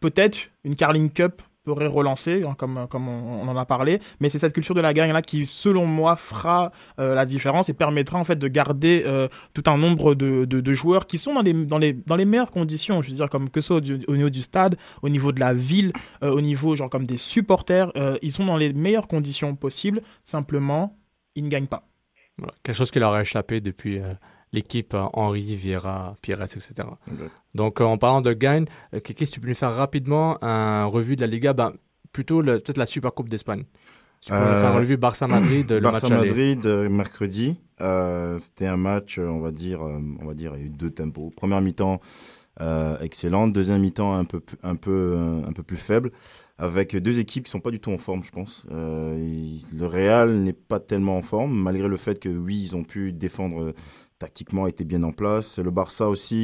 peut-être, 0.00 0.38
une 0.64 0.74
Carling 0.74 1.10
Cup 1.10 1.42
pourrait 1.64 1.86
relancer, 1.86 2.42
hein, 2.44 2.54
comme, 2.56 2.86
comme 2.90 3.08
on, 3.08 3.46
en 3.46 3.56
a 3.56 3.64
parlé, 3.64 4.00
mais 4.20 4.28
c'est 4.28 4.38
cette 4.38 4.52
culture 4.52 4.74
de 4.74 4.80
la 4.80 4.92
gagne 4.92 5.12
là 5.12 5.22
qui, 5.22 5.46
selon 5.46 5.86
moi, 5.86 6.16
fera 6.16 6.72
euh, 6.98 7.14
la 7.14 7.24
différence 7.24 7.68
et 7.68 7.74
permettra 7.74 8.18
en 8.18 8.24
fait 8.24 8.36
de 8.36 8.48
garder 8.48 9.04
euh, 9.06 9.28
tout 9.54 9.62
un 9.66 9.78
nombre 9.78 10.14
de, 10.14 10.44
de, 10.44 10.72
joueurs 10.72 11.06
qui 11.06 11.18
sont 11.18 11.34
dans 11.34 11.42
les, 11.42 11.52
dans, 11.52 11.78
les, 11.78 11.92
dans 11.92 12.16
les 12.16 12.24
meilleures 12.24 12.50
conditions, 12.50 13.02
je 13.02 13.10
veux 13.10 13.16
dire, 13.16 13.28
comme 13.28 13.48
que 13.48 13.60
ce 13.60 13.68
soit 13.68 13.82
au 14.08 14.16
niveau 14.16 14.30
du 14.30 14.42
stade, 14.42 14.76
au 15.02 15.08
niveau 15.08 15.32
de 15.32 15.40
la 15.40 15.54
ville, 15.54 15.92
euh, 16.22 16.32
au 16.32 16.40
niveau 16.40 16.74
genre 16.74 16.90
comme 16.90 17.06
des 17.06 17.16
supporters, 17.16 17.92
ils 18.22 18.32
sont 18.32 18.44
dans 18.44 18.56
les 18.56 18.72
meilleures 18.72 19.08
conditions 19.08 19.54
possibles, 19.54 20.02
simplement, 20.24 20.96
ils 21.34 21.44
ne 21.44 21.48
gagnent 21.48 21.66
pas. 21.66 21.86
Voilà, 22.38 22.54
quelque 22.62 22.76
chose 22.76 22.90
qui 22.90 22.98
leur 22.98 23.12
a 23.12 23.20
échappé 23.20 23.60
depuis 23.60 24.00
l'équipe 24.52 24.94
euh, 24.94 25.04
Henri, 25.14 25.56
Vieira, 25.56 26.16
Pires, 26.22 26.42
etc. 26.42 26.72
Donc, 27.54 27.80
euh, 27.80 27.84
en 27.84 27.98
parlant 27.98 28.20
de 28.20 28.32
gagne, 28.32 28.66
euh, 28.94 29.00
Kiki, 29.00 29.26
si 29.26 29.32
tu 29.32 29.40
peux 29.40 29.48
nous 29.48 29.54
faire 29.54 29.74
rapidement 29.74 30.36
un 30.44 30.84
revue 30.86 31.16
de 31.16 31.20
la 31.22 31.26
Liga, 31.26 31.52
ben, 31.52 31.72
plutôt 32.12 32.42
peut-être 32.42 32.76
la 32.78 32.86
Super 32.86 33.12
Coupe 33.14 33.28
d'Espagne. 33.28 33.64
Tu 34.20 34.30
peux 34.30 34.38
nous 34.38 34.56
faire 34.56 34.66
un 34.70 34.78
revue 34.78 34.96
Barça-Madrid, 34.96 35.68
le 35.70 35.80
match 35.80 36.04
aller. 36.04 36.14
Barça-Madrid, 36.14 36.66
mercredi. 36.90 37.56
Euh, 37.80 38.38
C'était 38.38 38.66
un 38.66 38.76
match, 38.76 39.18
on 39.18 39.40
va 39.40 39.50
dire, 39.50 39.80
on 39.80 40.24
va 40.24 40.34
dire, 40.34 40.52
il 40.54 40.60
y 40.60 40.62
a 40.62 40.66
eu 40.66 40.70
deux 40.70 40.90
tempos. 40.90 41.30
Première 41.34 41.60
mi-temps 41.60 42.00
euh, 42.60 42.98
excellente, 43.00 43.52
deuxième 43.52 43.80
mi-temps 43.80 44.14
un 44.14 44.24
peu, 44.24 44.40
un 44.62 44.76
peu, 44.76 45.18
un 45.48 45.52
peu 45.52 45.62
plus 45.62 45.78
faible, 45.78 46.12
avec 46.58 46.94
deux 46.94 47.18
équipes 47.18 47.44
qui 47.46 47.50
sont 47.50 47.60
pas 47.60 47.70
du 47.70 47.80
tout 47.80 47.90
en 47.90 47.98
forme, 47.98 48.22
je 48.22 48.30
pense. 48.30 48.64
Euh, 48.70 49.16
il- 49.18 49.64
le 49.76 49.86
Real 49.86 50.34
n'est 50.34 50.52
pas 50.52 50.78
tellement 50.78 51.16
en 51.16 51.22
forme, 51.22 51.52
malgré 51.60 51.88
le 51.88 51.96
fait 51.96 52.20
que 52.20 52.28
oui, 52.28 52.60
ils 52.62 52.76
ont 52.76 52.84
pu 52.84 53.12
défendre 53.12 53.72
tactiquement, 54.22 54.64
étaient 54.72 54.88
bien 54.94 55.02
en 55.10 55.12
place. 55.12 55.58
Le 55.58 55.70
Barça 55.70 56.04
aussi. 56.08 56.42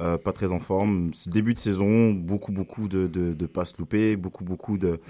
euh, 0.00 0.18
pas 0.18 0.32
très 0.32 0.50
en 0.52 0.60
forme. 0.60 1.12
Ce 1.14 1.30
Début 1.30 1.54
de 1.54 1.58
saison, 1.58 2.10
beaucoup, 2.12 2.52
beaucoup 2.52 2.88
de, 2.88 3.06
de, 3.06 3.32
de 3.32 3.46
passes 3.46 3.76
loupées, 3.78 4.16
beaucoup, 4.16 4.44
beaucoup 4.44 4.76
de, 4.78 5.00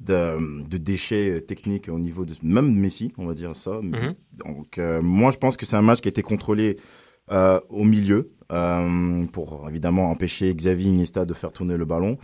de, 0.00 0.64
de 0.68 0.78
déchets 0.78 1.40
techniques 1.42 1.88
au 1.88 1.98
niveau 1.98 2.24
de 2.24 2.34
même 2.42 2.74
de 2.74 2.78
Messi, 2.80 3.12
on 3.18 3.26
va 3.26 3.34
dire 3.34 3.54
ça. 3.54 3.80
Mhm. 3.82 4.14
Donc, 4.44 4.78
euh, 4.78 5.00
moi, 5.02 5.30
je 5.30 5.38
pense 5.38 5.56
que 5.56 5.64
c'est 5.66 5.76
un 5.76 5.82
match 5.82 6.00
qui 6.00 6.08
a 6.08 6.10
été 6.16 6.22
contrôlé 6.22 6.78
euh, 7.30 7.60
au 7.68 7.84
milieu 7.84 8.32
euh, 8.50 9.24
pour 9.32 9.68
évidemment 9.68 10.10
empêcher 10.10 10.52
Xavi 10.54 10.86
Iniesta 10.86 11.24
de 11.24 11.34
faire 11.34 11.52
tourner 11.52 11.76
le 11.76 11.84
ballon. 11.84 12.18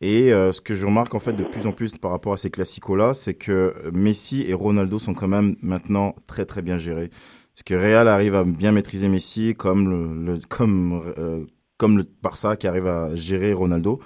Et 0.00 0.32
euh, 0.32 0.52
ce 0.52 0.60
que 0.60 0.74
je 0.74 0.86
remarque 0.86 1.14
en 1.14 1.20
fait 1.20 1.32
de 1.32 1.44
plus 1.44 1.66
en 1.66 1.72
plus 1.72 1.96
par 1.98 2.10
rapport 2.10 2.34
à 2.34 2.36
ces 2.36 2.50
classicos-là, 2.50 3.14
c'est 3.14 3.34
que 3.34 3.74
Messi 3.92 4.44
et 4.48 4.54
Ronaldo 4.54 4.98
sont 4.98 5.14
quand 5.14 5.28
même 5.28 5.56
maintenant 5.62 6.14
très 6.26 6.44
très 6.44 6.62
bien 6.62 6.78
gérés. 6.78 7.10
Parce 7.54 7.62
que 7.64 7.74
Real 7.74 8.08
arrive 8.08 8.34
à 8.34 8.44
bien 8.44 8.72
maîtriser 8.72 9.08
Messi 9.08 9.54
comme 9.54 9.88
le, 9.88 10.32
le- 10.34 10.40
comme 10.48 11.12
euh, 11.18 11.44
comme 11.76 11.96
le 11.98 12.04
Barça 12.22 12.56
qui 12.56 12.66
arrive 12.66 12.86
à 12.86 13.14
gérer 13.14 13.52
Ronaldo. 13.52 14.00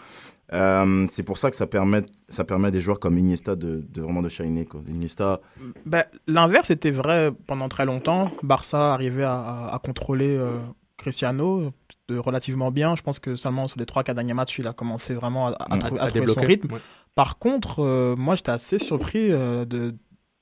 Euh, 0.54 1.04
c'est 1.08 1.22
pour 1.22 1.36
ça 1.36 1.50
que 1.50 1.56
ça 1.56 1.66
permet 1.66 2.02
ça 2.28 2.44
permet 2.44 2.68
à 2.68 2.70
des 2.70 2.80
joueurs 2.80 2.98
comme 2.98 3.18
Iniesta 3.18 3.54
de, 3.56 3.84
de 3.90 4.00
vraiment 4.02 4.22
de 4.22 4.28
shiner 4.30 4.64
quoi. 4.64 4.80
Iniesta 4.88 5.40
Ben, 5.84 6.04
L'inverse 6.26 6.70
était 6.70 6.90
vrai 6.90 7.32
pendant 7.46 7.68
très 7.68 7.84
longtemps. 7.84 8.30
Barça 8.42 8.94
arrivait 8.94 9.24
à, 9.24 9.38
à- 9.40 9.74
à 9.74 9.78
contrôler 9.78 10.34
euh, 10.36 10.58
Cristiano 10.96 11.70
de 12.08 12.18
relativement 12.18 12.70
bien. 12.70 12.96
Je 12.96 13.02
pense 13.02 13.18
que 13.18 13.36
seulement 13.36 13.68
sur 13.68 13.78
les 13.78 13.84
3-4 13.84 14.14
derniers 14.14 14.32
matchs, 14.34 14.58
il 14.58 14.66
a 14.66 14.72
commencé 14.72 15.12
vraiment 15.14 15.48
à, 15.48 15.50
à 15.52 15.76
Mm. 15.76 15.78
trouver, 15.80 16.00
À- 16.00 16.02
à 16.02 16.06
à 16.06 16.10
trouver 16.10 16.26
son 16.26 16.40
rythme. 16.40 16.72
ouais. 16.72 16.80
Par 17.14 17.38
contre, 17.38 17.82
euh, 17.82 18.14
moi 18.16 18.34
j'étais 18.34 18.50
assez 18.52 18.78
surpris 18.78 19.30
euh, 19.30 19.64
de 19.66 19.94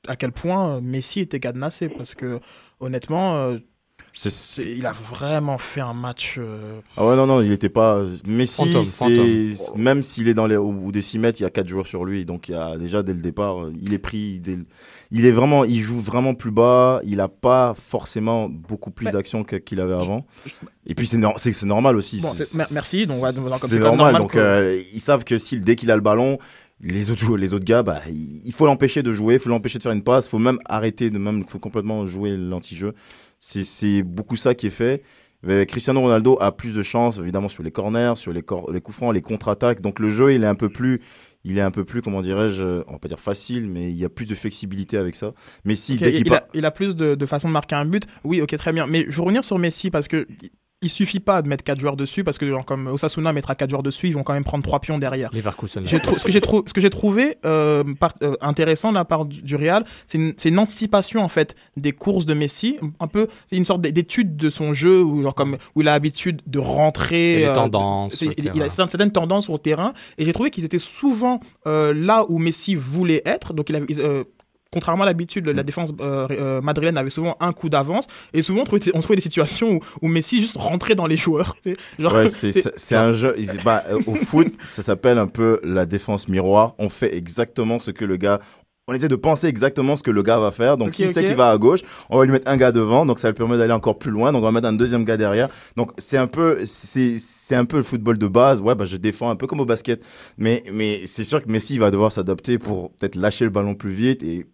à 0.09 0.17
quel 0.17 0.33
point 0.33 0.77
euh, 0.77 0.81
Messi 0.81 1.21
était 1.21 1.41
cadenassé 1.41 1.89
parce 1.89 2.15
que 2.15 2.41
honnêtement, 2.81 3.37
euh, 3.37 3.59
il 4.59 4.87
a 4.87 4.93
vraiment 4.93 5.59
fait 5.59 5.83
un 5.83 5.93
match. 5.93 6.37
euh, 6.39 6.81
Ah 6.97 7.07
ouais, 7.07 7.17
non, 7.17 7.27
non, 7.27 7.43
il 7.43 7.53
était 7.53 7.69
pas. 7.69 8.03
Messi, 8.27 8.65
Fantôme, 8.65 8.85
c'est. 8.85 9.51
fantôme. 9.55 9.83
Même 9.83 10.03
s'il 10.03 10.29
est 10.29 10.33
dans 10.35 10.47
les, 10.47 10.57
au 10.57 10.73
bout 10.73 10.91
des 10.91 11.03
6 11.03 11.19
mètres, 11.19 11.39
il 11.41 11.43
y 11.43 11.47
a 11.47 11.51
4 11.51 11.69
joueurs 11.69 11.87
sur 11.87 12.05
lui. 12.07 12.25
Donc, 12.25 12.49
il 12.49 12.53
y 12.53 12.55
a 12.55 12.79
déjà 12.79 13.03
dès 13.03 13.13
le 13.13 13.21
départ, 13.21 13.57
il 13.79 13.93
est 13.93 13.99
pris. 13.99 14.41
dès 14.41 14.57
Il 15.11 15.27
est 15.27 15.33
vraiment. 15.33 15.65
Il 15.65 15.81
joue 15.81 16.01
vraiment 16.01 16.35
plus 16.35 16.51
bas. 16.51 17.01
Il 17.05 17.21
a 17.21 17.29
pas 17.29 17.75
forcément 17.75 18.49
beaucoup 18.49 18.91
plus 18.91 19.07
Ouais. 19.07 19.13
d'action 19.13 19.45
qu'il 19.45 19.81
avait 19.81 19.93
avant. 19.95 20.25
Et 20.87 20.95
puis, 20.95 21.07
c'est 21.07 21.19
nor- 21.19 21.39
c'est 21.39 21.53
c'est 21.53 21.67
normal 21.67 21.95
aussi. 21.97 22.21
Bon, 22.21 22.33
merci. 22.71 23.05
Donc, 23.07 23.23
ouais, 23.23 23.31
c'est 23.69 23.79
normal. 23.81 24.17
Donc, 24.17 24.35
euh, 24.37 24.81
ils 24.95 25.01
savent 25.01 25.25
que 25.25 25.37
si, 25.37 25.61
dès 25.61 25.77
qu'il 25.77 25.91
a 25.91 25.95
le 25.95 26.01
ballon, 26.01 26.39
les 26.81 27.11
autres, 27.11 27.21
joueurs- 27.21 27.39
les 27.39 27.55
autres 27.55 27.65
gars, 27.65 27.83
bah, 27.83 28.01
il 28.09 28.43
il 28.47 28.53
faut 28.53 28.67
l'empêcher 28.67 29.03
de 29.03 29.13
jouer, 29.15 29.35
il 29.35 29.41
faut 29.41 29.49
l'empêcher 29.49 29.79
de 29.79 29.83
faire 29.83 29.93
une 29.93 30.03
passe, 30.03 30.27
il 30.27 30.31
faut 30.31 30.39
même 30.39 30.59
arrêter 30.67 31.11
de 31.11 31.19
même, 31.19 31.39
il 31.39 31.51
faut 31.51 31.59
complètement 31.59 32.07
jouer 32.07 32.37
l'anti-jeu. 32.37 32.93
C'est 33.39 33.65
c'est 33.65 34.03
beaucoup 34.03 34.37
ça 34.37 34.55
qui 34.55 34.67
est 34.69 34.71
fait. 34.71 35.03
Mais 35.43 35.65
Cristiano 35.67 36.01
Ronaldo 36.01 36.39
a 36.41 36.51
plus 36.51 36.75
de 36.75 36.83
chance, 36.83 37.19
évidemment, 37.19 37.49
sur 37.49 37.63
les 37.63 37.71
corners, 37.71 38.15
sur 38.17 38.33
les, 38.33 38.43
cor- 38.43 38.73
les 38.73 38.81
coups 38.81 38.97
francs, 38.97 39.15
les 39.15 39.21
contre-attaques. 39.23 39.81
Donc 39.81 40.01
le 40.01 40.09
jeu, 40.09 40.33
il 40.35 40.43
est 40.43 40.47
un 40.47 40.55
peu 40.57 40.69
plus, 40.71 41.01
il 41.45 41.57
est 41.59 41.61
un 41.61 41.71
peu 41.71 41.85
plus, 41.85 42.03
comment 42.03 42.21
dirais-je, 42.23 42.63
euh, 42.63 42.85
on 42.89 42.95
va 42.95 42.99
pas 42.99 43.07
dire 43.09 43.21
facile, 43.21 43.69
mais 43.69 43.91
il 43.91 43.97
y 43.97 44.05
a 44.05 44.09
plus 44.09 44.27
de 44.27 44.35
flexibilité 44.35 44.97
avec 44.97 45.15
ça. 45.15 45.35
Messi, 45.65 45.99
dès 45.99 46.09
il, 46.09 46.17
qu'il 46.17 46.27
il 46.27 46.31
part- 46.31 46.39
a, 46.39 46.47
il 46.55 46.65
a 46.65 46.71
plus 46.71 46.97
de, 46.97 47.15
de 47.15 47.27
façons 47.27 47.49
de 47.49 47.53
marquer 47.53 47.77
un 47.77 47.85
but. 47.85 48.05
Oui, 48.25 48.41
ok, 48.41 48.57
très 48.57 48.73
bien. 48.73 48.87
Mais 48.87 49.05
je 49.09 49.17
veux 49.17 49.23
revenir 49.23 49.45
sur 49.45 49.59
Messi 49.59 49.91
parce 49.91 50.09
que 50.09 50.27
il 50.87 50.89
suffit 50.89 51.21
pas 51.21 51.43
de 51.43 51.49
mettre 51.49 51.65
quatre 51.65 51.81
joueurs 51.81 51.97
dessus 51.97 52.25
parce 52.25 52.39
que 52.39 52.49
genre, 52.49 52.65
comme 52.65 52.87
Osasuna 52.87 53.33
mettra 53.33 53.55
quatre 53.55 53.71
joueurs 53.71 53.83
dessus, 53.83 54.09
ils 54.09 54.15
vont 54.15 54.23
quand 54.23 54.33
même 54.33 54.45
prendre 54.45 54.65
trois 54.65 54.81
pions 54.81 54.99
derrière. 54.99 55.31
Ce 56.19 56.25
que 56.25 56.33
j'ai 56.33 56.41
trou- 56.41 56.63
trouvé 56.91 57.37
euh, 57.45 57.85
par- 57.99 58.15
euh, 58.23 58.35
intéressant 58.41 58.91
de 58.91 58.95
la 58.97 59.05
part 59.05 59.25
du, 59.25 59.43
du 59.43 59.57
Real, 59.57 59.85
c'est 60.07 60.19
une, 60.49 60.59
anticipation 60.59 61.21
en 61.23 61.29
fait 61.29 61.55
des 61.77 61.93
courses 61.93 62.25
de 62.27 62.35
Messi, 62.35 62.79
un 63.01 63.07
peu 63.09 63.27
c'est 63.49 63.57
une 63.57 63.65
sorte 63.65 63.83
d'étude 63.83 64.37
de 64.37 64.49
son 64.49 64.73
jeu 64.73 65.03
où 65.03 65.23
genre 65.23 65.35
comme 65.35 65.57
où 65.75 65.83
il 65.83 65.89
a 65.89 65.93
l'habitude 65.93 66.41
de 66.47 66.59
rentrer. 66.59 67.35
Et 67.35 67.39
les 67.39 67.45
euh, 67.47 67.55
tendances 67.55 68.21
il, 68.23 68.33
il 68.55 68.63
a 68.63 68.69
certaines 68.71 69.13
tendances 69.13 69.51
le 69.51 69.59
terrain 69.59 69.93
et 70.19 70.25
j'ai 70.25 70.33
trouvé 70.33 70.51
qu'ils 70.51 70.65
étaient 70.65 70.79
souvent 70.79 71.41
là 71.65 72.25
où 72.29 72.39
Messi 72.39 72.75
voulait 72.75 73.23
être. 73.25 73.53
Donc 73.53 73.69
il 73.71 73.77
avait, 73.77 73.87
Contrairement 74.77 75.05
à 75.05 75.07
l'habitude, 75.07 75.47
la 75.49 75.63
défense 75.63 75.91
euh, 76.03 76.29
euh, 76.31 76.61
madrilène 76.61 76.99
avait 76.99 77.09
souvent 77.09 77.39
un 77.41 77.55
coup 77.55 77.71
d'avance 77.71 78.09
et 78.35 78.43
souvent 78.43 78.61
on 78.61 78.65
trouvait, 78.65 78.83
on 78.93 79.01
trouvait 79.01 79.17
des 79.17 79.23
situations 79.23 79.71
où, 79.77 79.81
où 80.03 80.09
Messi 80.09 80.43
juste 80.43 80.59
rentrait 80.59 80.95
dans 80.95 81.07
les 81.07 81.17
joueurs. 81.17 81.57
Ouais, 81.65 82.29
c'est- 82.29 82.95
un 82.95 83.15
jeu. 83.15 83.35
ils- 83.39 83.59
bah, 83.65 83.85
euh, 83.89 83.99
au 84.07 84.15
foot, 84.27 84.49
ça 84.67 84.83
s'appelle 84.83 85.17
un 85.17 85.29
peu 85.29 85.61
la 85.65 85.87
défense 85.87 86.29
miroir. 86.29 86.75
On 86.79 86.91
fait 86.91 87.17
exactement 87.17 87.79
ce 87.79 87.91
que 87.91 88.05
le 88.05 88.19
gars. 88.19 88.39
On 88.87 88.93
essaie 88.93 89.09
de 89.09 89.17
penser 89.17 89.47
exactement 89.49 89.97
ce 89.97 90.03
que 90.03 90.11
le 90.13 90.23
gars 90.23 90.39
va 90.39 90.51
faire. 90.53 90.77
Donc, 90.77 90.95
s'il 90.95 91.09
sait 91.09 91.21
ok. 91.21 91.27
qu'il 91.27 91.35
va 91.37 91.51
à 91.51 91.57
gauche, 91.59 91.81
on 92.11 92.19
va 92.19 92.25
lui 92.25 92.31
mettre 92.33 92.49
un 92.49 92.57
gars 92.57 92.71
devant. 92.71 93.05
Donc, 93.07 93.19
ça 93.19 93.27
lui 93.29 93.35
permet 93.35 93.57
d'aller 93.59 93.73
encore 93.73 93.99
plus 93.99 94.13
loin. 94.13 94.31
Donc, 94.31 94.43
on 94.43 94.45
va 94.45 94.53
mettre 94.53 94.69
un 94.69 94.75
deuxième 94.75 95.05
gars 95.05 95.17
derrière. 95.17 95.49
Donc, 95.75 95.91
c'est 95.99 96.19
un 96.19 96.29
peu, 96.29 96.59
c'est 96.67 97.57
un 97.57 97.65
peu 97.65 97.79
le 97.79 97.83
football 97.83 98.17
de 98.19 98.29
base. 98.29 98.61
Ouais, 98.61 98.77
bah, 98.77 98.85
je 98.85 98.97
défends 98.97 99.29
un 99.31 99.35
peu 99.35 99.49
comme 99.49 99.59
au 99.59 99.65
basket. 99.65 100.05
Mais, 100.39 100.63
mais 100.73 101.01
c'est 101.07 101.25
sûr 101.25 101.43
que 101.43 101.51
Messi 101.51 101.79
va 101.79 101.91
devoir 101.91 102.13
s'adapter 102.13 102.59
pour 102.59 102.93
peut-être 102.93 103.17
lâcher 103.17 103.45
le 103.45 103.51
ballon 103.51 103.75
plus 103.75 103.91
vite 103.91 104.23
et, 104.23 104.47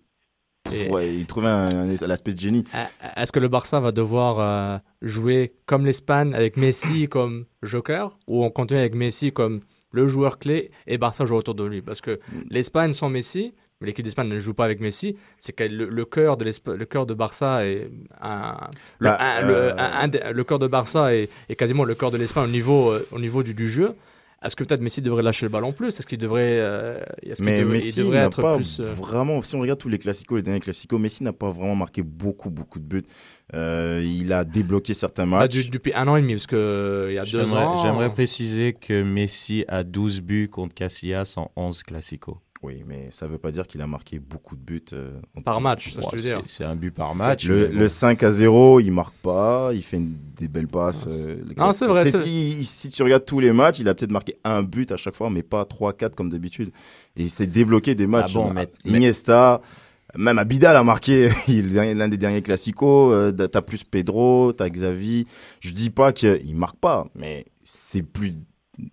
Et- 0.75 0.91
ouais, 0.91 1.15
il 1.15 1.27
trouver 1.27 1.49
un, 1.49 1.69
un- 1.69 2.07
l'aspect 2.07 2.33
de 2.35 2.39
génie. 2.39 2.65
Euh, 2.75 2.85
Est-ce 3.17 3.33
que 3.33 3.41
le 3.41 3.49
Barça 3.49 3.81
va 3.81 3.93
devoir 3.93 4.39
euh, 4.41 4.79
jouer 5.03 5.53
comme 5.67 5.85
l'Espagne 5.85 6.35
avec 6.35 6.57
Messi 6.57 7.09
comme 7.09 7.45
joker 7.63 8.17
ou 8.27 8.45
on 8.45 8.51
continue 8.51 8.81
avec 8.81 8.95
Messi 8.95 9.33
comme 9.33 9.61
le 9.93 10.07
joueur 10.07 10.39
clé 10.39 10.71
et 10.87 10.99
Barça 10.99 11.27
joue 11.27 11.37
autour 11.37 11.55
de 11.55 11.65
lui? 11.65 11.83
Parce 11.83 12.01
que 12.01 12.19
l'Espagne 12.51 12.93
sans 12.93 13.09
Messi, 13.09 13.55
mais 13.81 13.89
l'équipe 13.89 14.05
d'Espagne 14.05 14.29
ne 14.29 14.39
joue 14.39 14.55
pas 14.55 14.65
avec 14.65 14.81
Messi, 14.81 15.17
c'est 15.39 15.53
que 15.53 15.65
le, 15.65 15.89
le 15.89 16.05
cœur 16.05 16.37
de 16.37 16.45
le 16.45 16.85
cœur 16.85 17.05
de 17.07 17.15
Barça 17.15 17.67
est 17.67 17.91
un, 18.21 18.57
le, 19.01 19.09
Bah, 19.09 19.17
un- 19.21 19.49
euh, 19.49 19.75
le, 20.33 20.41
un- 20.41 20.45
cœur 20.45 20.59
de 20.59 20.67
Barça 20.69 21.15
est, 21.15 21.29
est 21.49 21.57
quasiment 21.57 21.85
le 21.85 21.95
cœur 21.95 22.11
de 22.11 22.17
l'Espagne 22.17 22.45
au 22.45 22.53
niveau 22.53 22.91
euh, 22.93 23.07
au 23.13 23.19
niveau 23.19 23.43
du, 23.43 23.55
du 23.55 23.69
jeu. 23.69 23.95
Est-ce 24.45 24.57
que 24.57 24.65
peut-être 24.65 24.81
Messi 24.81 25.01
devrait 25.03 25.23
lâcher 25.23 25.47
le 25.47 25.51
ballon 25.51 25.73
plus? 25.73 25.89
Est-ce 25.89 26.07
qu'il 26.07 26.19
devrait, 26.19 26.59
euh, 26.59 26.99
est-ce 27.23 27.37
qu'il 27.37 27.45
Mais 27.45 27.61
devrait- 27.61 27.75
Messi 27.77 27.89
il 27.91 27.97
devrait 28.05 28.19
n'a 28.19 28.27
être 28.27 28.41
pas 28.43 28.57
plus 28.57 28.81
euh, 28.81 28.85
vraiment. 28.85 29.41
Si 29.43 29.55
on 29.55 29.61
regarde 29.61 29.79
tous 29.79 29.89
les 29.89 29.99
classicos, 29.99 30.37
les 30.37 30.43
derniers 30.43 30.61
classicos, 30.61 31.01
Messi 31.01 31.23
n'a 31.23 31.33
pas 31.33 31.51
vraiment 31.51 31.77
marqué 31.77 32.03
beaucoup, 32.03 32.51
beaucoup 32.51 32.79
de 32.81 32.85
buts. 32.85 33.05
Euh, 33.55 34.03
il 34.05 34.33
a 34.33 34.45
débloqué 34.45 34.95
certains 34.95 35.27
bah, 35.27 35.41
matchs. 35.41 35.53
du- 35.53 35.71
depuis 35.71 35.93
un 35.95 36.09
an 36.09 36.17
et 36.17 36.23
demi 36.23 36.35
Parce 36.35 36.47
que 36.47 36.57
euh, 36.57 37.07
il 37.11 37.15
y 37.15 37.19
a 37.19 37.25
deux 37.25 37.53
ans. 37.55 37.77
j'aimerais 37.83 38.11
préciser 38.11 38.73
que 38.73 39.03
Messi 39.03 39.65
a 39.69 39.85
12 39.85 40.21
buts 40.23 40.49
contre 40.49 40.75
Casillas 40.75 41.35
en 41.37 41.51
11 41.57 41.83
classicos. 41.83 42.37
Oui, 42.63 42.85
mais 42.87 43.09
ça 43.11 43.27
veut 43.27 43.39
pas 43.39 43.51
dire 43.51 43.67
qu'il 43.67 43.81
a 43.81 43.89
marqué 43.89 44.21
beaucoup 44.21 44.55
de 44.55 44.61
buts. 44.61 44.85
euh, 44.93 45.11
en 45.37 45.43
Par 45.43 45.57
tout. 45.57 45.63
match, 45.63 45.93
ça 45.95 45.99
Ouais, 46.01 46.07
je 46.13 46.17
veux 46.17 46.23
dire. 46.23 46.41
c'est- 46.47 46.63
un 46.65 46.77
but 46.77 46.93
par 46.93 47.13
match. 47.17 47.45
Le, 47.47 47.67
le 47.67 47.77
bon. 47.81 47.89
5 47.89 48.23
à 48.23 48.31
0, 48.31 48.79
il 48.79 48.93
marque 48.93 49.17
pas, 49.17 49.71
il 49.75 49.83
fait 49.83 49.97
une- 49.97 50.15
des 50.39 50.47
belles 50.47 50.69
passes. 50.69 51.07
euh, 51.11 51.43
c'est 51.73 51.87
vrai, 51.87 52.09
Si, 52.09 52.65
si 52.65 52.89
tu 52.91 53.03
regardes 53.03 53.25
tous 53.25 53.41
les 53.41 53.53
matchs, 53.53 53.81
il 53.81 53.89
a 53.89 53.95
peut-être 53.95 54.13
marqué 54.13 54.37
un 54.45 54.63
but 54.63 54.93
à 54.93 54.97
chaque 54.97 55.17
fois, 55.17 55.29
mais 55.29 55.43
pas 55.43 55.65
3-4 55.65 56.15
comme 56.15 56.31
d'habitude. 56.31 56.71
Et 57.17 57.25
il 57.25 57.31
s'est 57.31 57.49
débloqué 57.49 57.97
des 57.97 58.07
matchs. 58.07 58.35
Ah 58.37 58.39
bon, 58.39 58.53
mais- 58.53 58.71
Iniesta, 58.85 59.61
même 60.17 60.39
Abidal 60.39 60.77
a 60.77 60.85
marqué 60.85 61.31
il 61.49 61.77
est 61.77 61.95
l'un 61.95 62.09
des 62.09 62.17
derniers 62.17 62.43
classicos. 62.43 63.13
euh, 63.13 63.33
T'as 63.33 63.63
plus 63.63 63.83
Pedro, 63.83 64.53
t'as 64.53 64.69
Xavi. 64.69 65.27
Je 65.59 65.73
dis 65.73 65.91
pas 65.91 66.13
qu'il 66.13 66.55
marque 66.55 66.77
pas, 66.77 67.09
mais 67.17 67.45
c'est 67.61 68.03
plus. 68.03 68.35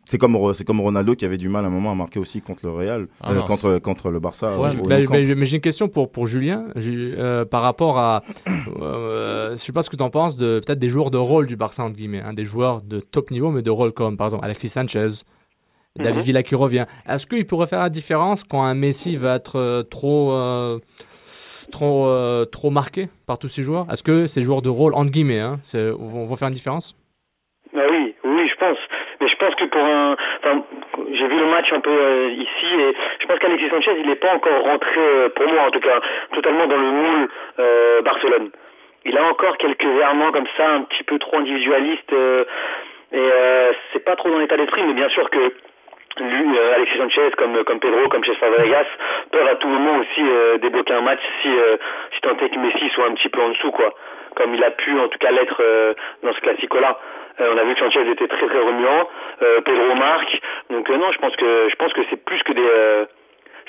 C'est 0.06 0.18
comme, 0.18 0.38
c'est 0.54 0.66
comme 0.66 0.82
Ronaldo 0.82 1.16
qui 1.16 1.24
avait 1.24 1.38
du 1.38 1.48
mal 1.48 1.64
à 1.64 1.68
un 1.68 1.72
moment 1.72 1.92
à 1.92 1.96
marquer 1.96 2.20
aussi 2.20 2.42
contre 2.42 2.66
le 2.66 2.72
Real, 2.74 3.08
Ah 3.22 3.32
euh, 3.32 3.36
non, 3.36 3.44
contre, 3.46 3.80
contre 3.80 4.10
le 4.10 4.20
Barça. 4.20 4.58
Ouais, 4.60 4.70
mais- 4.76 5.36
mais 5.36 5.46
j'ai 5.46 5.56
une 5.56 5.62
question 5.62 5.88
pour, 5.88 6.12
pour 6.12 6.28
Julien 6.28 6.66
Ju- 6.76 7.16
euh, 7.18 7.46
par 7.46 7.62
rapport 7.62 7.98
à. 7.98 8.22
Euh, 8.82 9.52
je 9.52 9.56
sais 9.58 9.72
pas 9.72 9.82
ce 9.82 9.90
que 9.90 9.96
tu 9.96 10.04
en 10.04 10.10
penses 10.10 10.36
de 10.36 10.60
peut-être 10.66 10.80
des 10.80 10.90
joueurs 10.90 11.12
de 11.12 11.18
rôle 11.18 11.48
du 11.48 11.56
Barça, 11.56 11.84
entre 11.84 11.96
guillemets. 11.96 12.22
hein, 12.22 12.34
des 12.34 12.44
joueurs 12.46 12.82
de 12.82 13.00
top 13.00 13.32
niveau, 13.32 13.52
mais 13.52 13.62
de 13.62 13.70
rôle 13.70 13.94
comme 13.94 14.18
par 14.18 14.28
exemple 14.28 14.44
Alexis 14.44 14.70
Sanchez, 14.70 15.08
David 15.98 16.18
Mhm. 16.20 16.24
Villa 16.26 16.44
qui 16.44 16.56
revient. 16.56 16.86
Est-ce 17.08 17.26
qu'il 17.26 17.46
pourrait 17.46 17.68
faire 17.68 17.80
la 17.82 17.90
différence 17.90 18.44
quand 18.44 18.62
un 18.64 18.74
Messi 18.76 19.16
va 19.16 19.36
être 19.36 19.56
euh, 19.58 19.84
trop. 19.84 20.32
euh, 20.34 20.80
Trop, 21.72 22.08
euh, 22.08 22.46
trop 22.46 22.72
marqué 22.72 23.10
par 23.28 23.38
tous 23.38 23.48
ces 23.48 23.62
joueurs? 23.62 23.86
Est-ce 23.92 24.02
que 24.02 24.26
ces 24.26 24.42
joueurs 24.42 24.64
de 24.64 24.70
rôle, 24.70 24.96
entre 24.96 25.12
guillemets, 25.12 25.40
hein, 25.40 25.60
vont 26.00 26.36
faire 26.36 26.48
une 26.48 26.56
différence? 26.56 26.96
Ah 27.76 27.86
oui, 27.92 28.16
oui, 28.24 28.50
je 28.50 28.56
pense. 28.58 28.78
Mais 29.22 29.28
je 29.30 29.36
pense 29.38 29.49
que 29.60 29.66
pour 29.66 29.82
un, 29.82 30.16
j'ai 31.12 31.28
vu 31.28 31.38
le 31.38 31.46
match 31.48 31.72
un 31.74 31.80
peu 31.80 31.90
euh, 31.90 32.30
ici 32.32 32.66
et 32.80 32.96
je 33.20 33.28
pense 33.28 33.40
qu'Alexis 33.40 33.70
Sanchez, 33.70 33.92
il 34.00 34.08
n'est 34.08 34.16
pas 34.16 34.34
encore 34.34 34.62
rentré, 34.64 35.00
euh, 35.00 35.30
pour 35.30 35.48
moi 35.48 35.64
en 35.68 35.72
tout 35.72 35.80
cas, 35.80 36.00
totalement 36.34 36.68
dans 36.68 36.78
le 36.78 36.92
moule 36.92 37.30
euh, 37.60 38.02
Barcelone. 38.02 38.50
Il 39.06 39.18
a 39.18 39.24
encore 39.24 39.58
quelques 39.58 39.84
errements 39.84 40.32
comme 40.32 40.48
ça, 40.58 40.70
un 40.70 40.82
petit 40.82 41.04
peu 41.04 41.20
trop 41.20 41.38
individualiste 41.38 42.14
euh, 42.14 42.44
et 43.12 43.30
c'est 43.92 44.06
pas 44.06 44.16
trop 44.16 44.30
dans 44.30 44.38
l'état 44.38 44.58
d'esprit. 44.58 44.84
Mais 44.84 44.94
bien 44.94 45.10
sûr 45.10 45.30
que 45.30 45.54
lui, 46.20 46.58
euh, 46.58 46.76
Alexis 46.76 46.98
Sanchez, 46.98 47.32
comme 47.38 47.64
comme 47.64 47.80
Pedro, 47.80 48.08
comme 48.10 48.24
Chez 48.24 48.36
Fabregas, 48.36 48.86
peuvent 49.32 49.48
à 49.48 49.56
tout 49.56 49.68
moment 49.68 49.98
aussi 50.00 50.22
euh, 50.22 50.58
débloquer 50.60 50.94
un 50.94 51.02
match 51.02 51.20
si 51.42 51.50
euh, 51.50 51.78
si 52.14 52.22
tant 52.22 52.38
est 52.38 52.50
que 52.50 52.60
Messi 52.60 52.90
soit 52.94 53.06
un 53.08 53.14
petit 53.14 53.30
peu 53.30 53.42
en 53.42 53.50
dessous, 53.50 53.72
quoi. 53.72 53.94
Comme 54.36 54.54
il 54.56 54.64
a 54.64 54.72
pu 54.72 54.98
en 55.00 55.08
tout 55.10 55.18
cas 55.20 55.32
l'être 55.32 55.58
euh, 55.62 55.94
dans 56.24 56.34
ce 56.34 56.40
classico-là. 56.42 57.00
Euh, 57.42 57.54
on 57.54 57.58
a 57.58 57.64
vu 57.64 57.74
que 57.74 57.80
Sanchez 57.80 58.10
était 58.12 58.28
très 58.28 58.48
très 58.48 58.60
remuant, 58.60 59.08
euh, 59.42 59.62
Pedro 59.62 59.96
marque. 59.96 60.42
Donc 60.70 60.90
euh, 60.90 60.98
non, 60.98 61.12
je 61.12 61.18
pense 61.20 61.36
que 61.36 61.68
je 61.70 61.76
pense 61.76 61.94
que 61.94 62.02
c'est 62.10 62.24
plus 62.24 62.42
que 62.44 62.54
des 62.54 62.62
euh, 62.68 63.06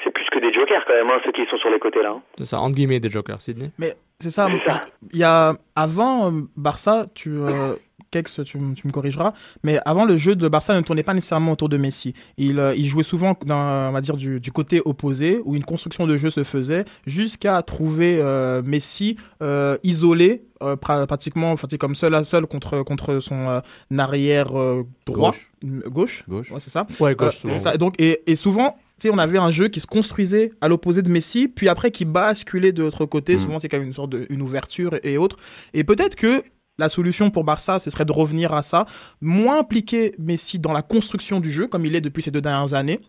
c'est 0.02 0.10
plus 0.12 0.24
que 0.30 0.38
des 0.38 0.52
jokers 0.52 0.84
quand 0.86 0.94
même, 0.94 1.10
hein, 1.10 1.20
ceux 1.24 1.32
qui 1.32 1.44
sont 1.46 1.58
sur 1.58 1.70
les 1.70 1.78
côtés 1.78 2.02
là. 2.02 2.10
hein. 2.10 2.22
C'est 2.38 2.44
ça, 2.44 2.58
entre 2.58 2.74
guillemets, 2.74 3.00
des 3.00 3.10
jokers, 3.10 3.40
Sydney 3.40 3.70
Mais 3.78 3.92
c'est 4.18 4.30
ça. 4.30 4.48
C'est 4.50 4.70
ça. 4.70 4.86
Il 5.12 5.18
y 5.20 5.24
a 5.24 5.52
avant 5.76 6.30
Barça, 6.56 7.04
tu 7.14 7.30
euh, 7.30 7.76
Kex, 8.10 8.40
tu, 8.44 8.58
tu 8.74 8.86
me 8.86 8.90
corrigeras, 8.92 9.32
mais 9.62 9.78
avant 9.84 10.04
le 10.04 10.16
jeu 10.16 10.34
de 10.36 10.48
Barça 10.48 10.74
ne 10.74 10.80
tournait 10.80 11.02
pas 11.02 11.14
nécessairement 11.14 11.52
autour 11.52 11.68
de 11.68 11.76
Messi. 11.76 12.14
Il, 12.38 12.58
euh, 12.58 12.74
il 12.76 12.86
jouait 12.86 13.02
souvent 13.02 13.36
dans, 13.46 13.88
on 13.88 13.92
va 13.92 14.00
dire 14.00 14.16
du, 14.16 14.40
du 14.40 14.52
côté 14.52 14.80
opposé 14.84 15.40
où 15.44 15.54
une 15.56 15.64
construction 15.64 16.06
de 16.06 16.16
jeu 16.16 16.30
se 16.30 16.44
faisait 16.44 16.84
jusqu'à 17.06 17.62
trouver 17.62 18.18
euh, 18.20 18.62
Messi 18.64 19.16
euh, 19.42 19.76
isolé. 19.82 20.42
euh, 20.62 20.76
pra- 20.76 21.06
pratiquement 21.06 21.52
enfin, 21.52 21.68
comme 21.78 21.94
seul 21.94 22.14
à 22.14 22.22
seul 22.24 22.46
contre 22.46 22.82
contre 22.82 23.18
son 23.20 23.48
euh, 23.48 23.60
arrière 23.98 24.58
euh, 24.58 24.82
droit 25.06 25.30
Gauche. 25.30 25.50
Gauche? 25.86 26.24
Gauche. 26.28 26.50
ouais 26.50 26.60
c'est 26.60 26.70
ça 26.70 26.86
Ouais, 27.00 27.12
euh, 27.12 27.14
gauche, 27.14 27.36
souvent. 27.36 27.54
c'est 27.54 27.60
ça. 27.60 27.74
Et 27.74 27.78
donc, 27.78 27.94
et, 28.00 28.20
et 28.26 28.36
souvent, 28.36 28.76
tu 29.00 29.08
sais, 29.08 29.10
on 29.14 29.18
avait 29.18 29.38
un 29.38 29.50
jeu 29.50 29.68
qui 29.68 29.80
se 29.80 29.86
construisait 29.86 30.52
à 30.60 30.68
l'opposé 30.68 31.00
de 31.02 31.08
Messi, 31.08 31.48
puis 31.48 31.68
après 31.68 31.90
qui 31.90 32.04
basculait 32.04 32.72
de 32.72 32.82
l'autre 32.82 33.06
côté. 33.06 33.36
Mm. 33.36 33.38
Souvent, 33.38 33.58
c'est 33.60 33.68
quand 33.68 33.78
même 33.78 33.86
une 33.86 33.92
sorte 33.94 34.10
de 34.10 34.26
une 34.28 34.42
ouverture 34.42 34.94
et, 35.02 35.12
et 35.14 35.18
autres. 35.18 35.36
Et 35.72 35.84
peut-être 35.84 36.14
que 36.16 36.42
la 36.80 36.88
solution 36.88 37.30
pour 37.30 37.44
Barça, 37.44 37.78
ce 37.78 37.90
serait 37.90 38.04
de 38.04 38.12
revenir 38.12 38.52
à 38.52 38.62
ça, 38.62 38.86
moins 39.20 39.60
impliquer 39.60 40.14
Messi 40.18 40.58
dans 40.58 40.72
la 40.72 40.82
construction 40.82 41.38
du 41.38 41.50
jeu, 41.52 41.66
comme 41.68 41.86
il 41.86 41.94
est 41.94 42.00
depuis 42.00 42.22
ces 42.22 42.30
deux 42.32 42.40
dernières 42.40 42.74
années, 42.74 43.00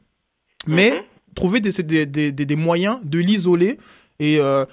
mais 0.68 0.92
Mhm. 0.92 1.02
trouver 1.36 1.60
des, 1.62 1.72
des, 1.84 2.06
des, 2.06 2.32
des- 2.32 2.56
moyens 2.56 3.00
de 3.04 3.18
l'isoler. 3.20 3.78
Et 4.20 4.38
euh, 4.40 4.66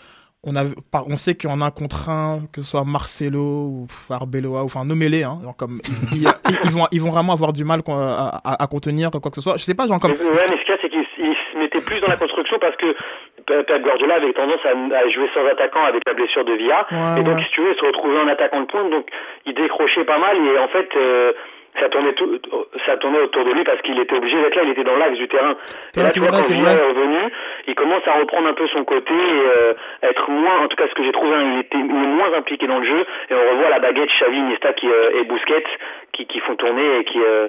on, 0.45 0.55
a, 0.57 0.65
on 0.93 1.17
sait 1.17 1.35
qu'il 1.35 1.49
y 1.49 1.53
en 1.53 1.61
a 1.63 1.67
un 1.67 1.71
contre 1.71 2.09
un, 2.11 2.43
que 2.53 2.61
ce 2.63 2.71
soit 2.71 2.85
Marcelo 2.85 3.41
ou 3.41 3.87
Arbeloa, 4.11 4.63
ou 4.63 4.67
enfin 4.67 4.85
nommez-les, 4.85 5.23
hein, 5.25 5.41
comme, 5.57 5.81
ils, 6.13 6.23
ils- 6.23 6.59
ils 6.65 6.71
vont, 6.71 6.87
ils 6.93 7.01
vont 7.01 7.11
vraiment 7.11 7.33
avoir 7.33 7.53
du 7.53 7.65
mal 7.65 7.81
à, 7.87 8.41
à- 8.45 8.63
à 8.63 8.67
contenir 8.67 9.11
quoi 9.11 9.21
que 9.31 9.35
ce 9.37 9.41
soit. 9.41 9.57
Je 9.57 9.65
sais 9.65 9.75
pas, 9.75 9.87
genre 9.87 9.99
comme. 10.01 10.13
Ouais, 10.13 10.19
mais 10.21 10.37
ce 10.37 10.45
qu'il 10.65 10.75
y 10.75 10.77
a, 10.77 10.79
c'est 10.83 10.91
qu'il 10.91 11.01
s- 11.01 11.07
il 11.19 11.35
se 11.53 11.59
mettait 11.59 11.81
plus 11.81 12.01
dans 12.01 12.09
la 12.09 12.17
construction 12.17 12.57
parce 12.61 12.77
que 12.77 12.95
Pep 13.49 13.83
Guardiola 13.83 14.15
avait 14.17 14.33
tendance 14.33 14.61
à, 14.65 14.71
à 14.97 15.09
jouer 15.09 15.29
sans 15.35 15.47
attaquant 15.47 15.85
avec 15.85 16.03
la 16.07 16.15
blessure 16.15 16.45
de 16.45 16.53
Villa. 16.53 16.87
Ouais, 16.91 17.21
et 17.21 17.23
donc, 17.25 17.37
ouais. 17.37 17.45
si 17.45 17.51
tu 17.51 17.61
veux, 17.63 17.73
il 17.73 17.79
se 17.79 17.85
retrouvait 17.85 18.19
en 18.19 18.29
attaquant 18.29 18.61
de 18.61 18.67
pointe, 18.67 18.91
donc 18.91 19.07
il 19.47 19.55
décrochait 19.55 20.05
pas 20.05 20.19
mal 20.19 20.37
et 20.37 20.59
en 20.59 20.69
fait, 20.69 20.89
euh, 20.97 21.33
ça 21.81 21.89
tournait 21.89 22.13
tout, 22.15 22.39
ça 22.87 22.97
tournait 22.97 23.21
autour 23.21 23.45
de 23.45 23.53
lui 23.53 23.63
parce 23.65 23.81
qu'il 23.83 23.99
était 23.99 24.15
obligé 24.17 24.41
d'être 24.41 24.57
là, 24.57 24.63
il 24.65 24.71
était 24.71 24.85
dans 24.85 24.97
l'axe 24.97 25.17
du 25.17 25.29
terrain. 25.29 25.55
Et 25.97 26.01
là, 26.01 26.09
c'est 26.09 26.15
tu 26.15 26.21
vois, 26.21 26.31
quand 26.31 26.43
c'est 26.43 26.55
Villa 26.55 26.75
vrai. 26.75 26.83
est 26.83 26.89
revenu, 26.89 27.19
il 27.67 27.75
commence 27.75 28.07
à 28.07 28.19
reprendre 28.19 28.49
un 28.49 28.55
peu 28.55 28.67
son 28.69 28.85
côté 28.85 29.15
et 29.15 29.43
euh, 29.57 29.75
être 30.03 30.31
moins, 30.31 30.65
en 30.65 30.69
tout 30.69 30.77
cas 30.77 30.89
ce 30.89 30.95
que 30.95 31.05
j'ai 31.05 31.13
trouvé, 31.13 31.35
hein, 31.35 31.53
il 31.55 31.61
était 31.61 31.79
moins 31.79 32.33
impliqué 32.35 32.67
dans 32.67 32.79
le 32.79 32.87
jeu 32.87 33.07
et 33.31 33.35
on 33.35 33.51
revoit 33.53 33.71
la 33.71 33.79
baguette 33.79 34.11
Xavi, 34.19 34.39
Iniesta 34.39 34.73
qui, 34.73 34.89
euh, 34.89 35.21
et 35.21 35.25
Busquets 35.25 35.65
qui, 36.13 36.27
qui 36.27 36.41
font 36.41 36.57
tourner 36.57 36.99
et 37.01 37.05
qui, 37.05 37.21
euh, 37.21 37.49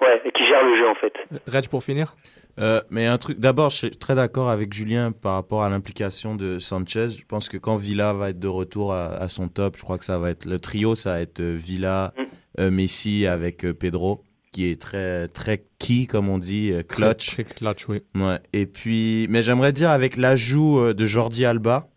ouais, 0.00 0.22
et 0.24 0.30
qui 0.32 0.46
gèrent 0.46 0.64
le 0.64 0.76
jeu 0.76 0.88
en 0.88 0.94
fait. 0.94 1.12
Reg, 1.46 1.68
pour 1.68 1.82
finir 1.82 2.14
Euh, 2.58 2.80
mais 2.90 3.06
un 3.06 3.18
truc, 3.18 3.38
d'abord, 3.38 3.70
je 3.70 3.76
suis 3.76 3.90
très 3.90 4.14
d'accord 4.14 4.50
avec 4.50 4.72
Julien 4.72 5.12
par 5.12 5.34
rapport 5.34 5.62
à 5.62 5.68
l'implication 5.68 6.34
de 6.34 6.58
Sanchez. 6.58 7.10
Je 7.10 7.24
pense 7.26 7.48
que 7.48 7.56
quand 7.56 7.76
Villa 7.76 8.12
va 8.12 8.30
être 8.30 8.38
de 8.40 8.48
retour 8.48 8.92
à, 8.92 9.08
à 9.14 9.28
son 9.28 9.48
top, 9.48 9.76
je 9.76 9.82
crois 9.82 9.98
que 9.98 10.04
ça 10.04 10.18
va 10.18 10.30
être 10.30 10.44
le 10.44 10.58
trio, 10.58 10.94
ça 10.94 11.12
va 11.12 11.20
être 11.20 11.40
euh, 11.40 11.54
Villa, 11.56 12.12
Mm. 12.16 12.22
euh, 12.60 12.70
Messi 12.70 13.26
avec 13.26 13.64
euh, 13.64 13.72
Pedro, 13.72 14.22
qui 14.52 14.66
est 14.66 14.80
très 14.80 15.28
très 15.28 15.64
key 15.78 16.06
comme 16.06 16.28
on 16.28 16.38
dit, 16.38 16.72
euh, 16.72 16.82
clutch. 16.82 17.32
Très, 17.32 17.44
très 17.44 17.54
clutch, 17.54 17.88
oui. 17.88 18.02
Ouais. 18.16 18.38
Et 18.52 18.66
puis, 18.66 19.26
mais 19.30 19.42
j'aimerais 19.42 19.72
dire 19.72 19.90
avec 19.90 20.16
l'ajout 20.16 20.92
de 20.92 21.06
Jordi 21.06 21.44
Alba, 21.44 21.88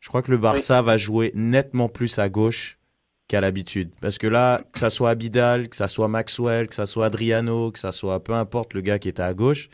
je 0.00 0.08
crois 0.08 0.20
que 0.22 0.30
le 0.30 0.36
Barça 0.38 0.82
va 0.82 0.98
jouer 0.98 1.32
nettement 1.34 1.88
plus 1.88 2.18
à 2.18 2.28
gauche 2.28 2.78
qu'à 3.26 3.40
l'habitude. 3.40 3.90
Parce 4.02 4.18
que 4.18 4.26
là, 4.26 4.62
que 4.70 4.78
ça 4.78 4.90
soit 4.90 5.08
Abidal, 5.08 5.68
que 5.70 5.76
ça 5.76 5.88
soit 5.88 6.08
Maxwell, 6.08 6.68
que 6.68 6.74
ça 6.74 6.84
soit 6.84 7.06
Adriano, 7.06 7.70
que 7.72 7.78
ça 7.78 7.90
soit 7.90 8.22
peu 8.22 8.34
importe 8.34 8.74
le 8.74 8.82
gars 8.82 8.98
qui 8.98 9.08
était 9.08 9.22
à 9.22 9.32
gauche, 9.32 9.70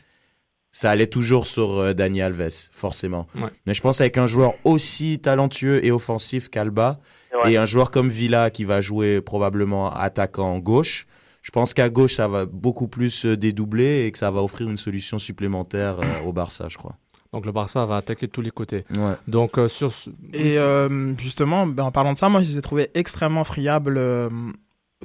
ça 0.73 0.91
allait 0.91 1.07
toujours 1.09 1.47
sur 1.47 1.79
euh, 1.79 1.93
Dani 1.95 2.23
Alves, 2.23 2.69
forcément. 2.73 3.27
Ouais. 3.35 3.49
Mais 3.67 3.75
je 3.75 3.81
pense 3.81 4.01
avec 4.01 4.19
un 4.19 4.27
joueur 4.27 4.55
aussi 4.65 5.19
talentueux 5.19 5.85
et 5.85 5.91
offensif 5.91 6.49
qu'Alba, 6.49 7.01
Ouais. 7.45 7.53
et 7.53 7.57
un 7.57 7.65
joueur 7.67 7.93
comme 7.93 8.09
Villa 8.09 8.51
qui 8.51 8.65
va 8.65 8.81
jouer 8.81 9.21
probablement 9.21 9.93
attaquant 9.95 10.59
gauche, 10.59 11.07
je 11.43 11.51
pense 11.53 11.75
qu'à 11.75 11.89
gauche, 11.89 12.15
ça 12.15 12.27
va 12.29 12.45
beaucoup 12.45 12.89
plus 12.89 13.25
euh, 13.25 13.37
dédoubler 13.37 14.05
et 14.05 14.11
que 14.13 14.19
ça 14.19 14.31
va 14.33 14.43
offrir 14.43 14.69
une 14.69 14.77
solution 14.77 15.19
supplémentaire 15.21 16.01
euh, 16.01 16.27
au 16.27 16.33
Barça, 16.33 16.67
je 16.69 16.77
crois. 16.77 16.97
Donc 17.33 17.47
le 17.47 17.53
Barça 17.53 17.87
va 17.87 17.97
attaquer 17.99 18.27
de 18.27 18.33
tous 18.33 18.41
les 18.43 18.51
côtés. 18.51 18.85
Ouais. 18.91 19.15
Donc 19.29 19.59
euh, 19.59 19.69
sur 19.69 19.93
ce- 19.93 20.11
Et 20.33 20.59
euh, 20.59 21.17
justement, 21.19 21.69
ben, 21.69 21.85
en 21.85 21.93
parlant 21.93 22.13
de 22.15 22.19
ça, 22.19 22.29
moi, 22.29 22.43
je 22.43 22.49
les 22.51 22.59
ai 22.59 22.63
trouvés 22.63 22.91
extrêmement 22.95 23.45
friables 23.45 23.97
euh, 23.97 24.29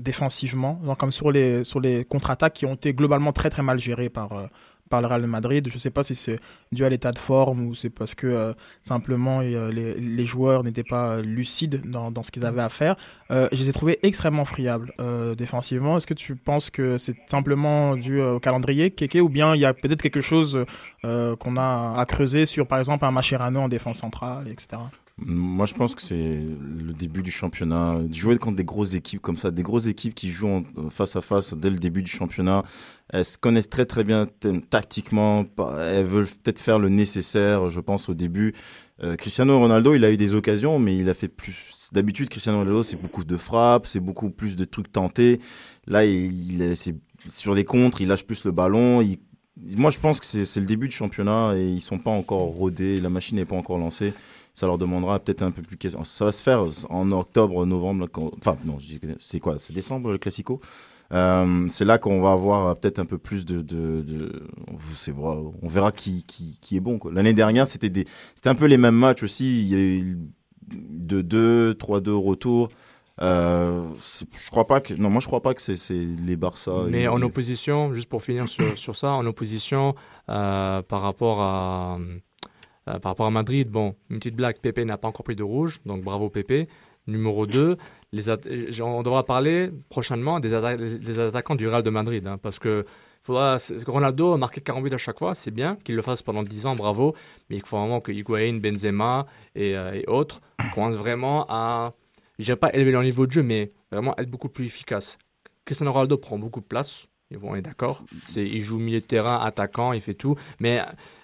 défensivement, 0.01 0.80
donc 0.84 0.97
comme 0.99 1.11
sur 1.11 1.32
les, 1.32 1.63
sur 1.63 1.80
les 1.80 2.03
contre-attaques 2.03 2.53
qui 2.53 2.66
ont 2.66 2.74
été 2.74 2.93
globalement 2.93 3.32
très 3.32 3.49
très 3.49 3.61
mal 3.63 3.80
gérées 3.80 4.09
par, 4.09 4.34
euh, 4.34 4.47
par 4.90 5.02
le 5.02 5.08
Real 5.08 5.26
Madrid. 5.28 5.68
Je 5.68 5.74
ne 5.74 5.80
sais 5.80 5.90
pas 5.90 6.04
si 6.04 6.16
c'est 6.16 6.38
dû 6.72 6.86
à 6.86 6.90
l'état 6.90 7.12
de 7.12 7.20
forme 7.20 7.66
ou 7.66 7.76
c'est 7.76 7.90
parce 7.90 8.16
que 8.16 8.28
euh, 8.28 8.54
simplement 8.84 9.42
euh, 9.42 9.72
les, 9.72 10.26
joueurs 10.26 10.64
n'étaient 10.64 10.84
pas 10.84 11.10
euh, 11.10 11.22
lucides 11.22 11.90
dans, 11.90 12.24
ce 12.24 12.32
qu'ils 12.32 12.46
avaient 12.46 12.62
à 12.62 12.70
faire. 12.70 12.96
Je 13.30 13.48
les 13.52 13.70
ai 13.70 13.74
trouvés 13.74 14.00
extrêmement 14.04 14.46
friables 14.46 14.94
défensivement. 15.38 15.98
Est-ce 15.98 16.08
que 16.08 16.14
tu 16.14 16.36
penses 16.36 16.70
que 16.70 16.98
c'est 16.98 17.16
simplement 17.28 17.96
dû 17.96 18.22
au 18.22 18.40
calendrier, 18.40 18.92
Keke, 18.92 19.16
ou 19.22 19.30
bien 19.30 19.56
il 19.56 19.62
y 19.62 19.66
a 19.66 19.74
peut-être 19.74 20.02
quelque 20.02 20.22
chose 20.22 20.66
qu'on 21.04 21.58
a 21.58 21.96
à 21.98 22.06
creuser 22.06 22.46
sur, 22.46 22.68
par 22.68 22.80
exemple, 22.80 23.06
un 23.06 23.12
Mascherano 23.12 23.62
en 23.62 23.70
défense 23.70 24.00
centrale, 24.00 24.48
etc. 24.48 24.78
Moi, 25.18 25.66
je 25.66 25.74
pense 25.74 25.96
que 25.96 26.02
c'est 26.02 26.16
le 26.16 26.92
début 26.92 27.24
du 27.24 27.32
championnat. 27.32 28.02
Jouer 28.12 28.38
contre 28.38 28.58
des 28.58 28.66
grosses 28.66 28.96
équipes 28.96 29.22
comme 29.22 29.38
ça, 29.38 29.50
des 29.50 29.64
grosses 29.64 29.88
équipes 29.88 30.14
qui 30.14 30.30
jouent 30.30 30.66
en- 30.76 30.90
face 30.90 31.16
à 31.16 31.22
face 31.22 31.54
dès 31.54 31.70
le 31.70 31.78
début 31.78 32.04
du 32.04 32.12
championnat, 32.12 32.64
elles 33.10 33.26
se 33.26 33.38
connaissent 33.38 33.70
très 33.70 33.86
très 33.86 34.03
bien 34.03 34.28
tactiquement. 34.70 35.45
Elles 35.80 36.06
veulent 36.06 36.28
peut-être 36.28 36.60
faire 36.60 36.80
le 36.80 36.89
nécessaire, 36.89 37.70
je 37.70 37.80
pense, 37.80 38.10
au 38.10 38.14
début. 38.14 38.53
Euh, 39.03 39.16
Cristiano 39.16 39.60
Ronaldo, 39.60 39.93
il 39.93 40.06
a 40.06 40.12
eu 40.12 40.18
des 40.18 40.34
occasions, 40.34 40.80
mais 40.80 40.97
il 40.97 41.10
a 41.10 41.14
fait 41.14 41.28
plus. 41.28 41.89
D'habitude, 41.91 42.30
Cristiano 42.30 42.60
Ronaldo, 42.60 42.84
c'est 42.84 42.95
beaucoup 42.95 43.24
de 43.24 43.38
frappes, 43.38 43.88
c'est 43.88 43.99
beaucoup 43.99 44.30
plus 44.30 44.56
de 44.56 44.66
trucs 44.66 44.91
tentés. 44.91 45.39
Là, 45.86 46.06
il, 46.06 46.53
il 46.53 46.62
est, 46.62 46.76
c'est 46.76 46.95
sur 47.26 47.53
les 47.53 47.66
contres, 47.66 48.01
il 48.01 48.08
lâche 48.08 48.26
plus 48.26 48.43
le 48.45 48.51
ballon. 48.51 49.06
Moi, 49.78 49.89
je 49.89 49.99
pense 49.99 50.20
que 50.20 50.26
c'est 50.26 50.60
le 50.60 50.66
début 50.66 50.88
du 50.88 50.95
championnat 50.95 51.53
et 51.56 51.66
ils 51.66 51.82
sont 51.82 51.97
pas 51.99 52.12
encore 52.12 52.47
rodés. 52.47 52.99
La 52.99 53.10
machine 53.10 53.38
n'est 53.38 53.45
pas 53.45 53.56
encore 53.56 53.78
lancée. 53.78 54.14
Ça 54.53 54.66
leur 54.66 54.78
demandera 54.78 55.20
peut-être 55.20 55.41
un 55.41 55.51
peu 55.51 55.62
plus. 55.62 55.78
Ça 56.06 56.26
va 56.26 56.32
se 56.32 56.41
faire 56.41 56.66
en 56.89 57.12
octobre, 57.12 57.66
novembre. 57.66 58.08
Enfin, 58.38 58.58
non, 58.64 58.78
c'est 59.20 59.39
quoi? 59.39 59.60
C'est 59.60 59.74
décembre 59.74 60.12
le 60.12 60.18
Classico? 60.18 60.62
Euh, 61.14 61.68
c'est 61.70 61.86
là 61.86 61.97
qu'on 61.97 62.22
va 62.22 62.32
avoir 62.32 62.76
peut-être 62.78 62.99
un 62.99 63.06
peu 63.06 63.18
plus 63.18 63.45
de. 63.45 63.64
on 65.62 65.68
verra 65.68 65.91
qui, 65.91 66.24
qui, 66.26 66.60
qui 66.62 66.78
est 66.78 66.80
bon. 66.80 66.99
L'année 67.12 67.34
dernière, 67.34 67.68
c'était 67.68 67.89
des, 67.89 68.06
c'était 68.36 68.49
un 68.49 68.56
peu 68.56 68.66
les 68.66 68.78
mêmes 68.78 68.95
matchs 68.95 69.24
aussi. 69.24 69.62
Il 69.62 69.68
y 69.68 69.76
a 69.76 69.78
eu 69.78 70.18
2-2, 70.72 71.74
3-2 71.74 72.10
au 72.10 72.22
retour. 72.22 72.70
Euh, 73.22 73.88
je 73.99 74.49
crois 74.49 74.68
pas 74.68 74.82
que. 74.82 74.93
Non, 74.93 75.10
moi 75.10 75.22
je 75.22 75.28
crois 75.28 75.41
pas 75.41 75.53
que 75.53 75.62
c'est 75.62 75.93
les 75.93 76.36
Barça. 76.36 76.72
Mais 76.89 77.08
en 77.08 77.22
opposition, 77.22 77.93
juste 77.93 78.10
pour 78.10 78.24
finir 78.24 78.49
sur, 78.49 78.78
sur 78.78 78.95
ça, 78.95 79.14
en 79.14 79.26
opposition 79.26 79.95
euh, 80.30 80.82
par, 80.82 81.01
rapport 81.01 81.41
à, 81.41 81.97
euh, 82.89 82.99
par 82.99 83.12
rapport 83.12 83.26
à 83.26 83.32
Madrid, 83.32 83.70
bon, 83.70 83.95
une 84.10 84.18
petite 84.18 84.36
blague, 84.36 84.60
Pepe 84.60 84.80
n'a 84.80 84.97
pas 84.97 85.08
encore 85.08 85.24
pris 85.24 85.36
de 85.36 85.43
rouge, 85.43 85.80
donc 85.86 86.03
bravo 86.03 86.30
Pepe. 86.30 86.68
Numéro 87.08 87.45
2, 87.45 87.78
les 88.12 88.30
atta- 88.30 88.82
on 88.82 89.03
devra 89.03 89.24
parler 89.26 89.72
prochainement 89.89 90.39
des, 90.39 90.49
des 90.99 91.20
attaquants 91.20 91.56
du 91.56 91.68
Real 91.68 91.84
de 91.84 91.89
Madrid, 91.89 92.26
hein, 92.28 92.38
parce 92.41 92.60
que 92.60 92.86
Ronaldo 93.28 94.34
a 94.34 94.38
marqué 94.38 94.62
40 94.62 94.84
buts 94.84 94.93
à 94.93 94.97
chaque 94.97 95.20
fois, 95.20 95.34
c'est 95.34 95.51
bien 95.51 95.78
qu'il 95.84 95.95
le 95.95 96.01
fasse 96.01 96.22
pendant 96.22 96.43
10 96.43 96.66
ans, 96.66 96.76
bravo, 96.76 97.16
mais 97.49 97.58
il 97.58 97.66
faut 97.66 97.78
vraiment 97.78 97.99
que 97.99 98.12
Higuain, 98.12 98.60
Benzema 98.60 99.26
et, 99.56 99.76
euh, 99.76 100.01
autres 100.08 100.41
commencent 100.74 100.95
vraiment 100.95 101.45
à, 101.49 101.93
je 102.39 102.45
dirais 102.45 102.58
pas 102.58 102.74
élever 102.74 102.91
leur 102.91 103.03
niveau 103.03 103.26
de 103.26 103.32
jeu, 103.32 103.43
mais 103.43 103.72
vraiment 103.91 104.16
être 104.18 104.30
beaucoup 104.30 104.49
plus 104.49 104.66
efficaces. 104.66 105.18
Cristiano 105.66 105.91
Ronaldo 105.91 106.18
prend 106.18 106.38
beaucoup 106.38 106.60
de 106.62 106.66
place. 106.66 107.08
Et 107.32 107.38
bon, 107.38 107.53
on 107.53 107.56
est 107.56 107.64
d'accord. 107.64 108.03
C'est, 108.28 108.45
il 108.45 108.62
joue 108.62 108.78
milieu 108.78 108.99
de 108.99 109.06
terrain, 109.06 109.39
attaquant, 109.39 109.93
il 109.93 110.01
fait 110.01 110.14
tout. 110.14 110.36
Mais 110.60 110.78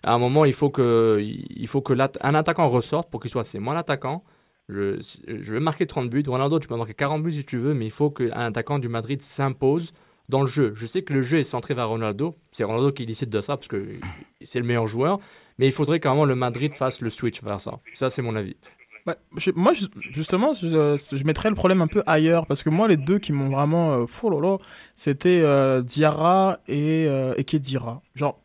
à 0.03 0.13
un 0.15 0.17
moment, 0.17 0.45
il 0.45 0.53
faut 0.53 0.71
que, 0.71 1.17
il 1.21 1.67
faut 1.67 1.81
que 1.81 1.93
attaquant 1.93 2.67
ressorte 2.69 3.11
pour 3.11 3.21
qu'il 3.21 3.29
soit 3.29 3.43
c'est 3.43 3.59
moi 3.59 3.75
l'attaquant. 3.75 4.23
Je, 4.71 4.99
je 5.27 5.53
vais 5.53 5.59
marquer 5.59 5.85
30 5.85 6.09
buts. 6.09 6.23
Ronaldo, 6.25 6.59
tu 6.59 6.67
peux 6.67 6.75
marquer 6.75 6.93
40 6.93 7.21
buts 7.23 7.31
si 7.33 7.45
tu 7.45 7.57
veux, 7.57 7.73
mais 7.73 7.85
il 7.85 7.91
faut 7.91 8.09
qu'un 8.09 8.31
attaquant 8.31 8.79
du 8.79 8.87
Madrid 8.87 9.21
s'impose 9.21 9.93
dans 10.29 10.41
le 10.41 10.47
jeu. 10.47 10.73
Je 10.75 10.85
sais 10.87 11.03
que 11.03 11.13
le 11.13 11.21
jeu 11.21 11.37
est 11.37 11.43
centré 11.43 11.75
vers 11.75 11.89
Ronaldo. 11.89 12.35
C'est 12.51 12.63
Ronaldo 12.63 12.91
qui 12.91 13.05
décide 13.05 13.29
de 13.29 13.41
ça 13.41 13.57
parce 13.57 13.67
que 13.67 13.85
c'est 14.41 14.59
le 14.59 14.65
meilleur 14.65 14.87
joueur. 14.87 15.19
Mais 15.59 15.67
il 15.67 15.71
faudrait 15.71 15.99
moment 16.03 16.25
le 16.25 16.35
Madrid 16.35 16.73
fasse 16.73 17.01
le 17.01 17.11
switch 17.11 17.43
vers 17.43 17.61
ça. 17.61 17.79
Ça, 17.93 18.09
c'est 18.09 18.23
mon 18.23 18.35
avis. 18.35 18.55
Bah, 19.05 19.15
moi, 19.55 19.73
justement, 20.11 20.53
je, 20.53 21.23
mettrais 21.23 21.49
le 21.49 21.55
problème 21.55 21.81
un 21.81 21.87
peu 21.87 22.03
ailleurs 22.05 22.45
parce 22.45 22.63
que 22.63 22.69
moi, 22.69 22.87
les 22.87 22.97
deux 22.97 23.19
qui 23.19 23.33
m'ont 23.33 23.49
vraiment. 23.49 23.93
Euh, 23.93 24.05
fou, 24.07 24.29
lolo, 24.29 24.59
c'était 24.95 25.41
euh, 25.43 25.81
Diarra 25.81 26.59
et, 26.67 27.05
euh, 27.07 27.33
et 27.37 27.43
Kedira. 27.43 28.01
Genre, 28.15 28.39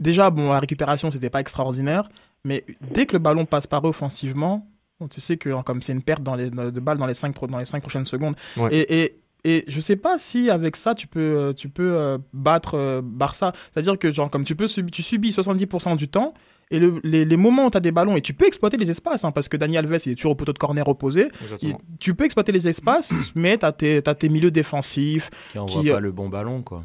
déjà, 0.00 0.30
bon, 0.30 0.52
la 0.52 0.60
récupération, 0.60 1.10
c'était 1.10 1.30
pas 1.30 1.40
extraordinaire, 1.40 2.08
mais 2.44 2.64
dès 2.92 3.06
que 3.06 3.14
le 3.14 3.18
ballon 3.18 3.44
passe 3.44 3.66
par 3.66 3.84
eux 3.86 3.90
offensivement, 3.90 4.68
bon, 5.00 5.08
tu 5.08 5.20
sais 5.20 5.36
que 5.36 5.48
hein, 5.50 5.62
comme 5.64 5.82
c'est 5.82 5.92
une 5.92 6.02
perte 6.02 6.22
dans 6.22 6.34
les, 6.34 6.50
de 6.50 6.80
balles 6.80 6.98
dans 6.98 7.06
les 7.06 7.14
5 7.14 7.34
dans 7.48 7.58
les 7.58 7.64
cinq 7.64 7.80
prochaines 7.80 8.04
secondes. 8.04 8.34
Ouais. 8.56 8.74
Et, 8.74 9.02
et, 9.02 9.18
et 9.44 9.64
je 9.68 9.80
sais 9.80 9.96
pas 9.96 10.18
si 10.18 10.50
avec 10.50 10.76
ça, 10.76 10.94
tu 10.94 11.06
peux, 11.06 11.20
euh, 11.20 11.52
tu 11.52 11.68
peux 11.68 11.92
euh, 11.96 12.18
battre 12.32 12.74
euh, 12.76 13.00
Barça. 13.04 13.52
C'est-à-dire 13.72 13.98
que, 13.98 14.10
genre, 14.10 14.30
comme 14.30 14.44
tu, 14.44 14.56
peux 14.56 14.66
subi- 14.66 14.90
tu 14.90 15.02
subis 15.02 15.30
70% 15.30 15.96
du 15.96 16.08
temps. 16.08 16.34
Et 16.70 16.78
le- 16.78 17.00
les, 17.02 17.24
les 17.24 17.36
moments 17.38 17.66
où 17.66 17.70
tu 17.70 17.78
as 17.78 17.80
des 17.80 17.92
ballons, 17.92 18.16
et 18.16 18.20
tu 18.20 18.34
peux 18.34 18.46
exploiter 18.46 18.76
les 18.76 18.90
espaces, 18.90 19.24
hein, 19.24 19.30
parce 19.30 19.48
que 19.48 19.56
Dani 19.56 19.78
Alves, 19.78 19.96
il 20.04 20.12
est 20.12 20.14
toujours 20.16 20.32
au 20.32 20.34
poteau 20.34 20.52
de 20.52 20.58
corner 20.58 20.86
opposé. 20.86 21.28
Il- 21.62 21.76
tu 21.98 22.14
peux 22.14 22.24
exploiter 22.24 22.52
les 22.52 22.68
espaces, 22.68 23.10
mais 23.34 23.56
tu 23.56 23.64
as, 23.64 23.72
tes 23.72 24.02
t'as 24.02 24.14
tes 24.14 24.28
milieux 24.28 24.50
défensifs. 24.50 25.30
Qui 25.50 25.58
envoie 25.58 25.80
Qui, 25.82 25.88
euh, 25.90 25.94
pas 25.94 26.00
le 26.00 26.12
bon 26.12 26.28
ballon, 26.28 26.60
quoi. 26.62 26.84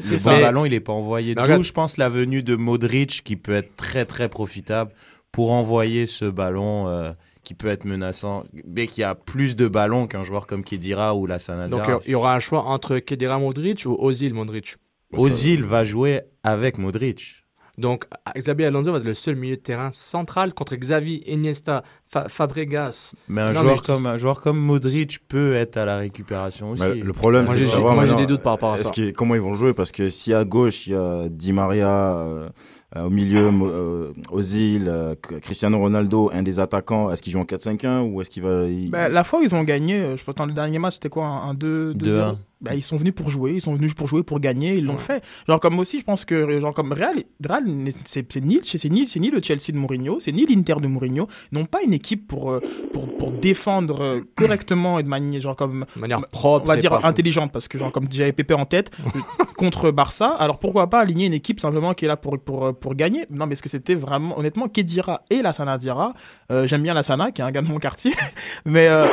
Le 0.00 0.16
bon 0.16 0.40
ballon, 0.40 0.64
il 0.64 0.72
est 0.72 0.80
pas 0.80 0.92
envoyé. 0.92 1.34
D'où, 1.34 1.62
je 1.62 1.72
pense, 1.72 1.96
la 1.96 2.08
venue 2.08 2.42
de 2.42 2.54
Modric 2.56 3.22
qui 3.24 3.36
peut 3.36 3.52
être 3.52 3.74
très, 3.76 4.04
très 4.04 4.28
profitable 4.28 4.92
pour 5.32 5.52
envoyer 5.52 6.06
ce 6.06 6.24
ballon 6.24 6.88
euh, 6.88 7.12
qui 7.44 7.54
peut 7.54 7.68
être 7.68 7.84
menaçant. 7.84 8.44
Mais 8.66 8.86
qui 8.86 9.02
a 9.02 9.14
plus 9.14 9.56
de 9.56 9.68
ballons 9.68 10.06
qu'un 10.06 10.24
joueur 10.24 10.46
comme 10.46 10.64
Kedira 10.64 11.14
ou 11.14 11.26
la 11.26 11.38
Sanadra. 11.38 11.78
Donc 11.78 11.88
euh, 11.88 11.98
il 12.06 12.12
y 12.12 12.14
aura 12.14 12.34
un 12.34 12.40
choix 12.40 12.64
entre 12.64 12.98
Kedira 12.98 13.38
Modric 13.38 13.84
ou 13.86 13.94
Ozil 13.98 14.34
Modric. 14.34 14.76
Ozil 15.12 15.64
va 15.64 15.84
jouer 15.84 16.22
avec 16.42 16.78
Modric. 16.78 17.44
Donc, 17.78 18.06
Xabi 18.36 18.64
Alonso 18.64 18.90
va 18.90 18.98
être 18.98 19.04
le 19.04 19.14
seul 19.14 19.36
milieu 19.36 19.54
de 19.54 19.60
terrain 19.60 19.92
central 19.92 20.52
contre 20.52 20.74
Xavi, 20.74 21.22
Iniesta, 21.26 21.84
Fa- 22.10 22.28
Fabregas. 22.28 23.14
Mais 23.28 23.42
un 23.42 23.52
Non, 23.52 23.60
joueur 23.60 23.74
mais 23.74 23.80
comme 23.86 24.06
un 24.06 24.16
joueur 24.16 24.40
comme 24.40 24.58
Modric 24.58 25.18
peut 25.28 25.52
être 25.54 25.76
à 25.76 25.84
la 25.84 25.98
récupération 25.98 26.70
aussi. 26.70 27.00
Le 27.02 27.12
problème, 27.12 27.44
Moi, 27.44 27.54
c'est 27.54 27.64
j'ai- 27.66 27.78
moi, 27.80 28.06
des 28.14 28.24
doutes 28.26 28.40
par 28.42 28.54
rapport 28.54 28.70
à 28.72 28.74
est-ce 28.74 28.84
ça. 28.84 28.90
qu'il- 28.90 29.12
comment 29.12 29.34
ils 29.34 29.40
vont 29.42 29.54
jouer? 29.54 29.74
Parce 29.74 29.92
que 29.92 30.08
si 30.08 30.32
à 30.32 30.44
gauche, 30.44 30.86
il 30.86 30.94
y 30.94 30.96
a 30.96 31.28
Di 31.28 31.52
Maria, 31.52 31.88
euh, 31.88 32.48
euh, 32.96 33.04
au 33.04 33.10
milieu, 33.10 33.50
euh, 33.52 34.12
Ozil, 34.30 34.84
euh, 34.88 35.14
Cristiano 35.42 35.78
Ronaldo, 35.78 36.30
un 36.32 36.42
des 36.42 36.58
attaquants, 36.60 37.10
est-ce 37.10 37.20
qu'il 37.20 37.32
joue 37.34 37.40
en 37.40 37.44
4-5-1 37.44 38.00
ou 38.02 38.22
est-ce 38.22 38.30
qu'il 38.30 38.42
va. 38.42 38.64
il- 38.64 38.90
Bah, 38.90 39.10
la 39.10 39.22
fois 39.22 39.40
où 39.40 39.42
ils 39.42 39.54
ont 39.54 39.62
gagné, 39.64 39.96
euh, 39.96 40.16
je 40.16 40.24
pense 40.24 40.34
dans 40.34 40.46
le 40.46 40.52
dernier 40.54 40.78
match, 40.78 40.94
c'était 40.94 41.10
quoi 41.10 41.26
Un 41.26 41.52
2 41.52 41.92
2-1. 41.92 42.10
0 42.10 42.38
bah, 42.62 42.74
Ils 42.74 42.82
sont 42.82 42.96
venus 42.96 43.14
pour 43.14 43.28
jouer, 43.28 43.52
ils 43.56 43.60
sont 43.60 43.74
venus 43.74 43.92
pour 43.94 44.06
jouer, 44.08 44.22
pour 44.22 44.40
gagner, 44.40 44.76
ils 44.76 44.84
l'ont 44.84 44.96
fait. 44.98 45.22
Genre, 45.46 45.60
comme 45.60 45.78
aussi, 45.78 45.98
je 46.00 46.04
pense 46.04 46.24
que, 46.24 46.58
genre, 46.60 46.72
comme 46.74 46.92
Real, 46.92 47.14
Real 47.46 47.62
c'est 48.06 48.34
ni, 48.42 48.60
c'est 48.64 48.88
ni, 48.90 49.06
c'est 49.06 49.20
ni 49.20 49.30
le 49.30 49.40
Chelsea 49.42 49.70
de 49.72 49.76
Mourinho, 49.78 50.16
c'est 50.18 50.32
ni 50.32 50.46
l'Inter 50.46 50.76
de 50.80 50.88
Mourinho. 50.88 51.28
Ils 51.52 51.58
n'ont 51.58 51.66
pas 51.66 51.82
une 51.86 51.92
équipe 51.98 52.26
pour, 52.26 52.50
euh, 52.52 52.60
pour, 52.92 53.06
pour 53.16 53.32
défendre 53.32 54.02
euh, 54.02 54.20
correctement 54.36 54.98
et 54.98 55.02
de 55.02 55.08
manière, 55.08 55.40
genre, 55.40 55.56
comme. 55.56 55.84
De 55.94 56.00
manière 56.00 56.20
propre. 56.28 56.64
On 56.64 56.68
va 56.68 56.76
dire 56.76 57.04
intelligente, 57.04 57.52
parce 57.52 57.68
que, 57.68 57.76
genre, 57.78 57.92
comme 57.92 58.06
j'avais 58.10 58.32
Pépé 58.32 58.54
en 58.54 58.64
tête, 58.64 58.90
contre 59.56 59.90
Barça, 59.90 60.28
alors 60.38 60.58
pourquoi 60.58 60.88
pas 60.88 61.00
aligner 61.00 61.26
une 61.26 61.34
équipe 61.34 61.60
simplement 61.60 61.92
qui 61.94 62.04
est 62.04 62.08
là 62.08 62.16
pour, 62.16 62.38
pour, 62.38 62.74
pour 62.78 62.94
gagner? 62.94 63.26
Non, 63.30 63.46
mais 63.46 63.52
est-ce 63.52 63.62
que 63.62 63.68
c'était 63.68 63.94
vraiment, 63.94 64.38
honnêtement, 64.38 64.68
Kedira 64.68 65.22
et 65.30 65.42
la 65.42 65.52
Sana 65.52 65.76
Diarra? 65.78 66.14
Euh, 66.50 66.66
J'aime 66.66 66.82
bien 66.82 66.94
la 66.94 67.02
Sana, 67.02 67.30
qui 67.32 67.42
est 67.42 67.44
un 67.44 67.50
gars 67.50 67.62
de 67.62 67.66
mon 67.68 67.78
quartier. 67.78 68.12
mais, 68.64 68.88
euh, 68.88 69.06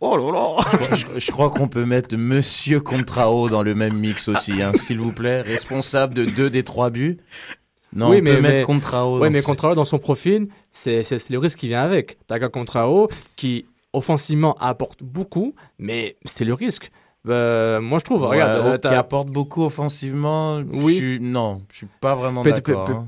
oh 0.00 0.16
là 0.16 0.32
là 0.32 0.64
Je, 0.72 0.76
crois- 0.76 0.96
je- 1.14 1.20
je 1.20 1.32
crois 1.32 1.50
qu'on 1.50 1.68
peut 1.68 1.84
mettre 1.84 2.16
Monsieur 2.16 2.80
Contrao 2.80 3.48
dans 3.48 3.62
le 3.62 3.74
même 3.74 3.94
mix 3.94 4.28
aussi, 4.28 4.62
hein, 4.62 4.72
s'il 4.74 4.98
vous 4.98 5.12
plaît, 5.12 5.42
responsable 5.42 6.14
de 6.14 6.24
deux 6.24 6.50
des 6.50 6.62
trois 6.62 6.90
buts. 6.90 7.18
Non, 7.94 8.10
Oui, 8.10 8.16
on 8.20 8.24
peut 8.24 8.32
mais- 8.34 8.40
mettre 8.40 8.58
mais- 8.58 8.64
Contrao. 8.64 9.20
Donc 9.20 9.30
mais 9.30 9.42
Contrao, 9.42 9.74
dans 9.74 9.84
son 9.84 9.98
profil, 9.98 10.48
c'est 10.72 11.02
le 11.30 11.38
risque 11.38 11.58
qui 11.58 11.68
vient 11.68 11.82
avec. 11.82 12.16
T'as 12.26 12.38
qu'un 12.38 12.48
Contrao 12.48 13.08
qui, 13.36 13.66
offensivement, 13.92 14.54
apporte 14.60 15.02
beaucoup, 15.02 15.54
mais 15.78 16.16
c'est 16.24 16.44
le 16.44 16.54
risque. 16.54 16.90
Euh, 17.28 17.80
moi, 17.80 17.98
je 18.00 18.04
trouve, 18.04 18.22
Ouais, 18.22 18.28
regarde, 18.28 18.66
euh, 18.66 18.74
qui 18.74 18.80
t'as- 18.80 18.98
apporte 18.98 19.28
beaucoup 19.28 19.62
offensivement. 19.64 20.56
Oui. 20.72 20.94
je 20.94 20.98
suis- 20.98 21.20
non, 21.20 21.62
je 21.70 21.76
suis 21.78 21.86
pas 22.00 22.14
vraiment 22.14 22.42
d'accord. 22.42 22.88
hein. 22.90 23.06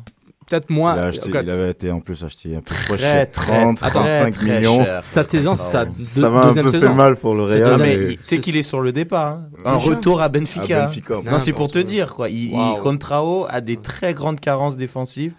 Peut-être 0.49 0.71
moins. 0.71 0.95
il, 0.97 0.99
a 1.01 1.05
acheté- 1.07 1.27
regarde, 1.29 1.47
il 1.47 1.51
avait 1.51 1.71
été 1.71 1.91
en 1.91 2.01
plus 2.01 2.23
acheté 2.25 2.57
un 2.57 2.61
peu 2.61 2.75
Très, 2.75 2.99
cher. 2.99 3.31
très, 3.31 3.63
30, 3.65 3.79
très, 3.79 3.91
35 3.91 4.35
très 4.35 4.57
millions. 4.59 4.85
cher. 4.85 5.01
Cette 5.05 5.31
saison, 5.31 5.55
c'est 5.57 5.71
sa 5.71 5.85
deux- 5.85 5.93
Ça 6.05 6.31
m'a 6.31 6.41
un 6.45 6.55
peu 6.55 6.69
saison. 6.71 6.89
fait 6.89 6.95
mal 6.95 7.17
pour 7.17 7.35
le 7.35 7.49
C'est 7.49 7.63
Real. 7.63 7.81
Mais 7.81 7.97
il- 7.97 8.19
sais 8.21 8.39
qu'il 8.39 8.57
est 8.57 8.63
sur 8.63 8.81
le 8.81 8.93
départ. 8.93 9.27
hein. 9.33 9.43
Un 9.65 9.75
retour 9.77 10.21
à 10.21 10.25
à 10.25 10.29
Benfica. 10.29 10.91
Non, 11.31 11.39
c'est 11.39 11.53
pour 11.53 11.71
te 11.71 11.79
dire 11.79 12.15
quoi. 12.15 12.29
Il, 12.29 12.51
il- 12.51 12.55
Waouh. 12.55 12.77
Contrao 12.77 13.47
a 13.49 13.61
des 13.61 13.77
très 13.77 14.15
grandes 14.15 14.41
carences 14.41 14.77
défensives 14.77 15.33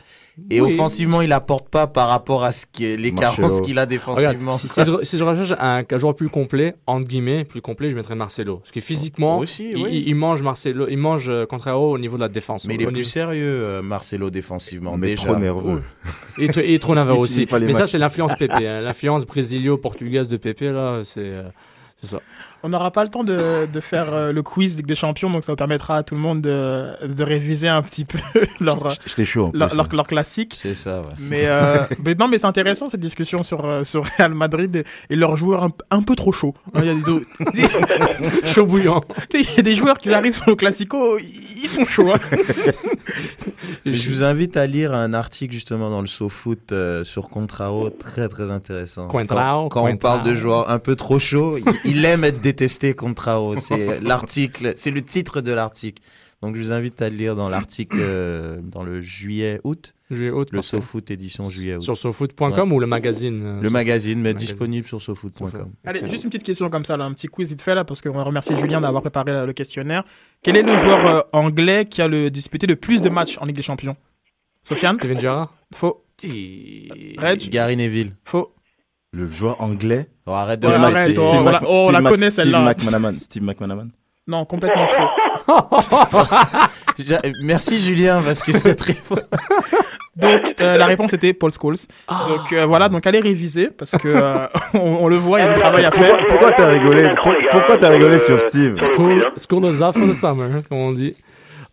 et 0.51 0.59
Oui. 0.61 0.73
offensivement, 0.73 1.21
il 1.21 1.31
apporte 1.31 1.69
pas 1.69 1.87
par 1.87 2.09
rapport 2.09 2.43
à 2.43 2.51
ce 2.51 2.65
qui 2.65 2.85
est- 2.85 2.97
les 2.97 3.11
Marcelo. 3.11 3.47
carences 3.47 3.61
qu'il 3.61 3.77
a 3.79 3.83
Regarde, 3.85 3.89
défensivement. 3.89 4.53
si, 4.53 4.67
si 4.67 4.83
je, 4.83 5.03
si 5.03 5.17
je 5.17 5.23
recherche 5.23 5.53
un, 5.59 5.83
un 5.89 5.97
joueur 5.97 6.13
plus 6.15 6.27
complet, 6.29 6.75
entre 6.87 7.07
guillemets, 7.07 7.45
plus 7.45 7.61
complet, 7.61 7.89
je 7.89 7.95
mettrais 7.95 8.15
Marcelo. 8.15 8.57
Parce 8.57 8.71
que 8.71 8.81
physiquement, 8.81 9.39
Aussi, 9.39 9.71
il, 9.71 9.77
oui. 9.83 9.89
il- 9.91 10.07
il 10.09 10.15
mange 10.15 10.41
Marcelo, 10.41 10.87
il 10.89 10.97
mange 10.97 11.29
euh, 11.29 11.45
Contrao 11.45 11.91
au 11.93 11.97
niveau 11.97 12.17
de 12.17 12.21
la 12.21 12.27
défense. 12.27 12.65
Mais 12.65 12.75
il 12.75 12.81
est 12.81 12.87
plus 12.87 13.05
sérieux, 13.05 13.43
euh, 13.45 13.81
Marcelo, 13.81 14.29
défensivement. 14.29 14.97
mais 14.97 15.11
déjà. 15.11 15.23
trop 15.27 15.35
nerveux. 15.37 15.81
Il 16.37 16.43
est, 16.43 16.47
tr- 16.57 16.63
il 16.65 16.73
est 16.73 16.79
trop 16.79 16.95
nerveux 16.95 17.13
aussi. 17.17 17.47
Mais 17.61 17.73
ça, 17.73 17.87
c'est 17.87 17.97
l'influence 17.97 18.35
Pépé. 18.35 18.67
hein. 18.67 18.81
L'influence 18.81 19.25
brésilio-portugaise 19.25 20.27
de 20.27 20.37
Pépé, 20.37 20.71
là, 20.71 21.01
c'est 21.03 21.19
euh, 21.21 21.43
c'est 22.01 22.07
ça. 22.07 22.19
On 22.65 22.69
n'aura 22.69 22.89
pas 22.89 23.03
le 23.03 23.09
temps 23.11 23.23
de, 23.23 23.67
de 23.71 23.79
faire 23.79 24.11
euh, 24.13 24.31
le 24.31 24.41
quiz 24.41 24.75
Ligue 24.75 24.87
des 24.87 24.95
Champions, 24.95 25.29
donc 25.29 25.43
ça 25.43 25.51
vous 25.51 25.55
permettra 25.55 25.97
à 25.97 26.03
tout 26.03 26.15
le 26.15 26.21
monde 26.21 26.41
de, 26.41 26.87
de 27.05 27.23
réviser 27.23 27.67
un 27.67 27.81
petit 27.83 28.05
peu 28.05 28.17
leur, 28.59 28.77
chaud 29.25 29.51
leur, 29.53 29.75
leur, 29.75 29.87
leur 29.93 30.07
classique. 30.07 30.55
C'est 30.59 30.73
ça, 30.73 31.01
ouais. 31.01 31.07
Mais, 31.19 31.43
euh, 31.45 31.77
mais 32.03 32.15
non, 32.15 32.27
mais 32.27 32.39
c'est 32.39 32.45
intéressant 32.45 32.89
cette 32.89 32.99
discussion 33.01 33.43
sur, 33.43 33.63
euh, 33.65 33.83
sur 33.83 34.03
Real 34.17 34.33
Madrid 34.33 34.75
et, 34.77 34.83
et 35.13 35.15
leurs 35.15 35.37
joueurs 35.37 35.63
un, 35.63 35.69
un 35.91 36.01
peu 36.01 36.15
trop 36.15 36.31
chauds. 36.31 36.55
Hein, 36.73 36.81
Il 36.81 36.87
y 36.87 36.89
a 36.89 36.95
des, 36.95 37.07
autres- 37.09 37.27
Chaud 38.45 38.65
bouillant. 38.65 39.01
il 39.33 39.41
y 39.41 39.59
a 39.59 39.61
des 39.61 39.75
joueurs 39.75 39.97
qui 39.99 40.11
arrivent 40.13 40.35
sur 40.35 40.49
le 40.49 40.55
Classico, 40.55 41.19
ils 41.19 41.67
sont 41.67 41.85
chauds. 41.85 42.11
hein. 42.13 42.19
Je 43.85 44.09
vous 44.09 44.23
invite 44.23 44.57
à 44.57 44.65
lire 44.65 44.93
un 44.93 45.13
article 45.13 45.53
justement 45.53 45.89
dans 45.89 46.01
le 46.01 46.07
SoFoot 46.07 46.71
euh, 46.71 47.03
sur 47.03 47.29
Contrao, 47.29 47.89
très 47.89 48.27
très 48.27 48.49
intéressant. 48.51 49.07
Contrao, 49.07 49.69
quand 49.69 49.69
quand 49.69 49.87
on 49.89 49.97
parle 49.97 50.21
de 50.23 50.33
joueurs 50.33 50.69
un 50.69 50.79
peu 50.79 50.95
trop 50.95 51.19
chauds, 51.19 51.57
il, 51.57 51.65
il 51.91 52.05
aime 52.05 52.23
être 52.23 52.39
détesté 52.55 52.93
Contrao. 52.93 53.55
C'est 53.55 53.99
l'article, 54.01 54.73
c'est 54.75 54.91
le 54.91 55.01
titre 55.01 55.41
de 55.41 55.51
l'article. 55.51 56.01
Donc 56.41 56.55
je 56.55 56.61
vous 56.61 56.71
invite 56.71 57.01
à 57.01 57.09
le 57.09 57.15
lire 57.15 57.35
dans 57.35 57.49
l'article 57.49 57.97
euh, 57.99 58.59
dans 58.61 58.83
le 58.83 59.01
juillet-août, 59.01 59.95
J'ai 60.11 60.29
haute 60.29 60.51
le. 60.51 60.61
SoFoot 60.61 61.09
édition 61.09 61.49
juillet-août. 61.49 61.81
Sur 61.81 61.97
sofoot.com 61.97 62.71
ou 62.71 62.79
le 62.79 62.87
magazine 62.87 63.41
euh, 63.43 63.61
Le 63.61 63.69
magazine, 63.69 64.19
mais 64.19 64.33
magazine. 64.33 64.49
disponible 64.49 64.87
sur 64.87 65.01
sofoot.com. 65.01 65.71
Allez, 65.85 66.07
juste 66.07 66.23
une 66.23 66.29
petite 66.29 66.43
question 66.43 66.69
comme 66.69 66.85
ça, 66.85 66.97
là, 66.97 67.05
un 67.05 67.13
petit 67.13 67.27
quiz 67.27 67.49
vite 67.49 67.61
fait 67.61 67.73
là, 67.73 67.83
parce 67.83 68.01
qu'on 68.01 68.11
va 68.11 68.23
remercier 68.23 68.55
Julien 68.55 68.81
d'avoir 68.81 69.01
préparé 69.01 69.31
là, 69.31 69.45
le 69.45 69.53
questionnaire. 69.53 70.03
Quel 70.43 70.57
est 70.57 70.63
le 70.63 70.77
joueur 70.77 71.05
euh, 71.07 71.21
anglais 71.31 71.85
qui 71.85 72.01
a 72.01 72.07
le, 72.07 72.29
disputé 72.29 72.67
le 72.67 72.75
plus 72.75 73.01
de 73.01 73.09
matchs 73.09 73.37
en 73.39 73.45
Ligue 73.45 73.55
des 73.55 73.61
Champions? 73.61 73.95
Sofiane? 74.61 74.95
Steven 74.95 75.19
Gerrard? 75.19 75.53
Faux. 75.73 76.03
Reg? 76.23 77.49
Gary 77.49 77.77
Neville. 77.77 78.15
Faux. 78.23 78.54
Le 79.15 79.29
joueur 79.31 79.61
anglais. 79.61 80.09
Oh, 80.25 80.31
arrête 80.31 80.59
de 80.59 80.67
Steve 80.67 80.83
arrête, 80.83 81.15
oh, 81.17 81.21
Steve 81.21 81.39
on 81.39 81.43
Mac- 81.43 81.53
la- 81.53 81.61
oh, 81.63 81.71
on 81.71 81.83
Steve 81.83 81.91
la 81.93 82.01
Mac- 82.01 82.11
connaît, 82.11 82.29
celle-là. 82.31 82.57
Steve 82.57 82.65
McManaman. 82.91 83.19
Steve 83.19 83.43
McManaman. 83.43 83.89
Non, 84.27 84.43
complètement 84.45 84.87
faux. 84.87 85.03
Merci 87.43 87.79
Julien 87.79 88.21
parce 88.25 88.41
que 88.41 88.51
c'est 88.51 88.75
très 88.75 88.93
faux. 88.93 89.19
Donc, 90.15 90.55
euh, 90.61 90.77
la 90.77 90.85
réponse 90.85 91.13
était 91.13 91.33
Paul 91.33 91.51
Scholes. 91.51 91.75
Donc, 92.09 92.53
euh, 92.53 92.65
voilà, 92.65 92.89
donc 92.89 93.05
allez 93.05 93.19
réviser, 93.19 93.67
parce 93.67 93.91
que 93.91 94.07
euh, 94.07 94.47
on, 94.73 94.79
on 94.79 95.07
le 95.07 95.17
voit, 95.17 95.39
il 95.41 95.45
y 95.45 95.49
a 95.49 95.53
du 95.53 95.59
travail 95.59 95.85
à 95.85 95.91
faire. 95.91 96.25
Pourquoi, 96.25 96.51
t'as 96.53 96.69
rigolé 96.71 97.09
Pour- 97.21 97.35
Pourquoi 97.51 97.77
t'as 97.77 97.89
rigolé 97.89 98.19
sur 98.19 98.39
Steve 98.39 98.77
School, 98.95 99.25
school 99.37 99.65
is 99.65 99.77
the 99.79 100.13
summer, 100.13 100.49
comme 100.69 100.79
on 100.79 100.91
dit. 100.93 101.13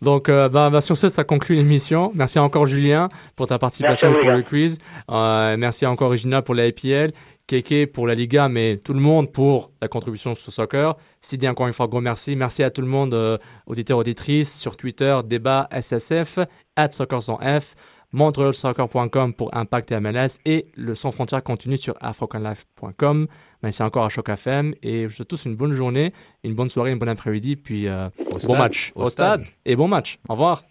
Donc, 0.01 0.27
euh, 0.27 0.49
bah, 0.49 0.69
bah, 0.69 0.81
sur 0.81 0.97
ce, 0.97 1.07
ça 1.07 1.23
conclut 1.23 1.55
l'émission. 1.55 2.11
Merci 2.13 2.37
encore, 2.37 2.65
Julien, 2.65 3.07
pour 3.37 3.47
ta 3.47 3.57
participation 3.57 4.09
Merci 4.09 4.27
pour 4.27 4.35
le 4.35 4.43
quiz. 4.43 4.77
Euh, 5.09 5.55
merci 5.57 5.85
encore, 5.85 6.07
Original, 6.09 6.43
pour 6.43 6.55
la 6.55 6.67
IPL. 6.67 7.13
Keke 7.47 7.91
pour 7.91 8.07
la 8.07 8.15
Liga, 8.15 8.47
mais 8.47 8.77
tout 8.77 8.93
le 8.93 8.99
monde 9.01 9.31
pour 9.31 9.71
la 9.81 9.87
contribution 9.87 10.33
sur 10.33 10.51
soccer. 10.53 10.95
Sidi, 11.21 11.47
encore 11.47 11.67
une 11.67 11.73
fois, 11.73 11.87
gros 11.87 11.99
merci. 12.01 12.35
Merci 12.35 12.63
à 12.63 12.69
tout 12.69 12.81
le 12.81 12.87
monde, 12.87 13.13
euh, 13.13 13.37
auditeurs, 13.67 13.97
auditrices, 13.97 14.57
sur 14.57 14.77
Twitter, 14.77 15.19
débat 15.25 15.67
SSF, 15.71 16.39
at 16.77 16.91
soccer 16.91 17.21
sans 17.21 17.37
F, 17.39 17.75
montrealsoccer.com 18.13 19.33
pour 19.33 19.53
Impact 19.55 19.91
et 19.91 19.99
MLS 19.99 20.39
et 20.45 20.67
le 20.75 20.95
Sans 20.95 21.11
Frontières 21.11 21.43
continue 21.43 21.77
sur 21.77 21.95
africanlife.com. 21.99 23.27
Merci 23.61 23.83
encore 23.83 24.05
à 24.05 24.09
Choc 24.09 24.29
FM 24.29 24.73
et 24.81 25.01
je 25.01 25.07
vous 25.07 25.13
souhaite 25.15 25.27
tous 25.27 25.45
une 25.45 25.55
bonne 25.55 25.73
journée, 25.73 26.13
une 26.43 26.53
bonne 26.55 26.69
soirée, 26.69 26.91
une 26.91 26.99
bonne 26.99 27.09
après-midi, 27.09 27.55
puis 27.57 27.87
euh, 27.87 28.07
Au 28.19 28.33
bon 28.33 28.39
stade. 28.39 28.57
match 28.57 28.91
Au 28.95 29.03
au 29.03 29.09
stade 29.09 29.43
et 29.65 29.75
bon 29.75 29.87
match. 29.89 30.17
Au 30.29 30.33
revoir. 30.33 30.63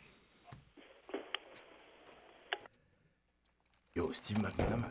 Yo, 3.95 4.11
Steve 4.13 4.39
McManaman, 4.41 4.91